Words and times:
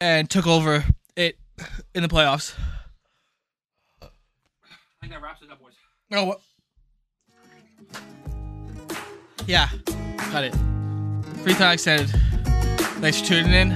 and 0.00 0.28
took 0.30 0.46
over 0.46 0.84
it 1.16 1.38
in 1.94 2.02
the 2.02 2.08
playoffs. 2.08 2.54
I 4.02 4.06
think 5.00 5.12
that 5.12 5.22
wraps 5.22 5.42
it 5.42 5.50
up, 5.50 5.60
boys. 5.60 5.72
Oh, 6.12 6.24
what? 6.24 6.40
Yeah, 9.46 9.68
got 10.30 10.44
it. 10.44 10.54
Free 11.42 11.54
time 11.54 11.72
extended. 11.74 12.08
Thanks 13.00 13.20
for 13.20 13.26
tuning 13.26 13.52
in. 13.52 13.70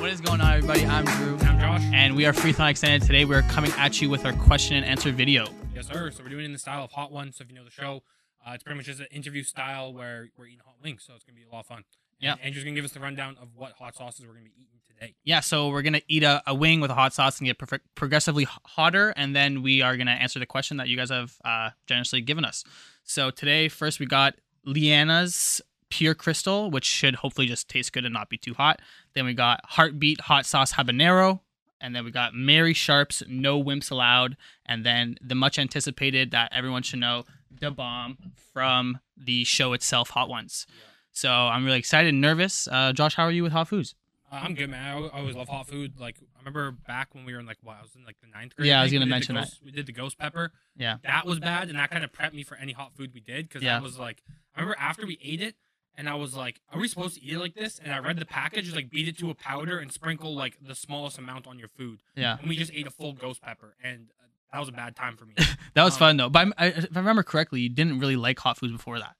What 0.00 0.10
is 0.10 0.20
going 0.20 0.40
on, 0.40 0.52
everybody? 0.54 0.86
I'm 0.86 1.04
Drew, 1.04 1.36
I'm 1.48 1.58
Josh. 1.58 1.82
and 1.92 2.14
we 2.14 2.24
are 2.26 2.32
Free 2.32 2.52
Time 2.52 2.68
Extended. 2.70 3.02
Today, 3.06 3.24
we're 3.24 3.42
coming 3.42 3.72
at 3.72 4.00
you 4.00 4.08
with 4.08 4.24
our 4.24 4.32
question 4.34 4.76
and 4.76 4.86
answer 4.86 5.10
video. 5.10 5.46
Yes, 5.74 5.88
sir. 5.88 6.10
So 6.12 6.22
we're 6.22 6.28
doing 6.30 6.42
it 6.42 6.46
in 6.46 6.52
the 6.52 6.58
style 6.58 6.84
of 6.84 6.92
Hot 6.92 7.10
One. 7.10 7.32
So 7.32 7.42
if 7.42 7.50
you 7.50 7.56
know 7.56 7.64
the 7.64 7.70
show, 7.70 8.02
uh, 8.46 8.52
it's 8.52 8.62
pretty 8.62 8.76
much 8.76 8.86
just 8.86 9.00
an 9.00 9.06
interview 9.10 9.42
style 9.42 9.92
where 9.92 10.28
we're 10.36 10.46
eating 10.46 10.60
hot 10.64 10.76
wings. 10.82 11.04
So 11.06 11.14
it's 11.14 11.24
gonna 11.24 11.36
be 11.38 11.44
a 11.44 11.52
lot 11.52 11.60
of 11.60 11.66
fun. 11.66 11.78
And 11.78 11.84
Yeah. 12.20 12.34
Andrew's 12.42 12.64
gonna 12.64 12.74
give 12.74 12.84
us 12.84 12.92
the 12.92 13.00
rundown 13.00 13.36
of 13.40 13.48
what 13.54 13.72
hot 13.72 13.94
sauces 13.96 14.26
we're 14.26 14.32
gonna 14.32 14.44
be 14.46 14.50
eating 14.56 14.80
today. 14.86 15.14
Yeah, 15.24 15.40
so 15.40 15.68
we're 15.68 15.82
gonna 15.82 16.00
eat 16.08 16.22
a, 16.24 16.42
a 16.46 16.54
wing 16.54 16.80
with 16.80 16.90
a 16.90 16.94
hot 16.94 17.12
sauce 17.14 17.38
and 17.38 17.46
get 17.46 17.58
prof- 17.58 17.80
progressively 17.94 18.44
hotter, 18.64 19.10
and 19.16 19.34
then 19.36 19.62
we 19.62 19.82
are 19.82 19.96
gonna 19.96 20.10
answer 20.12 20.38
the 20.38 20.46
question 20.46 20.76
that 20.78 20.88
you 20.88 20.96
guys 20.96 21.10
have 21.10 21.34
uh, 21.44 21.70
generously 21.86 22.20
given 22.20 22.44
us. 22.44 22.64
So 23.04 23.30
today, 23.30 23.68
first 23.68 24.00
we 24.00 24.06
got 24.06 24.34
Louisiana's 24.64 25.60
Pure 25.90 26.14
Crystal, 26.16 26.70
which 26.70 26.84
should 26.84 27.16
hopefully 27.16 27.46
just 27.46 27.68
taste 27.68 27.92
good 27.92 28.04
and 28.04 28.12
not 28.12 28.28
be 28.28 28.36
too 28.36 28.54
hot. 28.54 28.80
Then 29.14 29.24
we 29.24 29.34
got 29.34 29.60
Heartbeat 29.64 30.20
Hot 30.22 30.44
Sauce 30.46 30.74
Habanero, 30.74 31.40
and 31.80 31.94
then 31.96 32.04
we 32.04 32.10
got 32.10 32.34
Marie 32.34 32.74
Sharp's 32.74 33.22
No 33.28 33.62
Wimps 33.62 33.90
Allowed, 33.90 34.36
and 34.66 34.84
then 34.84 35.16
the 35.22 35.34
much 35.34 35.58
anticipated 35.58 36.30
that 36.32 36.52
everyone 36.54 36.82
should 36.82 36.98
know, 36.98 37.24
Da 37.58 37.70
Bomb 37.70 38.18
from 38.52 38.98
the 39.16 39.44
show 39.44 39.72
itself, 39.72 40.10
Hot 40.10 40.28
Ones. 40.28 40.66
So 41.12 41.30
I'm 41.30 41.64
really 41.64 41.78
excited 41.78 42.10
and 42.10 42.20
nervous. 42.20 42.68
Uh, 42.70 42.92
Josh, 42.92 43.14
how 43.14 43.24
are 43.24 43.30
you 43.32 43.42
with 43.42 43.52
hot 43.52 43.68
foods? 43.68 43.94
Uh, 44.30 44.36
I'm 44.42 44.54
good, 44.54 44.70
man. 44.70 44.84
I, 44.84 45.06
I 45.06 45.20
always 45.20 45.34
love 45.36 45.48
hot 45.48 45.66
food. 45.66 45.94
Like 45.98 46.16
I 46.36 46.38
remember 46.40 46.70
back 46.70 47.14
when 47.14 47.24
we 47.24 47.32
were 47.32 47.40
in 47.40 47.46
like 47.46 47.56
what 47.62 47.76
I 47.78 47.82
was 47.82 47.94
in 47.96 48.04
like 48.04 48.16
the 48.20 48.28
ninth 48.28 48.54
grade. 48.54 48.68
Yeah, 48.68 48.80
I 48.80 48.82
was 48.84 48.92
gonna 48.92 49.00
we 49.00 49.04
did 49.04 49.08
the 49.08 49.10
mention 49.10 49.34
that. 49.36 49.50
We 49.64 49.70
did 49.72 49.86
the 49.86 49.92
ghost 49.92 50.18
pepper. 50.18 50.52
Yeah. 50.76 50.98
That 51.02 51.26
was 51.26 51.40
bad, 51.40 51.68
and 51.70 51.78
that 51.78 51.90
kind 51.90 52.04
of 52.04 52.12
prepped 52.12 52.34
me 52.34 52.42
for 52.42 52.56
any 52.56 52.72
hot 52.72 52.92
food 52.94 53.12
we 53.14 53.20
did 53.20 53.48
because 53.48 53.62
Yeah. 53.62 53.78
I 53.78 53.80
was 53.80 53.98
like, 53.98 54.22
I 54.54 54.60
remember 54.60 54.78
after 54.80 55.06
we 55.06 55.18
ate 55.22 55.40
it. 55.40 55.54
And 55.96 56.08
I 56.08 56.14
was 56.14 56.36
like, 56.36 56.60
"Are 56.72 56.78
we 56.78 56.86
supposed 56.86 57.16
to 57.16 57.24
eat 57.24 57.32
it 57.32 57.40
like 57.40 57.54
this?" 57.56 57.80
And 57.82 57.92
I 57.92 57.98
read 57.98 58.18
the 58.20 58.24
package, 58.24 58.68
it's 58.68 58.76
like 58.76 58.88
beat 58.88 59.08
it 59.08 59.18
to 59.18 59.30
a 59.30 59.34
powder 59.34 59.80
and 59.80 59.90
sprinkle 59.90 60.32
like 60.32 60.56
the 60.64 60.76
smallest 60.76 61.18
amount 61.18 61.48
on 61.48 61.58
your 61.58 61.66
food. 61.66 62.04
Yeah. 62.14 62.36
And 62.38 62.48
we 62.48 62.54
just 62.56 62.70
ate 62.72 62.86
a 62.86 62.90
full 62.92 63.14
ghost 63.14 63.42
pepper, 63.42 63.74
and 63.82 64.10
that 64.52 64.58
was 64.58 64.68
a 64.68 64.72
bad 64.72 64.96
time 64.96 65.16
for 65.16 65.24
me. 65.26 65.34
That 65.74 65.84
was 65.84 65.94
Um, 65.94 65.98
fun 65.98 66.16
though. 66.16 66.28
But 66.28 66.48
I, 66.58 66.66
if 66.68 66.96
I 66.96 66.98
remember 67.00 67.22
correctly, 67.22 67.60
you 67.60 67.68
didn't 67.68 68.00
really 68.00 68.16
like 68.16 68.38
hot 68.38 68.58
foods 68.58 68.72
before 68.72 68.98
that. 68.98 69.14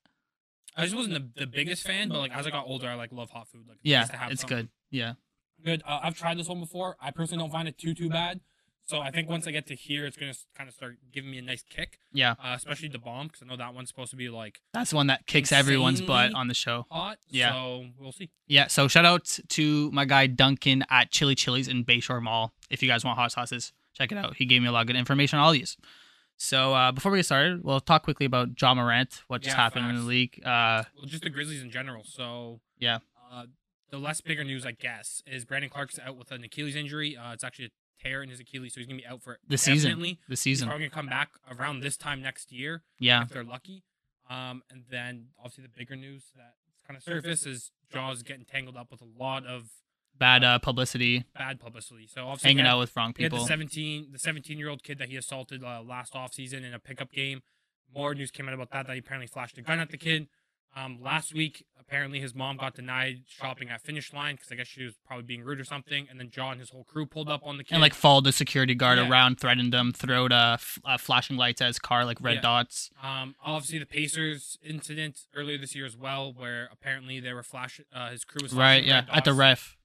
I 0.77 0.85
just 0.85 0.97
wasn't 0.97 1.35
the, 1.35 1.41
the 1.41 1.47
biggest 1.47 1.85
fan, 1.87 2.09
but 2.09 2.19
like 2.19 2.35
as 2.35 2.47
I 2.47 2.51
got 2.51 2.67
older, 2.67 2.89
I 2.89 2.95
like 2.95 3.13
love 3.13 3.31
hot 3.31 3.49
food. 3.49 3.63
Like 3.69 3.79
Yeah, 3.83 4.01
nice 4.01 4.09
to 4.11 4.17
have 4.17 4.33
it's 4.33 4.41
something 4.41 4.57
good. 4.59 4.69
Yeah, 4.91 5.13
Good. 5.65 5.83
Uh, 5.87 6.01
I've 6.03 6.17
tried 6.17 6.39
this 6.39 6.49
one 6.49 6.61
before. 6.61 6.97
I 7.01 7.11
personally 7.11 7.43
don't 7.43 7.51
find 7.53 7.69
it 7.69 7.79
too 7.79 7.95
too 7.95 8.09
bad. 8.09 8.41
So 8.85 9.01
I 9.01 9.11
think 9.11 9.29
once 9.29 9.47
I 9.47 9.51
get 9.51 9.67
to 9.67 9.75
here, 9.75 10.07
it's 10.07 10.17
gonna 10.17 10.33
kind 10.57 10.67
of 10.67 10.75
start 10.75 10.97
giving 11.13 11.31
me 11.31 11.37
a 11.39 11.43
nice 11.43 11.63
kick, 11.63 11.99
yeah. 12.13 12.37
uh, 12.43 12.55
especially 12.57 12.89
Da 12.89 12.99
Bomb 12.99 13.27
because 13.27 13.43
I 13.43 13.47
know 13.47 13.57
that 13.57 13.75
one's 13.75 13.89
supposed 13.89 14.11
to 14.13 14.17
be 14.17 14.31
like 14.31 14.61
That's 14.73 14.91
the 14.91 14.97
one 14.97 15.09
that 15.09 15.27
kicks 15.27 15.53
everyone's 15.53 16.01
butt 16.01 16.33
on 16.33 16.49
the 16.49 16.55
show. 16.55 16.87
hot. 16.91 17.19
Yeah. 17.29 17.53
So 17.53 17.85
we'll 17.99 18.13
see. 18.13 18.31
Yeah. 18.47 18.69
So 18.69 18.89
shout 18.89 19.05
out 19.05 19.39
to 19.49 19.91
my 19.91 20.07
guy 20.07 20.27
Duncan 20.27 20.85
at 20.89 21.11
Chili 21.11 21.35
Chili's 21.35 21.69
in 21.69 21.85
Bayshore 21.85 22.23
Mall. 22.23 22.55
If 22.71 22.83
you 22.83 22.89
guys 22.89 23.05
want 23.05 23.19
hot 23.19 23.31
sauces, 23.33 23.73
check 23.99 24.13
it 24.13 24.19
out. 24.19 24.37
He 24.37 24.47
gave 24.47 24.63
me 24.63 24.69
a 24.69 24.73
lot 24.73 24.83
of 24.83 24.87
good 24.87 24.97
information 24.97 25.39
on 25.39 25.45
all 25.45 25.53
these. 25.53 25.77
So 26.37 26.73
uh, 26.75 26.93
before 26.93 27.11
we 27.11 27.19
get 27.19 27.25
started, 27.27 27.65
we'll 27.65 27.81
talk 27.81 28.05
quickly 28.05 28.25
about 28.25 28.51
Ja 28.61 28.73
Morant, 28.75 29.23
what 29.27 29.43
just 29.43 29.57
Yeah, 29.57 29.63
happened 29.63 29.91
in 29.91 29.97
the 29.97 30.03
league. 30.03 30.41
Uh, 30.45 30.85
Well, 30.97 31.07
just 31.07 31.25
the 31.25 31.31
Grizzlies 31.31 31.63
in 31.63 31.71
general. 31.71 32.05
So 32.05 32.61
Yeah. 32.79 32.99
Uh, 33.31 33.47
the 33.91 33.99
less 33.99 34.21
bigger 34.21 34.45
news, 34.45 34.65
I 34.65 34.73
guess, 34.73 35.23
is 35.27 35.45
Brandon 35.45 35.69
Clarke's 35.71 35.99
out 35.99 36.17
with 36.17 36.31
an 36.31 36.45
Achilles 36.45 36.77
injury. 36.77 37.17
Uh, 37.17 37.33
it's 37.33 37.43
actually 37.43 37.67
a 37.67 37.71
tear 38.03 38.23
in 38.23 38.29
his 38.29 38.39
Achilles, 38.39 38.73
so 38.75 38.81
he's 38.81 38.87
gonna 38.87 39.01
be 39.01 39.07
out 39.07 39.23
for 39.23 39.39
the 39.49 39.59
season, 39.59 39.99
the 40.01 40.17
He's 40.29 40.41
season. 40.41 40.69
probably 40.69 40.87
gonna 40.87 40.95
come 40.95 41.07
back 41.09 41.31
around 41.51 41.81
this 41.81 41.97
time 41.97 42.23
next 42.23 42.53
year. 42.53 42.83
Yeah. 43.01 43.23
if 43.23 43.31
they're 43.31 43.43
lucky. 43.43 43.83
Um, 44.31 44.63
and 44.71 44.85
then 44.91 45.29
obviously 45.39 45.63
the 45.63 45.71
bigger 45.71 45.97
news 45.97 46.27
that 46.37 46.55
kind 46.87 46.97
of 46.97 47.03
surfaced 47.03 47.47
is 47.47 47.73
Ja's 47.93 48.23
getting 48.23 48.45
tangled 48.45 48.77
up 48.77 48.91
with 48.93 49.01
a 49.01 49.07
lot 49.19 49.45
of 49.47 49.71
Bad 50.19 50.43
uh, 50.45 50.59
publicity, 50.59 51.25
bad 51.37 51.61
publicity. 51.61 52.07
So 52.07 52.23
obviously 52.27 52.49
hanging 52.51 52.65
had, 52.65 52.73
out 52.73 52.79
with 52.81 52.97
wrong 52.97 53.13
the 53.17 53.23
people. 53.25 53.39
seventeen 53.47 54.09
the 54.13 54.19
seventeen 54.19 54.59
year 54.59 54.69
old 54.69 54.83
kid 54.83 54.99
that 54.99 55.09
he 55.09 55.17
assaulted 55.17 55.63
uh, 55.63 55.83
last 55.83 56.15
offseason 56.15 56.65
in 56.65 56.75
a 56.75 56.79
pickup 56.79 57.13
game. 57.13 57.43
More 57.95 58.15
news 58.15 58.31
came 58.31 58.49
out 58.49 58.55
about 58.55 58.71
that 58.71 58.87
that 58.87 58.93
he 58.93 58.99
apparently 58.99 59.27
flashed 59.29 59.57
a 59.59 59.63
gun 59.63 59.79
at 59.81 59.91
the 59.91 59.97
kid. 59.97 60.29
Um, 60.77 60.99
last 61.01 61.33
week, 61.33 61.65
apparently 61.81 62.21
his 62.21 62.35
mom 62.35 62.59
got 62.59 62.75
denied 62.75 63.23
shopping 63.27 63.71
at 63.71 63.81
Finish 63.81 64.13
Line 64.13 64.35
because 64.35 64.53
I 64.53 64.55
guess 64.57 64.67
she 64.67 64.85
was 64.85 64.95
probably 65.07 65.25
being 65.25 65.43
rude 65.43 65.59
or 65.59 65.65
something. 65.65 66.07
And 66.11 66.21
then 66.21 66.29
John 66.31 66.53
and 66.53 66.61
his 66.61 66.69
whole 66.71 66.85
crew 66.85 67.07
pulled 67.07 67.31
up 67.31 67.41
on 67.43 67.57
the 67.57 67.65
kid. 67.65 67.73
And 67.75 67.81
like 67.81 67.95
followed 67.95 68.25
the 68.25 68.33
security 68.33 68.75
guard 68.75 68.99
Yeah. 68.99 69.09
around, 69.09 69.41
threatened 69.41 69.73
him, 69.73 69.93
throwed 69.93 70.31
uh, 70.31 70.59
f- 70.61 70.79
uh, 70.85 70.99
flashing 70.99 71.39
lights 71.39 71.63
at 71.63 71.69
his 71.69 71.79
car, 71.79 72.05
like 72.05 72.19
red 72.21 72.37
Yeah. 72.37 72.41
dots. 72.43 72.91
Um, 73.03 73.35
obviously 73.43 73.79
the 73.79 73.87
Pacers 73.87 74.59
incident 74.63 75.21
earlier 75.35 75.57
this 75.57 75.75
year 75.75 75.87
as 75.87 75.97
well, 75.97 76.35
where 76.35 76.69
apparently 76.71 77.19
they 77.19 77.33
were 77.33 77.43
flash. 77.43 77.81
Uh, 77.91 78.11
his 78.11 78.27
crew 78.27 78.41
was 78.43 78.53
Right, 78.53 78.85
yeah, 78.85 79.07
at 79.11 79.25
the 79.25 79.33
ref. 79.33 79.78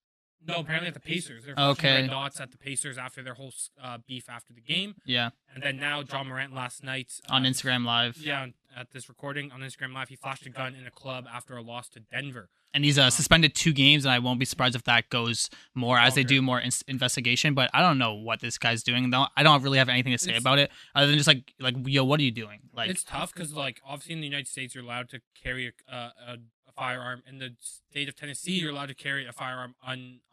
No, 0.46 0.56
apparently 0.56 0.88
at 0.90 0.94
the 0.94 1.00
Pacers. 1.00 1.46
They're 1.46 1.56
Okay. 1.58 2.02
red 2.02 2.10
dots 2.10 2.40
at 2.40 2.52
the 2.52 2.58
Pacers 2.58 2.98
after 2.98 3.24
their 3.24 3.34
whole 3.36 3.54
uh, 3.82 3.98
beef 4.08 4.30
after 4.30 4.54
the 4.54 4.62
game, 4.62 4.96
Yeah, 5.06 5.30
and 5.54 5.64
then 5.64 5.78
now 5.78 6.02
Ja 6.02 6.24
Morant 6.24 6.54
last 6.54 6.84
night 6.84 7.14
on 7.30 7.46
uh, 7.46 7.50
Instagram 7.50 7.86
Live. 7.86 8.18
Yeah, 8.18 8.48
at 8.76 8.92
this 8.92 9.08
recording 9.10 9.52
on 9.52 9.62
Instagram 9.62 9.94
Live, 9.94 10.10
he 10.10 10.16
flashed 10.16 10.46
a 10.46 10.50
gun 10.50 10.76
in 10.76 10.86
a 10.86 10.92
club 10.92 11.26
after 11.32 11.56
a 11.56 11.62
loss 11.62 11.88
to 11.90 12.00
Denver. 12.00 12.50
and 12.76 12.84
he's 12.84 12.98
uh, 12.98 13.10
suspended 13.12 13.54
two 13.54 13.72
games, 13.72 14.04
and 14.04 14.12
I 14.12 14.18
won't 14.20 14.40
be 14.40 14.46
surprised 14.46 14.76
if 14.76 14.84
that 14.86 15.10
goes 15.10 15.50
more 15.76 15.98
as 16.00 16.16
they 16.16 16.24
do 16.24 16.42
more 16.42 16.60
in- 16.60 16.72
investigation. 16.88 17.54
But 17.54 17.70
I 17.74 17.82
don't 17.82 18.00
know 18.00 18.14
what 18.16 18.40
this 18.42 18.58
guy's 18.58 18.82
doing. 18.84 19.12
Though 19.12 19.28
I 19.38 19.44
don't 19.44 19.62
really 19.62 19.78
have 19.78 19.90
anything 19.90 20.12
to 20.12 20.18
say 20.18 20.32
It's- 20.32 20.42
about 20.42 20.58
it 20.60 20.72
other 20.96 21.06
than 21.08 21.18
just 21.18 21.28
like 21.28 21.54
like 21.60 21.76
yo, 21.86 22.04
what 22.04 22.20
are 22.20 22.24
you 22.24 22.32
doing? 22.32 22.62
Like 22.74 22.90
it's 22.90 23.04
tough 23.04 23.32
because, 23.34 23.54
like, 23.54 23.80
obviously 23.86 24.14
in 24.16 24.22
the 24.22 24.28
United 24.28 24.48
States, 24.48 24.74
you're 24.76 24.84
allowed 24.84 25.10
to 25.10 25.22
carry 25.42 25.68
a, 25.68 25.94
uh, 25.96 26.10
a, 26.28 26.34
a 26.68 26.72
firearm. 26.76 27.22
In 27.28 27.38
the 27.38 27.56
state 27.60 28.10
of 28.10 28.16
Tennessee, 28.16 28.54
you're 28.54 28.72
allowed 28.72 28.88
to 28.88 28.96
carry 28.96 29.28
a 29.28 29.32
firearm 29.32 29.76
un 29.86 30.22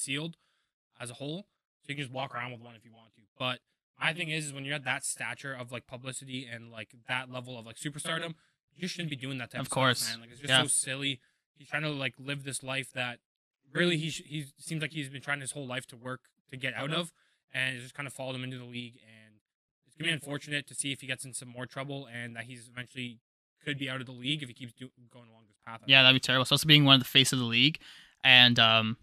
concealed 0.00 0.36
as 0.98 1.10
a 1.10 1.14
whole, 1.14 1.46
so 1.82 1.88
you 1.88 1.94
can 1.94 2.02
just 2.04 2.12
walk 2.12 2.34
around 2.34 2.52
with 2.52 2.60
one 2.60 2.74
if 2.74 2.84
you 2.84 2.92
want 2.92 3.12
to. 3.14 3.22
But 3.38 3.60
my 4.00 4.12
thing 4.12 4.28
is, 4.30 4.46
is 4.46 4.52
when 4.52 4.64
you're 4.64 4.74
at 4.74 4.84
that 4.84 5.04
stature 5.04 5.52
of 5.52 5.72
like 5.72 5.86
publicity 5.86 6.48
and 6.50 6.70
like 6.70 6.90
that 7.08 7.30
level 7.30 7.58
of 7.58 7.66
like 7.66 7.76
superstardom, 7.76 8.34
you 8.74 8.82
just 8.82 8.94
shouldn't 8.94 9.10
be 9.10 9.16
doing 9.16 9.38
that 9.38 9.50
type 9.50 9.60
Of 9.60 9.66
of, 9.66 9.70
course. 9.70 10.00
stuff, 10.00 10.14
man. 10.14 10.20
Like, 10.22 10.30
it's 10.30 10.40
just 10.40 10.50
Yeah. 10.50 10.62
so 10.62 10.68
silly. 10.68 11.20
He's 11.56 11.68
trying 11.68 11.82
to 11.82 11.90
like 11.90 12.14
live 12.18 12.44
this 12.44 12.62
life 12.62 12.90
that 12.94 13.18
really 13.72 13.96
he 13.98 14.10
sh- 14.10 14.22
he 14.26 14.46
seems 14.58 14.80
like 14.82 14.92
he's 14.92 15.08
been 15.10 15.20
trying 15.22 15.40
his 15.40 15.52
whole 15.52 15.66
life 15.66 15.86
to 15.88 15.96
work 15.96 16.22
to 16.50 16.56
get 16.56 16.74
out 16.74 16.92
of, 16.92 17.12
and 17.52 17.74
it's 17.76 17.84
just 17.84 17.94
kind 17.94 18.06
of 18.06 18.12
followed 18.12 18.34
him 18.36 18.44
into 18.44 18.58
the 18.58 18.64
league. 18.64 18.98
And 19.06 19.36
it's 19.86 19.96
gonna 19.96 20.08
be 20.08 20.12
unfortunate 20.14 20.66
to 20.68 20.74
see 20.74 20.92
if 20.92 21.00
he 21.02 21.06
gets 21.06 21.24
in 21.24 21.34
some 21.34 21.48
more 21.48 21.66
trouble 21.66 22.06
and 22.12 22.34
that 22.36 22.44
he's 22.44 22.68
eventually 22.68 23.20
could 23.64 23.78
be 23.78 23.90
out 23.90 24.00
of 24.00 24.06
the 24.06 24.12
league 24.12 24.42
if 24.42 24.48
he 24.48 24.54
keeps 24.54 24.72
do- 24.72 24.90
going 25.12 25.28
along 25.28 25.42
this 25.46 25.58
path. 25.66 25.80
yeah, 25.86 26.02
that'd 26.02 26.16
be 26.16 26.20
terrible. 26.20 26.46
So 26.46 26.54
also 26.54 26.66
being 26.66 26.84
one 26.86 26.94
of 26.94 27.00
the 27.00 27.04
face 27.08 27.32
of 27.34 27.38
the 27.38 27.44
league, 27.44 27.78
and 28.24 28.58
um, 28.58 28.96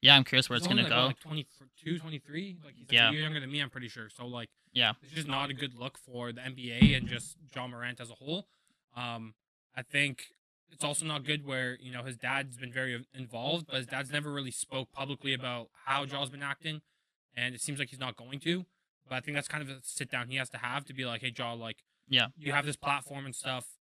yeah, 0.00 0.16
I'm 0.16 0.24
curious 0.24 0.48
where 0.48 0.56
it's 0.56 0.66
gonna 0.66 0.82
go. 0.88 0.88
like, 0.88 1.16
what, 1.24 1.34
like 1.36 1.46
22, 1.56 1.98
23? 1.98 2.58
Like 2.64 2.74
he's 2.76 2.88
like 2.88 2.92
Yeah. 2.92 3.08
a 3.08 3.12
year 3.12 3.22
younger 3.22 3.40
than 3.40 3.50
me, 3.50 3.60
I'm 3.60 3.70
pretty 3.70 3.88
sure. 3.88 4.08
So 4.10 4.26
like 4.26 4.48
Yeah. 4.72 4.92
it's 5.02 5.12
just 5.12 5.28
not 5.28 5.50
a 5.50 5.54
good 5.54 5.74
look 5.74 5.98
for 5.98 6.32
the 6.32 6.40
NBA 6.40 6.96
and 6.96 7.08
just 7.08 7.36
Ja 7.54 7.66
Morant 7.66 8.00
as 8.00 8.10
a 8.10 8.14
whole. 8.14 8.48
Um, 8.96 9.34
I 9.74 9.82
think 9.82 10.26
it's 10.70 10.84
also 10.84 11.04
not 11.06 11.24
good 11.24 11.46
where 11.46 11.76
you 11.80 11.90
know 11.92 12.02
his 12.04 12.16
dad's 12.16 12.56
been 12.56 12.72
very 12.72 13.04
involved, 13.14 13.66
but 13.66 13.76
his 13.76 13.86
dad's 13.86 14.10
never 14.10 14.32
really 14.32 14.50
spoke 14.50 14.92
publicly 14.92 15.32
about 15.34 15.68
how 15.86 16.04
Ja's 16.04 16.30
been 16.30 16.42
acting, 16.42 16.82
and 17.34 17.54
it 17.54 17.60
seems 17.60 17.78
like 17.78 17.88
he's 17.88 18.00
not 18.00 18.16
going 18.16 18.38
to. 18.40 18.66
But 19.08 19.14
I 19.16 19.20
think 19.20 19.34
that's 19.36 19.48
kind 19.48 19.62
of 19.62 19.70
a 19.70 19.80
sit 19.82 20.10
down 20.10 20.28
he 20.28 20.36
has 20.36 20.50
to 20.50 20.58
have 20.58 20.84
to 20.84 20.92
be 20.92 21.06
like, 21.06 21.22
hey, 21.22 21.32
Ja, 21.36 21.52
like, 21.54 21.82
Yeah. 22.08 22.26
you 22.36 22.52
have 22.52 22.66
this 22.66 22.76
platform 22.76 23.24
and 23.24 23.34
stuff. 23.34 23.77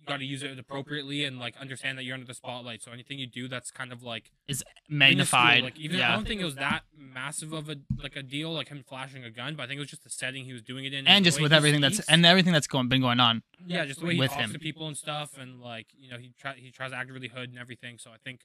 You 0.00 0.06
got 0.06 0.18
to 0.18 0.24
use 0.24 0.42
it 0.42 0.58
appropriately 0.58 1.24
and 1.24 1.38
like 1.38 1.56
understand 1.58 1.98
that 1.98 2.04
you're 2.04 2.14
under 2.14 2.26
the 2.26 2.34
spotlight. 2.34 2.82
So 2.82 2.90
anything 2.90 3.18
you 3.18 3.26
do 3.26 3.48
that's 3.48 3.70
kind 3.70 3.92
of 3.92 4.02
like 4.02 4.30
Is 4.48 4.64
magnified. 4.88 5.62
Like 5.62 5.78
even 5.78 6.00
I 6.00 6.12
don't 6.14 6.26
think 6.26 6.40
it 6.40 6.44
was 6.44 6.56
that 6.56 6.82
massive 6.96 7.52
of 7.52 7.68
a 7.68 7.76
like 8.02 8.16
a 8.16 8.22
deal, 8.22 8.52
like 8.52 8.68
him 8.68 8.82
flashing 8.86 9.24
a 9.24 9.30
gun. 9.30 9.56
But 9.56 9.64
I 9.64 9.66
think 9.66 9.76
it 9.76 9.80
was 9.80 9.90
just 9.90 10.04
the 10.04 10.10
setting 10.10 10.44
he 10.44 10.52
was 10.52 10.62
doing 10.62 10.84
it 10.84 10.94
in, 10.94 11.06
and 11.06 11.24
the 11.24 11.28
just 11.28 11.40
with 11.40 11.52
everything 11.52 11.80
that's 11.80 12.00
and 12.00 12.24
everything 12.24 12.52
that's 12.52 12.66
going 12.66 12.88
been 12.88 13.00
going 13.00 13.20
on. 13.20 13.42
yeah, 13.66 13.84
just 13.84 14.00
the 14.00 14.06
way 14.06 14.14
he 14.14 14.18
with 14.20 14.30
talks 14.30 14.44
him. 14.44 14.52
to 14.52 14.58
people 14.58 14.86
and 14.86 14.96
stuff, 14.96 15.36
and 15.38 15.60
like 15.60 15.88
you 15.96 16.10
know 16.10 16.18
he 16.18 16.32
try 16.38 16.54
he 16.54 16.70
tries 16.70 16.90
to 16.90 16.96
act 16.96 17.10
really 17.10 17.28
hood 17.28 17.50
and 17.50 17.58
everything. 17.58 17.98
So 17.98 18.10
I 18.10 18.16
think 18.24 18.40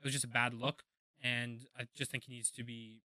it 0.00 0.04
was 0.04 0.12
just 0.12 0.24
a 0.24 0.28
bad 0.28 0.52
look, 0.54 0.82
and 1.22 1.66
I 1.78 1.84
just 1.96 2.10
think 2.10 2.24
he 2.24 2.34
needs 2.34 2.50
to 2.52 2.62
be 2.64 3.00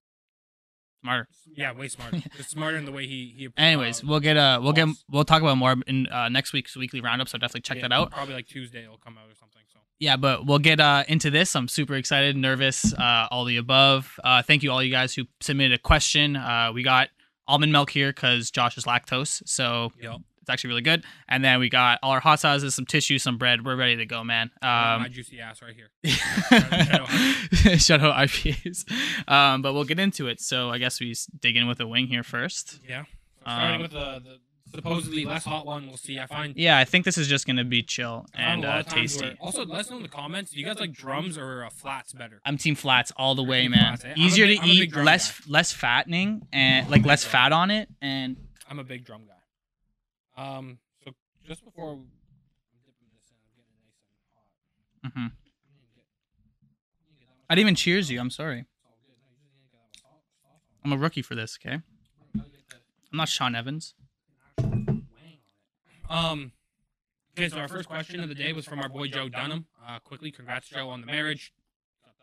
Smarter. 1.01 1.27
yeah 1.55 1.71
way 1.71 1.87
smarter, 1.87 2.19
smarter 2.41 2.77
in 2.77 2.85
the 2.85 2.91
way 2.91 3.07
he 3.07 3.33
he. 3.35 3.49
Anyways, 3.57 4.03
uh, 4.03 4.07
we'll 4.07 4.19
get 4.19 4.37
uh 4.37 4.59
we'll 4.61 4.73
get 4.73 4.87
we'll 5.09 5.25
talk 5.25 5.41
about 5.41 5.57
more 5.57 5.75
in 5.87 6.07
uh, 6.07 6.29
next 6.29 6.53
week's 6.53 6.75
weekly 6.75 7.01
roundup. 7.01 7.27
So 7.27 7.39
definitely 7.39 7.61
check 7.61 7.77
yeah, 7.77 7.87
that 7.87 7.91
out. 7.91 8.11
Probably 8.11 8.35
like 8.35 8.47
Tuesday 8.47 8.83
it'll 8.83 8.97
come 8.97 9.17
out 9.17 9.29
or 9.29 9.35
something. 9.35 9.61
So 9.73 9.79
Yeah, 9.99 10.17
but 10.17 10.45
we'll 10.45 10.59
get 10.59 10.79
uh, 10.79 11.03
into 11.07 11.31
this. 11.31 11.55
I'm 11.55 11.67
super 11.67 11.95
excited, 11.95 12.35
nervous, 12.35 12.93
uh, 12.93 13.27
all 13.31 13.45
the 13.45 13.57
above. 13.57 14.19
Uh, 14.23 14.43
thank 14.43 14.61
you 14.61 14.71
all 14.71 14.83
you 14.83 14.91
guys 14.91 15.15
who 15.15 15.23
submitted 15.39 15.79
a 15.79 15.81
question. 15.81 16.35
Uh, 16.35 16.71
we 16.73 16.83
got 16.83 17.09
almond 17.47 17.71
milk 17.71 17.89
here 17.89 18.11
because 18.11 18.51
Josh 18.51 18.77
is 18.77 18.85
lactose, 18.85 19.41
so 19.47 19.91
yep. 19.99 20.17
It's 20.41 20.49
actually 20.49 20.69
really 20.69 20.81
good. 20.81 21.03
And 21.29 21.43
then 21.45 21.59
we 21.59 21.69
got 21.69 21.99
all 22.01 22.11
our 22.11 22.19
hot 22.19 22.39
sauces, 22.39 22.73
some 22.75 22.85
tissue, 22.85 23.19
some 23.19 23.37
bread. 23.37 23.63
We're 23.63 23.75
ready 23.75 23.95
to 23.97 24.05
go, 24.05 24.23
man. 24.23 24.49
my 24.61 24.95
Um, 25.05 25.11
juicy 25.11 25.39
ass 25.39 25.61
right 25.61 25.75
here. 25.75 25.89
Shadow 27.77 28.11
IPAs. 28.11 28.85
Um, 29.29 29.61
but 29.61 29.73
we'll 29.73 29.83
get 29.83 29.99
into 29.99 30.27
it. 30.27 30.39
So 30.41 30.69
I 30.69 30.77
guess 30.77 30.99
we 30.99 31.15
dig 31.39 31.57
in 31.57 31.67
with 31.67 31.79
a 31.79 31.87
wing 31.87 32.07
here 32.07 32.23
first. 32.23 32.79
Yeah. 32.87 33.03
So 33.03 33.07
starting 33.43 33.75
Um, 33.75 33.81
with 33.83 33.91
the, 33.91 34.21
the 34.23 34.39
supposedly 34.75 35.25
less 35.25 35.45
hot 35.45 35.65
one, 35.65 35.87
we'll 35.87 35.97
see. 35.97 36.19
I 36.19 36.25
find 36.25 36.55
Yeah, 36.55 36.77
I 36.77 36.85
think 36.85 37.05
this 37.05 37.17
is 37.17 37.27
just 37.27 37.45
gonna 37.45 37.63
be 37.65 37.83
chill 37.83 38.25
and 38.33 38.63
uh, 38.65 38.83
tasty. 38.83 39.35
also, 39.39 39.65
let 39.65 39.81
us 39.81 39.89
know 39.89 39.97
in 39.97 40.03
the 40.03 40.09
comments. 40.09 40.51
Do 40.51 40.59
you 40.59 40.65
guys 40.65 40.79
like 40.79 40.93
drums 40.93 41.37
or 41.37 41.65
uh, 41.65 41.69
flats 41.69 42.13
better? 42.13 42.41
I'm 42.45 42.57
team 42.57 42.75
flats 42.75 43.11
all 43.17 43.35
the 43.35 43.43
way, 43.43 43.67
man. 43.67 43.97
flats, 43.97 44.05
eh? 44.05 44.13
Easier 44.15 44.45
big- 44.47 44.57
to 44.59 44.63
I'm 44.63 44.69
a 44.69 44.79
big 44.79 44.89
eat, 44.97 45.03
less 45.03 45.47
less 45.47 45.71
fattening, 45.71 46.47
and 46.53 46.89
like 46.89 47.05
less 47.05 47.23
fat 47.25 47.51
on 47.51 47.69
it, 47.71 47.89
and 48.01 48.37
I'm 48.69 48.79
a 48.79 48.83
big 48.83 49.03
drum 49.05 49.21
guy. 49.27 49.33
Um. 50.41 50.79
So 51.03 51.11
just 51.45 51.63
before 51.63 51.91
I'm 51.93 52.07
dipping 52.85 53.07
this 53.13 53.29
in, 53.31 53.37
I'm 53.41 53.53
getting 53.55 53.77
nice 53.77 54.01
and 54.09 55.13
hot. 55.13 55.21
mhm. 55.21 55.31
You 55.43 55.51
didn't 55.51 55.95
get- 55.95 56.05
you 57.09 57.15
didn't 57.17 57.19
get 57.19 57.27
I 57.49 57.55
didn't 57.55 57.65
even 57.67 57.75
cheers 57.75 58.09
you. 58.09 58.19
I'm 58.19 58.29
sorry. 58.29 58.65
salt. 58.81 58.95
Good. 59.05 59.15
No, 59.21 59.25
you 59.29 59.37
just 59.37 59.43
didn't 59.43 59.61
get 59.61 59.71
that 59.71 59.79
much 59.91 60.01
salt- 60.01 60.23
sauce 60.41 60.61
on 60.83 60.91
I'm 60.91 60.97
a 60.97 61.01
rookie 61.01 61.21
for 61.21 61.35
this. 61.35 61.57
Okay, 61.63 61.75
it. 61.75 61.81
You 62.33 62.41
gotta 62.41 62.49
get 62.51 62.69
the 62.69 62.75
I'm 63.11 63.17
not 63.17 63.29
Sean 63.29 63.55
Evans. 63.55 63.93
actual 64.57 64.69
wang 64.71 64.87
on 64.89 65.05
it. 65.87 66.11
Um. 66.11 66.51
Okay, 67.37 67.49
so 67.49 67.57
our 67.59 67.67
first 67.67 67.87
question 67.87 68.19
of 68.19 68.29
the 68.29 68.35
day 68.35 68.51
was 68.53 68.65
from 68.65 68.79
our 68.79 68.89
boy 68.89 69.07
Joe 69.07 69.29
Dunham. 69.29 69.67
Uh, 69.85 69.99
quickly, 69.99 70.31
congrats 70.31 70.67
Joe 70.69 70.89
on 70.89 70.99
the 71.01 71.07
marriage. 71.07 71.53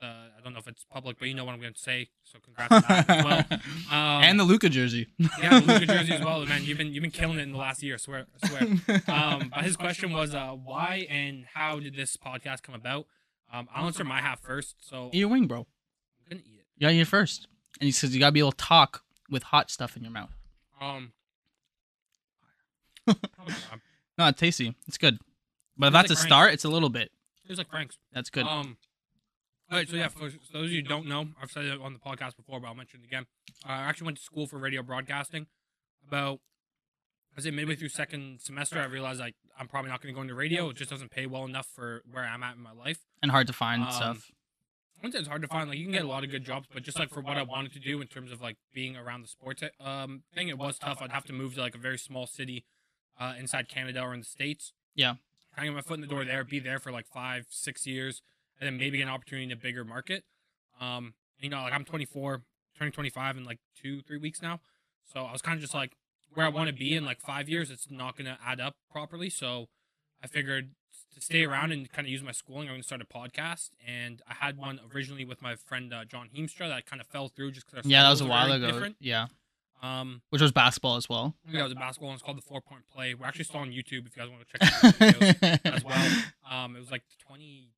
Uh, 0.00 0.06
I 0.06 0.40
don't 0.44 0.52
know 0.52 0.60
if 0.60 0.68
it's 0.68 0.84
public, 0.84 1.18
but 1.18 1.26
you 1.26 1.34
know 1.34 1.44
what 1.44 1.54
I'm 1.54 1.60
going 1.60 1.74
to 1.74 1.78
say. 1.80 2.08
So 2.22 2.38
congrats 2.38 2.72
on 2.72 2.82
that 2.88 3.10
as 3.10 3.24
well. 3.24 3.44
Um, 3.90 4.22
and 4.22 4.38
the 4.38 4.44
Luka 4.44 4.68
jersey. 4.68 5.08
yeah, 5.18 5.58
the 5.60 5.66
Luka 5.72 5.86
jersey 5.92 6.12
as 6.14 6.24
well, 6.24 6.44
man. 6.46 6.62
You've 6.64 6.78
been 6.78 6.92
you've 6.92 7.02
been 7.02 7.10
killing 7.10 7.38
it 7.38 7.42
in 7.42 7.52
the 7.52 7.58
last 7.58 7.82
year. 7.82 7.94
I 7.94 7.96
swear, 7.98 8.26
I 8.42 8.48
swear. 8.48 8.62
Um, 9.08 9.50
but 9.54 9.64
his 9.64 9.76
question 9.76 10.12
was, 10.12 10.34
uh, 10.34 10.50
why 10.50 11.06
and 11.10 11.44
how 11.54 11.80
did 11.80 11.96
this 11.96 12.16
podcast 12.16 12.62
come 12.62 12.74
about? 12.76 13.06
Um, 13.52 13.66
I'll 13.74 13.86
answer 13.86 14.04
my 14.04 14.20
half 14.20 14.40
first. 14.40 14.76
So 14.80 15.10
Eat 15.12 15.18
your 15.20 15.28
wing, 15.28 15.46
bro. 15.46 15.60
I'm 15.60 16.36
gonna 16.36 16.42
eat 16.46 16.60
it. 16.60 16.66
You 16.76 16.86
gotta 16.86 16.94
eat 16.94 17.04
first. 17.08 17.48
And 17.80 17.86
he 17.86 17.90
says 17.92 18.14
you 18.14 18.20
gotta 18.20 18.32
be 18.32 18.40
able 18.40 18.52
to 18.52 18.56
talk 18.64 19.02
with 19.30 19.42
hot 19.44 19.70
stuff 19.70 19.96
in 19.96 20.02
your 20.02 20.12
mouth. 20.12 20.30
Um, 20.80 21.12
No, 24.18 24.26
it's 24.26 24.38
tasty. 24.40 24.74
It's 24.86 24.98
good. 24.98 25.18
But 25.76 25.88
if 25.88 25.92
that's 25.92 26.10
a 26.10 26.14
Frank's. 26.14 26.22
start, 26.22 26.52
it's 26.52 26.64
a 26.64 26.68
little 26.68 26.88
bit. 26.88 27.10
it's 27.48 27.58
like 27.58 27.70
Frank's. 27.70 27.96
That's 28.12 28.30
good. 28.30 28.46
Um, 28.46 28.76
all 29.70 29.78
right, 29.78 29.88
so 29.88 29.96
yeah, 29.96 30.08
for 30.08 30.30
those 30.52 30.64
of 30.64 30.70
you 30.70 30.82
who 30.82 30.88
don't 30.88 31.06
know, 31.06 31.28
I've 31.42 31.50
said 31.50 31.64
it 31.64 31.80
on 31.80 31.92
the 31.92 31.98
podcast 31.98 32.36
before, 32.36 32.60
but 32.60 32.68
I'll 32.68 32.74
mention 32.74 33.00
it 33.02 33.06
again. 33.06 33.26
Uh, 33.66 33.72
I 33.72 33.82
actually 33.82 34.06
went 34.06 34.16
to 34.18 34.22
school 34.22 34.46
for 34.46 34.58
radio 34.58 34.82
broadcasting. 34.82 35.46
About, 36.06 36.40
I 37.36 37.40
say 37.42 37.50
midway 37.50 37.76
through 37.76 37.90
second 37.90 38.40
semester, 38.40 38.80
I 38.80 38.86
realized 38.86 39.20
like 39.20 39.34
I'm 39.58 39.68
probably 39.68 39.90
not 39.90 40.00
going 40.02 40.14
to 40.14 40.16
go 40.16 40.22
into 40.22 40.34
radio. 40.34 40.70
It 40.70 40.76
just 40.76 40.90
doesn't 40.90 41.10
pay 41.10 41.26
well 41.26 41.44
enough 41.44 41.66
for 41.74 42.02
where 42.10 42.24
I'm 42.24 42.42
at 42.42 42.56
in 42.56 42.62
my 42.62 42.72
life. 42.72 43.00
and 43.22 43.30
hard 43.30 43.46
to 43.48 43.52
find 43.52 43.82
um, 43.84 43.90
stuff. 43.90 44.30
I 44.96 45.00
wouldn't 45.02 45.14
say 45.14 45.18
it's 45.20 45.28
hard 45.28 45.42
to 45.42 45.48
find. 45.48 45.68
Like 45.68 45.78
you 45.78 45.84
can 45.84 45.92
get 45.92 46.04
a 46.04 46.08
lot 46.08 46.24
of 46.24 46.30
good 46.30 46.44
jobs, 46.44 46.66
but 46.72 46.82
just 46.82 46.98
like 46.98 47.10
for 47.10 47.20
what 47.20 47.36
I 47.36 47.42
wanted 47.42 47.72
to 47.74 47.78
do 47.78 48.00
in 48.00 48.08
terms 48.08 48.32
of 48.32 48.40
like 48.40 48.56
being 48.74 48.96
around 48.96 49.22
the 49.22 49.28
sports 49.28 49.62
um 49.80 50.22
thing, 50.34 50.48
it 50.48 50.58
was 50.58 50.78
tough. 50.78 50.98
I'd 51.02 51.12
have 51.12 51.24
to 51.26 51.32
move 51.32 51.54
to 51.54 51.60
like 51.60 51.74
a 51.74 51.78
very 51.78 51.98
small 51.98 52.26
city, 52.26 52.64
uh, 53.20 53.34
inside 53.38 53.68
Canada 53.68 54.00
or 54.00 54.14
in 54.14 54.20
the 54.20 54.26
states. 54.26 54.72
Yeah. 54.94 55.14
And 55.56 55.66
get 55.66 55.74
my 55.74 55.82
foot 55.82 55.94
in 55.94 56.00
the 56.00 56.06
door 56.06 56.24
there, 56.24 56.42
be 56.42 56.58
there 56.58 56.78
for 56.78 56.90
like 56.90 57.06
five, 57.06 57.46
six 57.50 57.86
years, 57.86 58.22
and 58.60 58.66
then 58.66 58.76
maybe 58.76 59.00
an 59.02 59.08
opportunity 59.08 59.44
in 59.46 59.52
a 59.52 59.56
bigger 59.56 59.84
market. 59.84 60.24
Um, 60.80 61.14
you 61.38 61.48
know, 61.48 61.62
like 61.62 61.72
I'm 61.72 61.84
24, 61.84 62.42
turning 62.78 62.92
25 62.92 63.36
in 63.36 63.44
like 63.44 63.58
two, 63.80 64.02
three 64.02 64.18
weeks 64.18 64.42
now. 64.42 64.60
So 65.12 65.24
I 65.24 65.32
was 65.32 65.42
kind 65.42 65.56
of 65.56 65.60
just 65.62 65.74
like 65.74 65.92
where 66.34 66.44
I 66.46 66.48
want 66.50 66.68
to 66.68 66.74
be 66.74 66.94
in 66.94 67.04
like 67.04 67.20
five 67.20 67.48
years. 67.48 67.70
It's 67.70 67.90
not 67.90 68.16
going 68.16 68.26
to 68.26 68.38
add 68.44 68.60
up 68.60 68.76
properly. 68.90 69.30
So 69.30 69.66
I 70.22 70.26
figured 70.26 70.70
to 71.14 71.20
stay 71.20 71.44
around 71.44 71.72
and 71.72 71.90
kind 71.90 72.06
of 72.06 72.10
use 72.12 72.22
my 72.22 72.32
schooling, 72.32 72.62
I'm 72.68 72.74
going 72.74 72.80
to 72.82 72.86
start 72.86 73.00
a 73.00 73.04
podcast. 73.06 73.70
And 73.86 74.20
I 74.28 74.34
had 74.34 74.56
one 74.58 74.80
originally 74.94 75.24
with 75.24 75.40
my 75.40 75.54
friend 75.56 75.92
uh, 75.94 76.04
John 76.04 76.28
Heemstra 76.36 76.68
that 76.68 76.86
kind 76.86 77.00
of 77.00 77.06
fell 77.06 77.28
through 77.28 77.52
just 77.52 77.66
because 77.70 77.86
Yeah, 77.86 78.02
that 78.02 78.10
was 78.10 78.20
a 78.20 78.26
while 78.26 78.50
ago. 78.52 78.66
Different. 78.66 78.96
Yeah. 79.00 79.26
Um, 79.80 80.22
Which 80.30 80.42
was 80.42 80.50
basketball 80.50 80.96
as 80.96 81.08
well. 81.08 81.36
yeah, 81.48 81.60
it 81.60 81.62
was 81.62 81.72
a 81.72 81.76
basketball. 81.76 82.08
one. 82.08 82.14
It's 82.14 82.22
called 82.22 82.36
the 82.36 82.42
Four 82.42 82.60
Point 82.60 82.82
Play. 82.92 83.14
We're 83.14 83.26
actually 83.26 83.44
still 83.44 83.60
on 83.60 83.70
YouTube 83.70 84.06
if 84.06 84.16
you 84.16 84.22
guys 84.22 84.28
want 84.28 84.42
to 84.48 84.58
check 84.58 85.62
out 85.64 85.74
as 85.74 85.84
well. 85.84 86.12
Um, 86.50 86.74
it 86.74 86.80
was 86.80 86.90
like 86.90 87.04
20. 87.20 87.68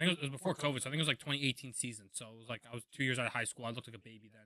I 0.00 0.04
think 0.06 0.18
it 0.18 0.20
was, 0.22 0.28
it 0.28 0.32
was 0.32 0.40
before 0.40 0.54
COVID, 0.54 0.80
so 0.82 0.88
I 0.88 0.92
think 0.92 0.94
it 0.94 0.98
was 0.98 1.08
like 1.08 1.18
2018 1.18 1.74
season. 1.74 2.06
So 2.12 2.26
it 2.26 2.38
was 2.38 2.48
like 2.48 2.62
I 2.70 2.74
was 2.74 2.84
two 2.96 3.04
years 3.04 3.18
out 3.18 3.26
of 3.26 3.32
high 3.32 3.44
school. 3.44 3.66
I 3.66 3.70
looked 3.70 3.86
like 3.88 3.96
a 3.96 4.00
baby 4.00 4.30
then. 4.32 4.42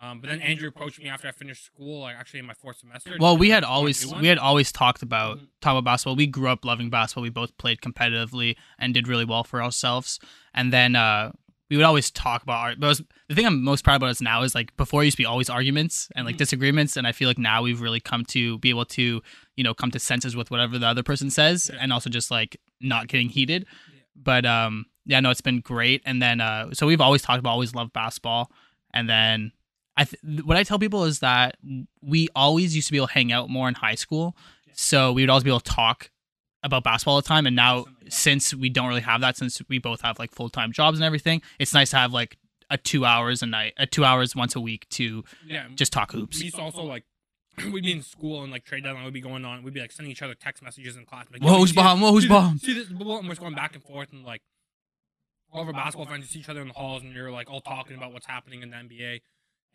Um, 0.00 0.20
but 0.20 0.30
then 0.30 0.40
Andrew 0.40 0.68
approached 0.68 1.00
me 1.00 1.08
after 1.08 1.26
I 1.26 1.32
finished 1.32 1.64
school, 1.64 2.02
like 2.02 2.14
actually 2.16 2.38
in 2.40 2.46
my 2.46 2.54
fourth 2.54 2.78
semester. 2.78 3.16
Well, 3.18 3.36
we 3.36 3.50
had 3.50 3.64
always 3.64 4.06
we 4.14 4.28
had 4.28 4.38
always 4.38 4.70
talked 4.70 5.02
about 5.02 5.38
Mhm. 5.38 5.48
talk 5.60 5.72
about 5.72 5.84
basketball. 5.84 6.14
We 6.16 6.26
grew 6.28 6.48
up 6.48 6.64
loving 6.64 6.88
basketball. 6.90 7.22
We 7.24 7.30
both 7.30 7.56
played 7.58 7.80
competitively 7.80 8.56
and 8.78 8.94
did 8.94 9.08
really 9.08 9.24
well 9.24 9.42
for 9.44 9.60
ourselves. 9.62 10.20
And 10.54 10.72
then 10.72 10.94
uh, 10.94 11.32
we 11.68 11.76
would 11.76 11.84
always 11.84 12.12
talk 12.12 12.44
about 12.44 12.58
art. 12.58 12.80
But 12.80 12.86
was, 12.86 13.02
the 13.28 13.34
thing 13.34 13.44
I'm 13.44 13.62
most 13.64 13.82
proud 13.82 13.96
about 13.96 14.10
us 14.10 14.20
now 14.20 14.42
is 14.42 14.54
like 14.54 14.76
before 14.76 15.02
it 15.02 15.06
used 15.06 15.16
to 15.16 15.22
be 15.22 15.26
always 15.26 15.50
arguments 15.50 16.08
and 16.14 16.24
like 16.24 16.36
Mhm. 16.36 16.38
disagreements, 16.38 16.96
and 16.96 17.04
I 17.04 17.10
feel 17.12 17.28
like 17.28 17.36
now 17.38 17.62
we've 17.62 17.80
really 17.80 18.00
come 18.00 18.24
to 18.26 18.58
be 18.58 18.70
able 18.70 18.84
to 18.86 19.20
you 19.56 19.64
know 19.64 19.74
come 19.74 19.90
to 19.90 19.98
senses 19.98 20.36
with 20.36 20.50
whatever 20.52 20.78
the 20.78 20.86
other 20.86 21.02
person 21.02 21.28
says, 21.28 21.70
Yeah. 21.74 21.80
and 21.80 21.92
also 21.92 22.08
just 22.08 22.30
like 22.30 22.56
not 22.80 23.08
getting 23.08 23.30
heated. 23.30 23.66
Yeah. 23.92 23.97
But 24.20 24.44
um, 24.44 24.86
yeah, 25.06 25.20
no, 25.20 25.30
it's 25.30 25.40
been 25.40 25.60
great. 25.60 26.02
And 26.04 26.20
then 26.20 26.40
uh, 26.40 26.72
so 26.72 26.86
we've 26.86 27.00
always 27.00 27.22
talked 27.22 27.38
about 27.38 27.50
always 27.50 27.74
loved 27.74 27.92
basketball, 27.92 28.50
and 28.92 29.08
then. 29.08 29.52
I 30.00 30.04
th- 30.04 30.44
what 30.44 30.56
I 30.56 30.62
tell 30.62 30.78
people 30.78 31.06
is 31.06 31.18
that 31.18 31.56
we 32.00 32.28
always 32.36 32.76
used 32.76 32.86
to 32.86 32.92
be 32.92 32.98
able 32.98 33.08
to 33.08 33.14
hang 33.14 33.32
out 33.32 33.50
more 33.50 33.66
in 33.66 33.74
high 33.74 33.96
school, 33.96 34.36
so 34.72 35.10
we 35.12 35.22
would 35.22 35.28
always 35.28 35.42
be 35.42 35.50
able 35.50 35.58
to 35.58 35.72
talk 35.72 36.12
about 36.62 36.84
basketball 36.84 37.14
all 37.14 37.20
the 37.20 37.26
time. 37.26 37.46
And 37.46 37.56
now, 37.56 37.86
since 38.08 38.54
we 38.54 38.68
don't 38.68 38.88
really 38.88 39.00
have 39.00 39.20
that, 39.22 39.36
since 39.36 39.60
we 39.68 39.78
both 39.78 40.00
have 40.02 40.18
like 40.20 40.32
full 40.32 40.50
time 40.50 40.72
jobs 40.72 40.98
and 40.98 41.04
everything, 41.04 41.42
it's 41.58 41.74
nice 41.74 41.90
to 41.90 41.96
have 41.96 42.12
like 42.12 42.38
a 42.70 42.76
two 42.76 43.04
hours 43.04 43.42
a 43.42 43.46
night, 43.46 43.74
a 43.78 43.86
two 43.86 44.04
hours 44.04 44.36
once 44.36 44.54
a 44.54 44.60
week 44.60 44.88
to 44.90 45.24
yeah, 45.46 45.66
just 45.74 45.92
talk 45.92 46.12
hoops. 46.12 46.38
to 46.38 46.60
also 46.60 46.82
like 46.82 47.04
we'd 47.72 47.84
be 47.84 47.92
in 47.92 48.02
school 48.02 48.42
and 48.42 48.52
like 48.52 48.64
trade 48.64 48.84
deadline 48.84 49.04
would 49.04 49.14
be 49.14 49.20
going 49.20 49.44
on. 49.44 49.62
We'd 49.62 49.74
be 49.74 49.80
like 49.80 49.92
sending 49.92 50.10
each 50.10 50.22
other 50.22 50.34
text 50.34 50.62
messages 50.62 50.96
in 50.96 51.04
class. 51.04 51.26
Like, 51.32 51.42
Whoa, 51.42 51.58
who's 51.58 51.72
bomb? 51.72 52.00
Whoa, 52.00 52.12
who's 52.12 52.26
bomb? 52.26 52.58
See 52.58 52.74
this 52.74 52.88
ball? 52.88 53.18
And 53.18 53.26
we're 53.26 53.32
just 53.32 53.40
going 53.40 53.54
back 53.54 53.74
and 53.74 53.82
forth 53.82 54.12
and 54.12 54.24
like 54.24 54.42
all 55.52 55.62
of 55.62 55.68
our 55.68 55.72
basketball 55.72 56.06
friends 56.06 56.22
you 56.22 56.28
see 56.28 56.40
each 56.40 56.48
other 56.48 56.60
in 56.60 56.68
the 56.68 56.74
halls 56.74 57.02
and 57.02 57.12
you're 57.14 57.30
like 57.30 57.50
all 57.50 57.60
talking 57.60 57.96
about 57.96 58.12
what's 58.12 58.26
happening 58.26 58.62
in 58.62 58.70
the 58.70 58.76
NBA. 58.76 59.20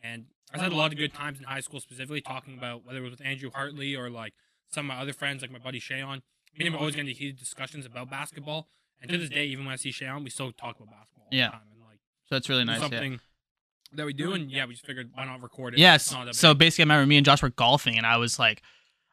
And 0.04 0.26
I've 0.54 0.62
had 0.62 0.72
a 0.72 0.76
lot 0.76 0.92
of 0.92 0.98
good 0.98 1.14
times 1.14 1.40
in 1.40 1.46
high 1.46 1.62
school, 1.62 1.80
specifically 1.80 2.22
talking 2.22 2.58
about 2.58 2.86
whether 2.86 3.00
it 3.00 3.02
was 3.02 3.12
with 3.12 3.26
Andrew 3.26 3.50
Hartley 3.54 3.96
or 3.96 4.10
like 4.10 4.34
some 4.70 4.90
of 4.90 4.96
my 4.96 5.02
other 5.02 5.14
friends, 5.14 5.42
like 5.42 5.52
my 5.52 5.60
buddy 5.60 5.80
Shayon. 5.80 6.22
Me 6.58 6.66
and 6.66 6.68
him 6.68 6.76
are 6.76 6.80
always 6.80 6.96
getting 6.96 7.10
into 7.10 7.20
heated 7.20 7.40
discussions 7.40 7.86
about 7.86 8.10
basketball. 8.10 8.68
And 9.02 9.10
to 9.10 9.18
this 9.18 9.30
mm. 9.30 9.34
day, 9.34 9.46
even 9.46 9.66
when 9.66 9.74
I 9.74 9.78
see 9.78 9.92
Shayon, 9.92 10.24
we 10.24 10.30
still 10.30 10.52
talk 10.52 10.78
about 10.78 10.92
basketball. 10.92 11.26
All 11.26 11.38
Yeah. 11.38 11.48
the 11.48 11.52
time. 11.52 11.62
And 11.72 11.82
like 11.82 12.00
So 12.26 12.36
it's 12.36 12.50
really 12.50 12.62
it's 12.62 12.68
nice. 12.68 12.92
Yeah. 12.92 13.18
That 13.96 14.06
we 14.06 14.14
do. 14.14 14.34
And 14.34 14.52
yeah, 14.52 14.66
we 14.66 14.74
just 14.74 14.86
figured 14.86 15.10
why 15.14 15.26
not 15.26 15.42
record 15.42 15.74
it? 15.74 15.80
Yes. 15.80 16.08
It's 16.08 16.14
not 16.14 16.26
that 16.26 16.36
So 16.36 16.54
basically, 16.54 16.84
I 16.84 16.86
remember 16.86 17.08
me 17.08 17.18
and 17.18 17.26
Josh 17.26 17.42
were 17.42 17.50
golfing, 17.50 17.98
and 17.98 18.06
I 18.06 18.18
was 18.18 18.40
like, 18.40 18.62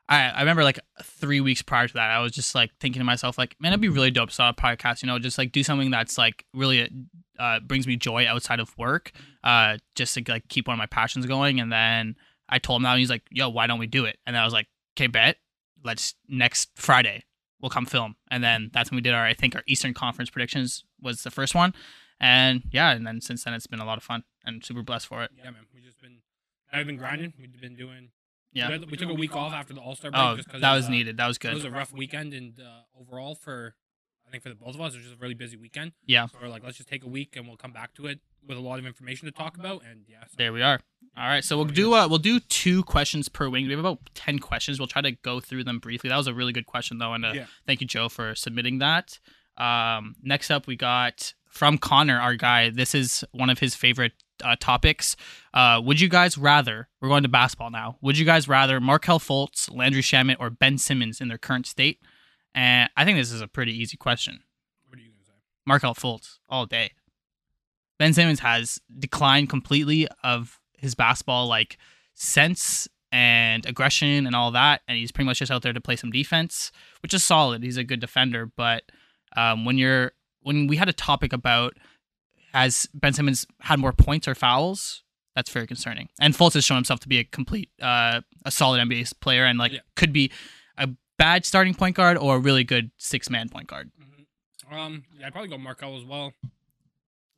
I, 0.08 0.30
I 0.30 0.40
remember 0.40 0.64
like 0.64 0.80
three 1.02 1.40
weeks 1.40 1.62
prior 1.62 1.87
to 1.87 1.94
that, 1.94 2.10
I 2.10 2.18
was 2.18 2.32
just 2.32 2.54
like 2.54 2.72
thinking 2.80 2.99
to 2.99 3.04
myself, 3.04 3.38
like, 3.38 3.54
man, 3.60 3.72
it'd 3.72 3.80
be 3.80 3.88
really 3.88 4.10
dope 4.10 4.30
to 4.30 4.34
start 4.34 4.56
a 4.58 4.60
podcast, 4.60 5.02
you 5.02 5.06
know, 5.06 5.18
just 5.20 5.38
like 5.38 5.52
do 5.52 5.62
something 5.62 5.90
that's 5.90 6.18
like 6.18 6.44
really 6.52 6.90
uh, 7.38 7.60
brings 7.60 7.87
me 7.87 7.96
joy 7.96 8.26
outside 8.26 8.58
of 8.58 8.76
work, 8.76 9.12
uh, 9.44 9.78
just 9.94 10.14
to 10.14 10.25
like 10.26 10.49
keep 10.49 10.66
one 10.66 10.75
of 10.75 10.78
my 10.78 10.87
passions 10.87 11.26
going. 11.26 11.60
And 11.60 11.72
then 11.72 12.16
I 12.49 12.58
told 12.58 12.78
him 12.78 12.82
that, 12.82 12.90
and 12.90 12.99
he's 12.99 13.10
like, 13.10 13.22
yo, 13.30 13.49
why 13.49 13.68
don't 13.68 13.78
we 13.78 13.87
do 13.87 14.04
it? 14.04 14.18
And 14.26 14.34
then 14.34 14.42
I 14.42 14.44
was 14.44 14.52
like, 14.52 14.66
okay, 14.96 15.06
bet, 15.06 15.37
let's 15.84 16.14
next 16.28 16.70
Friday 16.75 17.22
we'll 17.60 17.70
come 17.70 17.87
film. 17.87 18.16
And 18.32 18.42
then 18.42 18.70
that's 18.72 18.90
when 18.90 18.96
we 18.96 19.02
did 19.02 19.14
our, 19.14 19.25
I 19.25 19.34
think 19.34 19.54
our 19.54 19.62
Eastern 19.68 19.94
Conference 19.94 20.30
predictions 20.30 20.84
was 21.00 21.22
the 21.22 21.30
first 21.30 21.54
one. 21.54 21.72
And 22.18 22.64
yeah, 22.72 22.90
and 22.90 23.06
then 23.06 23.20
since 23.20 23.44
then 23.44 23.54
it's 23.54 23.66
been 23.66 23.80
a 23.80 23.84
lot 23.84 23.96
of 23.96 24.02
fun 24.02 24.25
and 24.44 24.64
super 24.64 24.82
blessed 24.82 25.06
for 25.06 25.23
it. 25.23 25.30
yeah, 25.37 25.44
man, 25.44 25.66
we 25.75 25.80
just 25.80 26.00
been 26.00 26.18
I've 26.73 26.87
been 26.87 26.97
grinding. 26.97 27.32
We've 27.38 27.61
been 27.61 27.76
doing. 27.76 28.11
Yeah. 28.52 28.70
We, 28.70 28.78
we 28.78 28.97
took 28.97 29.11
a 29.11 29.14
week 29.14 29.35
off 29.37 29.52
after 29.52 29.75
the 29.75 29.80
All 29.80 29.94
Star 29.94 30.11
break. 30.11 30.23
Oh, 30.23 30.37
just 30.37 30.49
that 30.61 30.75
was 30.75 30.87
uh, 30.87 30.90
needed. 30.90 31.16
That 31.16 31.26
was 31.28 31.38
good. 31.38 31.52
It 31.52 31.54
was 31.54 31.64
a 31.64 31.70
rough 31.70 31.92
weekend, 31.92 32.32
and 32.35 32.59
uh, 32.61 33.00
overall 33.00 33.35
for 33.35 33.75
I 34.26 34.30
think 34.30 34.42
for 34.44 34.49
the 34.49 34.54
both 34.54 34.75
of 34.76 34.80
us, 34.80 34.94
it 34.94 34.99
was 34.99 35.06
just 35.06 35.16
a 35.16 35.18
really 35.20 35.35
busy 35.35 35.56
weekend. 35.56 35.92
Yeah. 36.06 36.26
So 36.26 36.38
we're 36.40 36.49
like, 36.49 36.62
let's 36.64 36.76
just 36.76 36.88
take 36.88 37.04
a 37.04 37.09
week, 37.09 37.35
and 37.37 37.47
we'll 37.49 37.56
come 37.56 37.73
back 37.73 37.94
to 37.94 38.06
it 38.06 38.20
with 38.47 38.56
a 38.56 38.61
lot 38.61 38.78
of 38.78 38.87
information 38.87 39.26
to 39.26 39.32
talk 39.32 39.56
about. 39.59 39.82
And 39.88 40.04
yeah, 40.09 40.23
so 40.23 40.35
There 40.38 40.52
we 40.52 40.62
are. 40.62 40.80
All 41.16 41.26
right, 41.28 41.44
so 41.44 41.56
we'll 41.56 41.66
do 41.66 41.94
uh, 41.94 42.06
we'll 42.09 42.18
do 42.18 42.38
two 42.40 42.82
questions 42.85 43.28
per 43.28 43.49
wing. 43.49 43.64
We 43.66 43.70
have 43.73 43.80
about 43.80 43.99
ten 44.14 44.38
questions. 44.38 44.78
We'll 44.78 44.87
try 44.88 45.02
to 45.02 45.12
go 45.12 45.40
through 45.40 45.64
them 45.64 45.78
briefly. 45.80 46.09
That 46.11 46.16
was 46.16 46.26
a 46.28 46.35
really 46.35 46.52
good 46.52 46.66
question 46.66 46.99
though, 46.99 47.12
and 47.14 47.25
uh, 47.25 47.32
Yeah. 47.35 47.47
thank 47.66 47.80
you, 47.80 47.87
Joe, 47.87 48.09
for 48.09 48.35
submitting 48.35 48.78
that. 48.78 49.18
Um, 49.56 50.14
next 50.23 50.50
up, 50.50 50.66
we 50.66 50.76
got 50.76 51.35
from 51.49 51.78
Connor, 51.78 52.18
our 52.18 52.35
guy. 52.37 52.70
This 52.70 52.94
is 52.94 53.25
one 53.32 53.50
of 53.50 53.59
his 53.59 53.75
favorite 53.75 54.12
uh, 54.44 54.56
topics. 54.59 55.16
Uh, 55.52 55.80
would 55.85 56.00
you 56.00 56.09
guys 56.09 56.37
rather? 56.38 56.88
We're 57.00 57.09
going 57.09 57.23
to 57.23 57.28
basketball 57.28 57.70
now. 57.70 57.97
Would 58.00 58.18
you 58.18 58.25
guys 58.25 58.49
rather 58.49 58.80
Markelle 58.80 59.20
Fultz, 59.20 59.75
Landry 59.75 60.02
Shamet, 60.02 60.37
or 60.38 60.50
Ben 60.50 60.78
Simmons 60.78 61.20
in 61.20 61.28
their 61.28 61.38
current 61.38 61.66
state? 61.66 62.00
And 62.54 62.90
I 62.97 63.04
think 63.04 63.18
this 63.18 63.32
is 63.32 63.40
a 63.40 63.49
pretty 63.49 63.73
easy 63.73 63.97
question. 63.97 64.40
what 64.88 64.99
are 64.99 65.02
you 65.02 65.11
gonna 65.11 65.25
say? 65.25 65.32
Markelle 65.66 65.94
Fultz 65.94 66.38
all 66.49 66.66
day. 66.66 66.92
Ben 67.99 68.12
Simmons 68.12 68.40
has 68.40 68.80
declined 68.99 69.50
completely 69.50 70.09
of 70.25 70.59
his 70.78 70.94
basketball 70.94 71.47
like 71.47 71.76
sense 72.14 72.88
and 73.12 73.66
aggression 73.66 74.26
and 74.26 74.35
all 74.35 74.50
that, 74.52 74.80
and 74.88 74.97
he's 74.97 75.12
pretty 75.12 75.26
much 75.26 75.38
just 75.40 75.50
out 75.52 75.62
there 75.62 75.73
to 75.73 75.80
play 75.80 75.97
some 75.97 76.11
defense, 76.11 76.73
which 77.02 77.12
is 77.12 77.23
solid. 77.23 77.62
He's 77.62 77.76
a 77.76 77.85
good 77.85 78.00
defender, 78.00 78.47
but 78.47 78.85
um, 79.37 79.64
when 79.64 79.78
you're 79.78 80.12
when 80.42 80.66
we 80.66 80.76
had 80.76 80.88
a 80.88 80.92
topic 80.92 81.32
about 81.32 81.76
has 82.52 82.88
Ben 82.95 83.12
Simmons 83.12 83.47
had 83.61 83.78
more 83.78 83.92
points 83.92 84.26
or 84.28 84.35
fouls, 84.35 85.02
that's 85.35 85.50
very 85.50 85.66
concerning. 85.66 86.09
And 86.21 86.35
Fultz 86.35 86.54
has 86.54 86.64
shown 86.64 86.76
himself 86.76 87.00
to 87.00 87.09
be 87.09 87.19
a 87.19 87.25
complete, 87.25 87.71
uh, 87.80 88.21
a 88.45 88.50
solid 88.50 88.80
NBA 88.80 89.12
player, 89.21 89.45
and 89.45 89.59
like 89.59 89.73
Yeah. 89.73 89.80
could 89.97 90.12
be 90.12 90.30
a 90.76 90.88
bad 91.19 91.45
starting 91.47 91.75
point 91.75 91.97
guard 91.97 92.16
or 92.16 92.37
a 92.37 92.38
really 92.38 92.64
good 92.64 92.90
six 92.97 93.30
man 93.30 93.49
point 93.49 93.69
guard. 93.69 93.90
Mhm. 94.00 94.73
Um, 94.73 95.04
yeah, 95.19 95.26
I'd 95.26 95.33
probably 95.33 95.49
go 95.50 95.59
Markelle 95.59 95.97
as 95.97 96.04
well. 96.04 96.33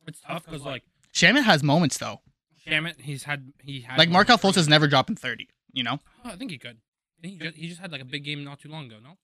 It's 0.07 0.19
tough 0.21 0.45
because 0.45 0.63
like 0.63 0.83
Shamet 1.13 1.43
has 1.43 1.63
moments 1.63 1.97
though, 1.97 2.21
Shamet, 2.65 2.99
he's 3.01 3.23
had 3.23 3.53
he 3.61 3.81
had 3.81 3.97
like 3.97 4.09
Markelle 4.09 4.37
Fultz 4.37 4.55
has 4.55 4.67
never 4.67 4.87
dropped 4.87 5.09
in 5.09 5.15
thirty. 5.15 5.49
You 5.71 5.83
know, 5.83 5.99
Oh, 6.23 6.29
I 6.29 6.35
think 6.35 6.51
he 6.51 6.57
could. 6.57 6.77
I 7.17 7.21
think 7.21 7.33
he 7.41 7.47
just, 7.47 7.57
he 7.57 7.67
just 7.69 7.79
had 7.81 7.91
like 7.91 8.01
a 8.01 8.05
big 8.05 8.23
game 8.23 8.43
not 8.43 8.59
too 8.59 8.69
long 8.69 8.85
ago. 8.87 8.99
No, 9.01 9.17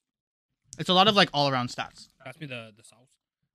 it's 0.77 0.89
a 0.89 0.93
lot 0.93 1.07
of 1.07 1.15
like 1.15 1.29
all 1.33 1.49
around 1.49 1.69
stats. 1.69 2.07
pass 2.23 2.39
me 2.39 2.47
the 2.47 2.71
the 2.75 2.83
South. 2.83 3.07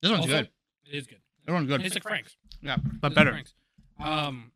This 0.03 0.11
one's 0.11 0.23
Also, 0.25 0.43
good. 0.43 0.51
It 0.87 0.95
is 0.97 1.07
good. 1.07 1.21
This 1.47 1.53
one's 1.53 1.69
good. 1.69 1.85
It's 1.85 1.95
like 1.95 2.03
Frank's. 2.03 2.37
Yeah, 2.63 2.77
but 3.01 3.09
It's 3.09 3.15
better. 3.15 3.33
like 3.33 3.47
Frank's. 3.47 3.55
Um, 4.01 4.53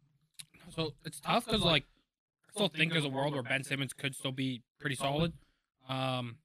so 0.74 0.92
it's 1.04 1.20
tough 1.20 1.46
because 1.46 1.62
like 1.62 1.84
I 2.48 2.52
still 2.54 2.68
think 2.68 2.92
there's 2.92 3.04
a 3.04 3.08
world 3.10 3.34
where 3.34 3.42
Ben 3.42 3.64
Simmons 3.64 3.92
could 3.92 4.14
still 4.14 4.32
be 4.32 4.62
pretty 4.80 4.96
solid. 4.96 5.32
Um, 5.88 6.36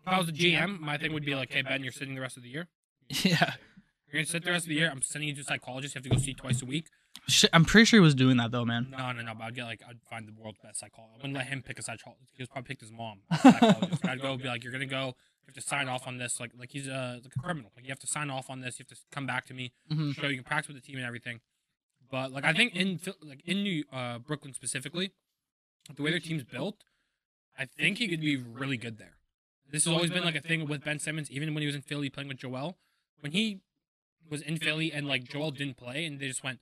if 0.00 0.08
I 0.12 0.18
was 0.18 0.28
a 0.28 0.32
GM, 0.32 0.80
my 0.80 0.98
thing 0.98 1.12
would 1.12 1.24
be 1.24 1.34
like, 1.34 1.52
hey 1.52 1.62
Ben, 1.62 1.82
you're 1.82 1.92
sitting 1.92 2.14
the 2.14 2.20
rest 2.20 2.36
of 2.36 2.42
the 2.42 2.48
year. 2.48 2.68
Yeah, 3.24 3.54
You're 4.06 4.20
gonna 4.22 4.26
sit 4.26 4.44
the 4.44 4.50
rest 4.50 4.64
of 4.64 4.68
the 4.70 4.74
year. 4.76 4.90
I'm 4.90 5.02
sending 5.02 5.28
you 5.28 5.34
to 5.36 5.40
a 5.42 5.44
psychologist. 5.44 5.94
You 5.94 5.98
have 5.98 6.04
to 6.04 6.10
go 6.10 6.16
see 6.16 6.32
twice 6.34 6.62
a 6.62 6.66
week. 6.66 6.86
Shit, 7.28 7.50
I'm 7.52 7.64
pretty 7.64 7.84
sure 7.84 7.98
he 7.98 8.02
was 8.02 8.14
doing 8.14 8.36
that 8.38 8.50
though, 8.52 8.64
man. 8.64 8.88
No, 8.90 9.12
no, 9.12 9.22
no. 9.22 9.34
But 9.34 9.44
I'd 9.44 9.54
get 9.54 9.64
like 9.64 9.80
I'd 9.88 9.98
find 10.08 10.26
the 10.26 10.32
world's 10.32 10.58
best 10.62 10.80
psychologist. 10.80 11.18
I 11.20 11.22
wouldn't 11.22 11.36
let 11.36 11.46
him 11.46 11.62
pick 11.62 11.78
a 11.78 11.82
psychologist. 11.82 12.30
He 12.34 12.42
was 12.42 12.48
probably 12.48 12.68
picked 12.68 12.80
his 12.80 12.90
mom. 12.92 13.18
as 13.30 13.38
a 13.44 13.52
psychologist. 13.52 14.04
I'd 14.06 14.20
go 14.22 14.36
be 14.36 14.48
like, 14.48 14.64
you're 14.64 14.72
gonna 14.72 14.86
go. 14.86 15.14
You 15.44 15.48
have 15.48 15.54
to 15.64 15.68
sign 15.68 15.88
off 15.88 16.06
on 16.06 16.18
this. 16.18 16.38
Like, 16.40 16.52
like 16.58 16.70
he's 16.70 16.86
a 16.86 17.20
like 17.22 17.32
a 17.36 17.40
criminal. 17.40 17.70
Like 17.76 17.84
you 17.84 17.90
have 17.90 17.98
to 18.00 18.06
sign 18.06 18.30
off 18.30 18.48
on 18.48 18.60
this. 18.60 18.78
You 18.78 18.86
have 18.88 18.96
to 18.96 19.04
come 19.10 19.26
back 19.26 19.44
to 19.46 19.54
me. 19.54 19.72
Mhm. 19.90 20.14
Show 20.14 20.28
you 20.28 20.36
can 20.36 20.44
practice 20.44 20.68
with 20.68 20.76
the 20.76 20.86
team 20.86 20.96
and 20.96 21.06
everything. 21.06 21.40
But 22.10 22.30
like 22.32 22.44
I 22.44 22.52
think 22.52 22.74
in 22.74 23.00
like 23.22 23.40
in 23.44 23.62
New 23.62 23.84
uh, 23.92 24.18
Brooklyn 24.18 24.54
specifically, 24.54 25.12
the 25.94 26.02
way 26.02 26.10
their 26.10 26.20
team's 26.20 26.44
built, 26.44 26.84
I 27.58 27.64
think 27.66 27.98
he 27.98 28.08
could 28.08 28.20
be 28.20 28.36
really 28.36 28.76
good 28.76 28.98
there. 28.98 29.16
This 29.70 29.84
has 29.86 29.92
always 29.92 30.10
been 30.10 30.24
like 30.24 30.36
a 30.36 30.40
thing 30.40 30.68
with 30.68 30.84
Ben 30.84 30.98
Simmons, 30.98 31.30
even 31.30 31.54
when 31.54 31.62
he 31.62 31.66
was 31.66 31.74
in 31.74 31.82
Philly 31.82 32.10
playing 32.10 32.28
with 32.28 32.36
Joel. 32.38 32.76
When 33.20 33.32
he 33.32 33.60
was 34.28 34.42
in 34.42 34.58
Philly 34.58 34.92
and 34.92 35.06
like 35.06 35.24
Joel 35.24 35.50
didn't 35.50 35.76
play 35.76 36.04
and 36.04 36.20
they 36.20 36.28
just 36.28 36.44
went 36.44 36.60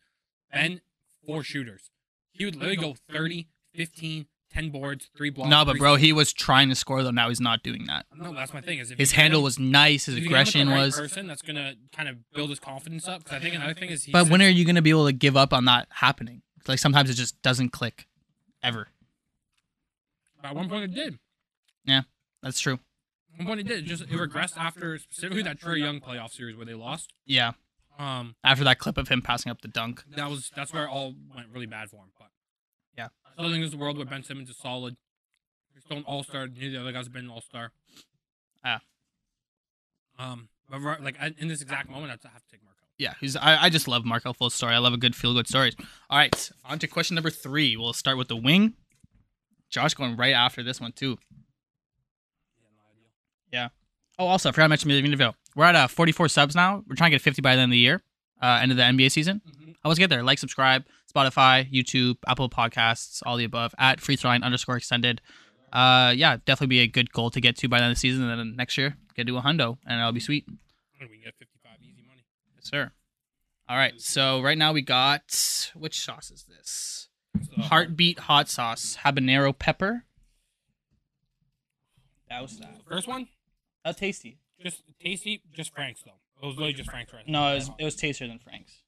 Ben 0.52 0.80
four 1.26 1.42
shooters. 1.42 1.90
He 2.32 2.44
would 2.44 2.54
literally 2.56 2.76
go 2.76 2.94
30, 3.10 3.48
15, 3.74 4.26
10 4.52 4.70
boards, 4.70 5.08
three 5.16 5.30
blocks. 5.30 5.50
No, 5.50 5.64
but 5.64 5.78
bro, 5.78 5.94
he 5.96 6.12
was 6.12 6.32
trying 6.32 6.68
to 6.70 6.74
score 6.74 7.02
though. 7.02 7.10
Now 7.10 7.28
he's 7.28 7.40
not 7.40 7.62
doing 7.62 7.84
that. 7.86 8.06
no, 8.16 8.34
that's 8.34 8.52
my 8.52 8.60
thing. 8.60 8.78
Is 8.78 8.90
if 8.90 8.98
His 8.98 9.12
handle 9.12 9.42
was 9.42 9.58
nice. 9.58 10.06
His 10.06 10.16
if 10.16 10.24
you 10.24 10.28
get 10.28 10.34
him 10.34 10.38
with 10.40 10.48
aggression 10.48 10.68
right 10.70 10.84
was. 10.86 10.96
person 10.98 11.26
that's 11.26 11.42
gonna 11.42 11.74
kind 11.92 12.08
of 12.08 12.16
build 12.32 12.50
his 12.50 12.58
confidence 12.58 13.06
up. 13.06 13.24
Because 13.24 13.36
I 13.36 13.40
think 13.40 13.54
another 13.54 13.74
thing 13.74 13.90
is. 13.90 14.06
But 14.12 14.28
when 14.28 14.42
are 14.42 14.48
you 14.48 14.64
gonna 14.64 14.82
be 14.82 14.90
able 14.90 15.06
to 15.06 15.12
give 15.12 15.36
up 15.36 15.52
on 15.52 15.66
that 15.66 15.86
happening? 15.90 16.42
Like 16.66 16.78
sometimes 16.78 17.08
it 17.10 17.14
just 17.14 17.40
doesn't 17.42 17.70
click, 17.70 18.06
ever. 18.62 18.88
at 20.42 20.54
one 20.54 20.68
point 20.68 20.84
it 20.84 20.94
did. 20.94 21.18
Yeah, 21.84 22.02
that's 22.42 22.60
true. 22.60 22.78
At 23.34 23.38
one 23.38 23.46
point 23.46 23.60
it 23.60 23.66
did. 23.68 23.78
It 23.80 23.86
just 23.86 24.02
it 24.02 24.10
regressed 24.10 24.56
after 24.56 24.98
specifically 24.98 25.42
that 25.42 25.60
Trae 25.60 25.78
Young 25.78 26.00
playoff 26.00 26.32
series 26.32 26.56
where 26.56 26.66
they 26.66 26.74
lost. 26.74 27.12
Yeah. 27.24 27.52
Um, 27.98 28.34
After 28.42 28.64
that 28.64 28.78
clip 28.78 28.96
of 28.96 29.08
him 29.08 29.20
passing 29.20 29.50
up 29.50 29.60
the 29.60 29.68
dunk. 29.68 30.02
that 30.16 30.30
was 30.30 30.50
that's 30.56 30.72
where 30.72 30.84
it 30.84 30.88
all 30.88 31.12
went 31.34 31.48
really 31.52 31.66
bad 31.66 31.90
for 31.90 31.96
him. 31.96 32.10
But. 32.18 32.28
I 33.40 33.50
think 33.50 33.62
there's 33.62 33.74
a 33.74 33.78
world 33.78 33.96
where 33.96 34.06
Ben 34.06 34.22
Simmons 34.22 34.50
is 34.50 34.56
solid. 34.56 34.96
He's 35.74 35.82
still 35.84 35.98
an 35.98 36.04
All 36.06 36.22
Star. 36.22 36.46
Neither 36.46 36.66
of 36.66 36.72
the 36.72 36.80
other 36.80 36.92
guys 36.92 37.06
have 37.06 37.12
been 37.12 37.24
an 37.24 37.30
All 37.30 37.40
Star. 37.40 37.72
Ah. 38.64 38.80
Um, 40.18 40.48
but 40.68 40.80
right, 40.80 41.02
like 41.02 41.16
in 41.38 41.48
this 41.48 41.62
exact 41.62 41.90
moment, 41.90 42.10
I 42.24 42.28
have 42.28 42.42
to 42.42 42.50
take 42.50 42.62
Marco. 42.62 42.76
Yeah, 42.98 43.14
he's. 43.20 43.36
I, 43.36 43.64
I 43.64 43.70
just 43.70 43.88
love 43.88 44.04
Markelle 44.04 44.34
Fultz's 44.34 44.54
story. 44.54 44.74
I 44.74 44.78
love 44.78 44.92
a 44.92 44.98
good 44.98 45.16
feel 45.16 45.32
good 45.32 45.48
stories. 45.48 45.74
All 46.10 46.18
right, 46.18 46.50
on 46.64 46.78
to 46.78 46.86
question 46.86 47.14
number 47.14 47.30
three. 47.30 47.76
We'll 47.76 47.92
start 47.92 48.18
with 48.18 48.28
the 48.28 48.36
wing. 48.36 48.74
Josh 49.70 49.94
going 49.94 50.16
right 50.16 50.34
after 50.34 50.62
this 50.62 50.80
one 50.80 50.92
too. 50.92 51.16
Yeah. 53.52 53.68
Oh, 54.18 54.26
also, 54.26 54.50
I 54.50 54.52
forgot 54.52 54.64
to 54.64 54.68
mention 54.68 54.88
the 54.90 55.00
video. 55.00 55.34
We're 55.56 55.64
at 55.64 55.74
uh, 55.74 55.88
44 55.88 56.28
subs 56.28 56.54
now. 56.54 56.84
We're 56.86 56.94
trying 56.94 57.10
to 57.10 57.14
get 57.14 57.22
50 57.22 57.42
by 57.42 57.56
the 57.56 57.62
end 57.62 57.70
of 57.70 57.72
the 57.72 57.78
year, 57.78 58.02
uh, 58.42 58.58
end 58.62 58.70
of 58.70 58.76
the 58.76 58.82
NBA 58.84 59.10
season. 59.10 59.40
Mhm. 59.46 59.74
I 59.84 59.88
was 59.88 59.98
get 59.98 60.10
there. 60.10 60.22
Like, 60.22 60.38
subscribe, 60.38 60.84
Spotify, 61.12 61.70
YouTube, 61.72 62.16
Apple 62.26 62.48
Podcasts, 62.50 63.22
all 63.24 63.36
the 63.36 63.44
above. 63.44 63.74
At 63.78 64.00
free 64.00 64.16
throwing 64.16 64.42
underscore 64.42 64.76
extended. 64.76 65.20
Uh, 65.72 66.12
yeah, 66.16 66.36
definitely 66.44 66.66
be 66.66 66.80
a 66.80 66.86
good 66.86 67.12
goal 67.12 67.30
to 67.30 67.40
get 67.40 67.56
to 67.58 67.68
by 67.68 67.78
the 67.78 67.84
end 67.84 67.92
of 67.92 67.96
the 67.96 68.00
season. 68.00 68.28
And 68.28 68.38
then 68.38 68.56
next 68.56 68.76
year, 68.76 68.96
get 69.14 69.26
to 69.26 69.36
a 69.38 69.42
hundo, 69.42 69.78
and 69.86 69.98
it'll 70.00 70.12
be 70.12 70.20
sweet. 70.20 70.46
And 70.48 71.08
we 71.08 71.16
can 71.16 71.24
get 71.26 71.34
55 71.38 71.72
easy 71.82 72.02
money. 72.06 72.22
Yes, 72.56 72.68
sir. 72.68 72.92
All 73.68 73.76
right. 73.76 73.98
So 74.00 74.40
right 74.42 74.58
now 74.58 74.72
we 74.72 74.82
got 74.82 75.70
which 75.74 75.98
sauce 76.00 76.30
is 76.30 76.44
this? 76.44 77.08
So, 77.42 77.62
Heartbeat 77.62 78.18
hot 78.20 78.48
sauce, 78.48 78.98
habanero 79.04 79.56
pepper. 79.56 80.04
That 82.28 82.42
was 82.42 82.58
that. 82.58 82.80
First 82.88 83.08
one, 83.08 83.28
How 83.84 83.92
tasty? 83.92 84.38
just 84.60 84.82
tasty, 85.00 85.42
just 85.52 85.72
Frank's 85.74 86.02
though. 86.02 86.19
It 86.42 86.46
was 86.46 86.56
really 86.56 86.72
just 86.72 86.90
Frank's 86.90 87.12
right. 87.12 87.26
No, 87.28 87.52
it 87.52 87.54
was 87.56 87.70
it 87.78 87.84
was 87.84 87.96
tastier 87.96 88.26
than 88.26 88.38
Frank's. 88.38 88.82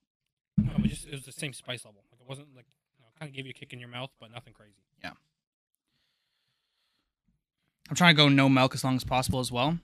No, 0.57 0.71
but 0.77 0.89
just 0.89 1.05
it 1.05 1.11
was 1.11 1.25
the 1.25 1.31
same 1.31 1.53
spice 1.53 1.85
level. 1.85 2.03
Like 2.11 2.21
it 2.21 2.27
wasn't 2.27 2.47
like 2.55 2.65
you 2.97 3.03
know, 3.03 3.09
kind 3.19 3.29
of 3.29 3.35
gave 3.35 3.45
you 3.45 3.51
a 3.51 3.53
kick 3.53 3.73
in 3.73 3.79
your 3.79 3.89
mouth, 3.89 4.09
but 4.19 4.31
nothing 4.31 4.53
crazy. 4.53 4.73
Yeah. 5.03 5.11
I'm 7.89 7.95
trying 7.95 8.15
to 8.15 8.17
go 8.17 8.29
no 8.29 8.49
milk 8.49 8.73
as 8.73 8.83
long 8.83 8.95
as 8.95 9.03
possible 9.03 9.39
as 9.39 9.51
well. 9.51 9.77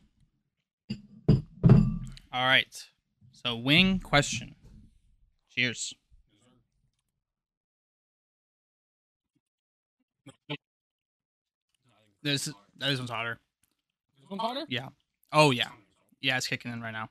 All 1.29 2.45
right. 2.45 2.87
So 3.31 3.55
wing 3.55 3.99
question. 3.99 4.55
Cheers. 5.51 5.93
This 12.21 12.49
this 12.77 12.97
one's 12.97 13.09
hotter. 13.09 13.39
This 14.19 14.29
one 14.29 14.39
hotter? 14.39 14.65
Yeah. 14.69 14.89
Oh 15.31 15.51
yeah. 15.51 15.69
Yeah, 16.21 16.37
it's 16.37 16.47
kicking 16.47 16.71
in 16.71 16.81
right 16.81 16.91
now. 16.91 17.09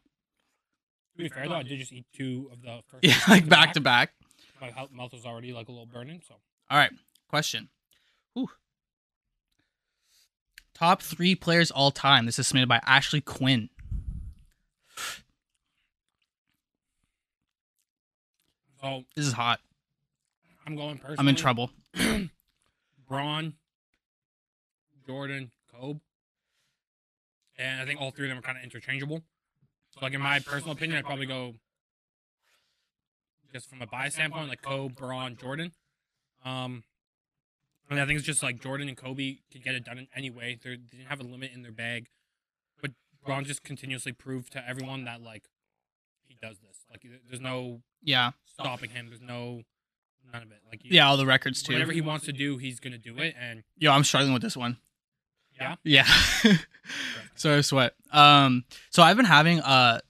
To 1.18 1.24
be 1.24 1.28
fair 1.28 1.48
though, 1.48 1.54
I 1.56 1.64
did 1.64 1.80
just 1.80 1.92
eat 1.92 2.06
two 2.12 2.48
of 2.52 2.62
the 2.62 2.80
first. 2.86 3.02
Yeah, 3.02 3.16
like 3.28 3.48
back 3.48 3.72
to 3.72 3.80
back. 3.80 4.12
My 4.60 4.72
mouth 4.92 5.12
was 5.12 5.26
already 5.26 5.52
like 5.52 5.68
a 5.68 5.72
little 5.72 5.86
burning, 5.86 6.22
so 6.26 6.34
All 6.70 6.78
right. 6.78 6.92
Question. 7.28 7.70
Whew. 8.34 8.50
Top 10.74 11.02
three 11.02 11.34
players 11.34 11.72
all 11.72 11.90
time. 11.90 12.26
This 12.26 12.38
is 12.38 12.46
submitted 12.46 12.68
by 12.68 12.80
Ashley 12.86 13.20
Quinn. 13.20 13.68
so 18.80 19.02
This 19.16 19.26
is 19.26 19.32
hot. 19.32 19.58
I'm 20.66 20.76
going 20.76 20.98
personally. 20.98 21.16
I'm 21.18 21.28
in 21.28 21.34
trouble. 21.34 21.70
Bron, 23.08 23.54
Jordan, 25.04 25.50
Kobe, 25.72 25.98
and 27.58 27.80
I 27.80 27.86
think 27.86 28.00
all 28.00 28.12
three 28.12 28.26
of 28.26 28.28
them 28.28 28.38
are 28.38 28.42
kind 28.42 28.56
of 28.56 28.62
interchangeable. 28.62 29.24
So, 29.98 30.04
like 30.06 30.14
in 30.14 30.20
my 30.20 30.38
personal 30.40 30.72
opinion, 30.72 30.98
I'd 30.98 31.04
probably 31.04 31.26
go 31.26 31.54
just 33.52 33.68
from 33.68 33.82
a 33.82 33.86
buy 33.86 34.08
standpoint, 34.08 34.48
like 34.48 34.62
Kobe, 34.62 34.94
Bron, 34.94 35.36
Jordan. 35.36 35.72
Um, 36.44 36.84
and 37.90 37.98
I 37.98 38.06
think 38.06 38.18
it's 38.18 38.26
just 38.26 38.42
like 38.42 38.60
Jordan 38.62 38.88
and 38.88 38.96
Kobe 38.96 39.36
could 39.50 39.64
get 39.64 39.74
it 39.74 39.84
done 39.84 39.98
in 39.98 40.08
any 40.14 40.30
way. 40.30 40.58
They're, 40.62 40.76
they 40.76 40.98
didn't 40.98 41.08
have 41.08 41.20
a 41.20 41.24
limit 41.24 41.52
in 41.54 41.62
their 41.62 41.72
bag, 41.72 42.08
but 42.80 42.90
Bron 43.24 43.44
just 43.44 43.64
continuously 43.64 44.12
proved 44.12 44.52
to 44.52 44.68
everyone 44.68 45.04
that 45.04 45.22
like 45.22 45.44
he 46.26 46.36
does 46.40 46.58
this. 46.58 46.76
Like 46.90 47.04
there's 47.28 47.40
no 47.40 47.80
Yeah. 48.02 48.32
stopping 48.46 48.90
him. 48.90 49.06
There's 49.08 49.22
no 49.22 49.62
none 50.32 50.42
of 50.42 50.50
it. 50.52 50.60
Like 50.70 50.82
Yeah, 50.84 51.08
all 51.08 51.16
the 51.16 51.24
records 51.26 51.62
too. 51.62 51.72
whatever 51.72 51.92
he 51.92 52.02
wants 52.02 52.26
to 52.26 52.32
do, 52.32 52.58
he's 52.58 52.78
gonna 52.80 52.98
do 52.98 53.16
it. 53.18 53.34
And 53.40 53.62
Yo, 53.78 53.90
I'm 53.90 54.04
struggling 54.04 54.34
with 54.34 54.42
this 54.42 54.56
one. 54.56 54.76
Yeah, 55.58 55.74
Yeah. 55.84 56.06
so 57.34 57.60
sweat. 57.60 57.94
Um 58.12 58.64
so 58.90 59.02
I've 59.02 59.16
been 59.16 59.26
having 59.26 59.60
uh 59.60 60.00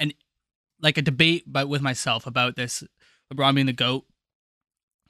an 0.00 0.12
like 0.80 0.98
a 0.98 1.02
debate 1.02 1.44
but 1.46 1.68
with 1.68 1.82
myself 1.82 2.26
about 2.26 2.56
this 2.56 2.82
LeBron 3.32 3.54
being 3.54 3.66
the 3.66 3.72
GOAT. 3.72 4.04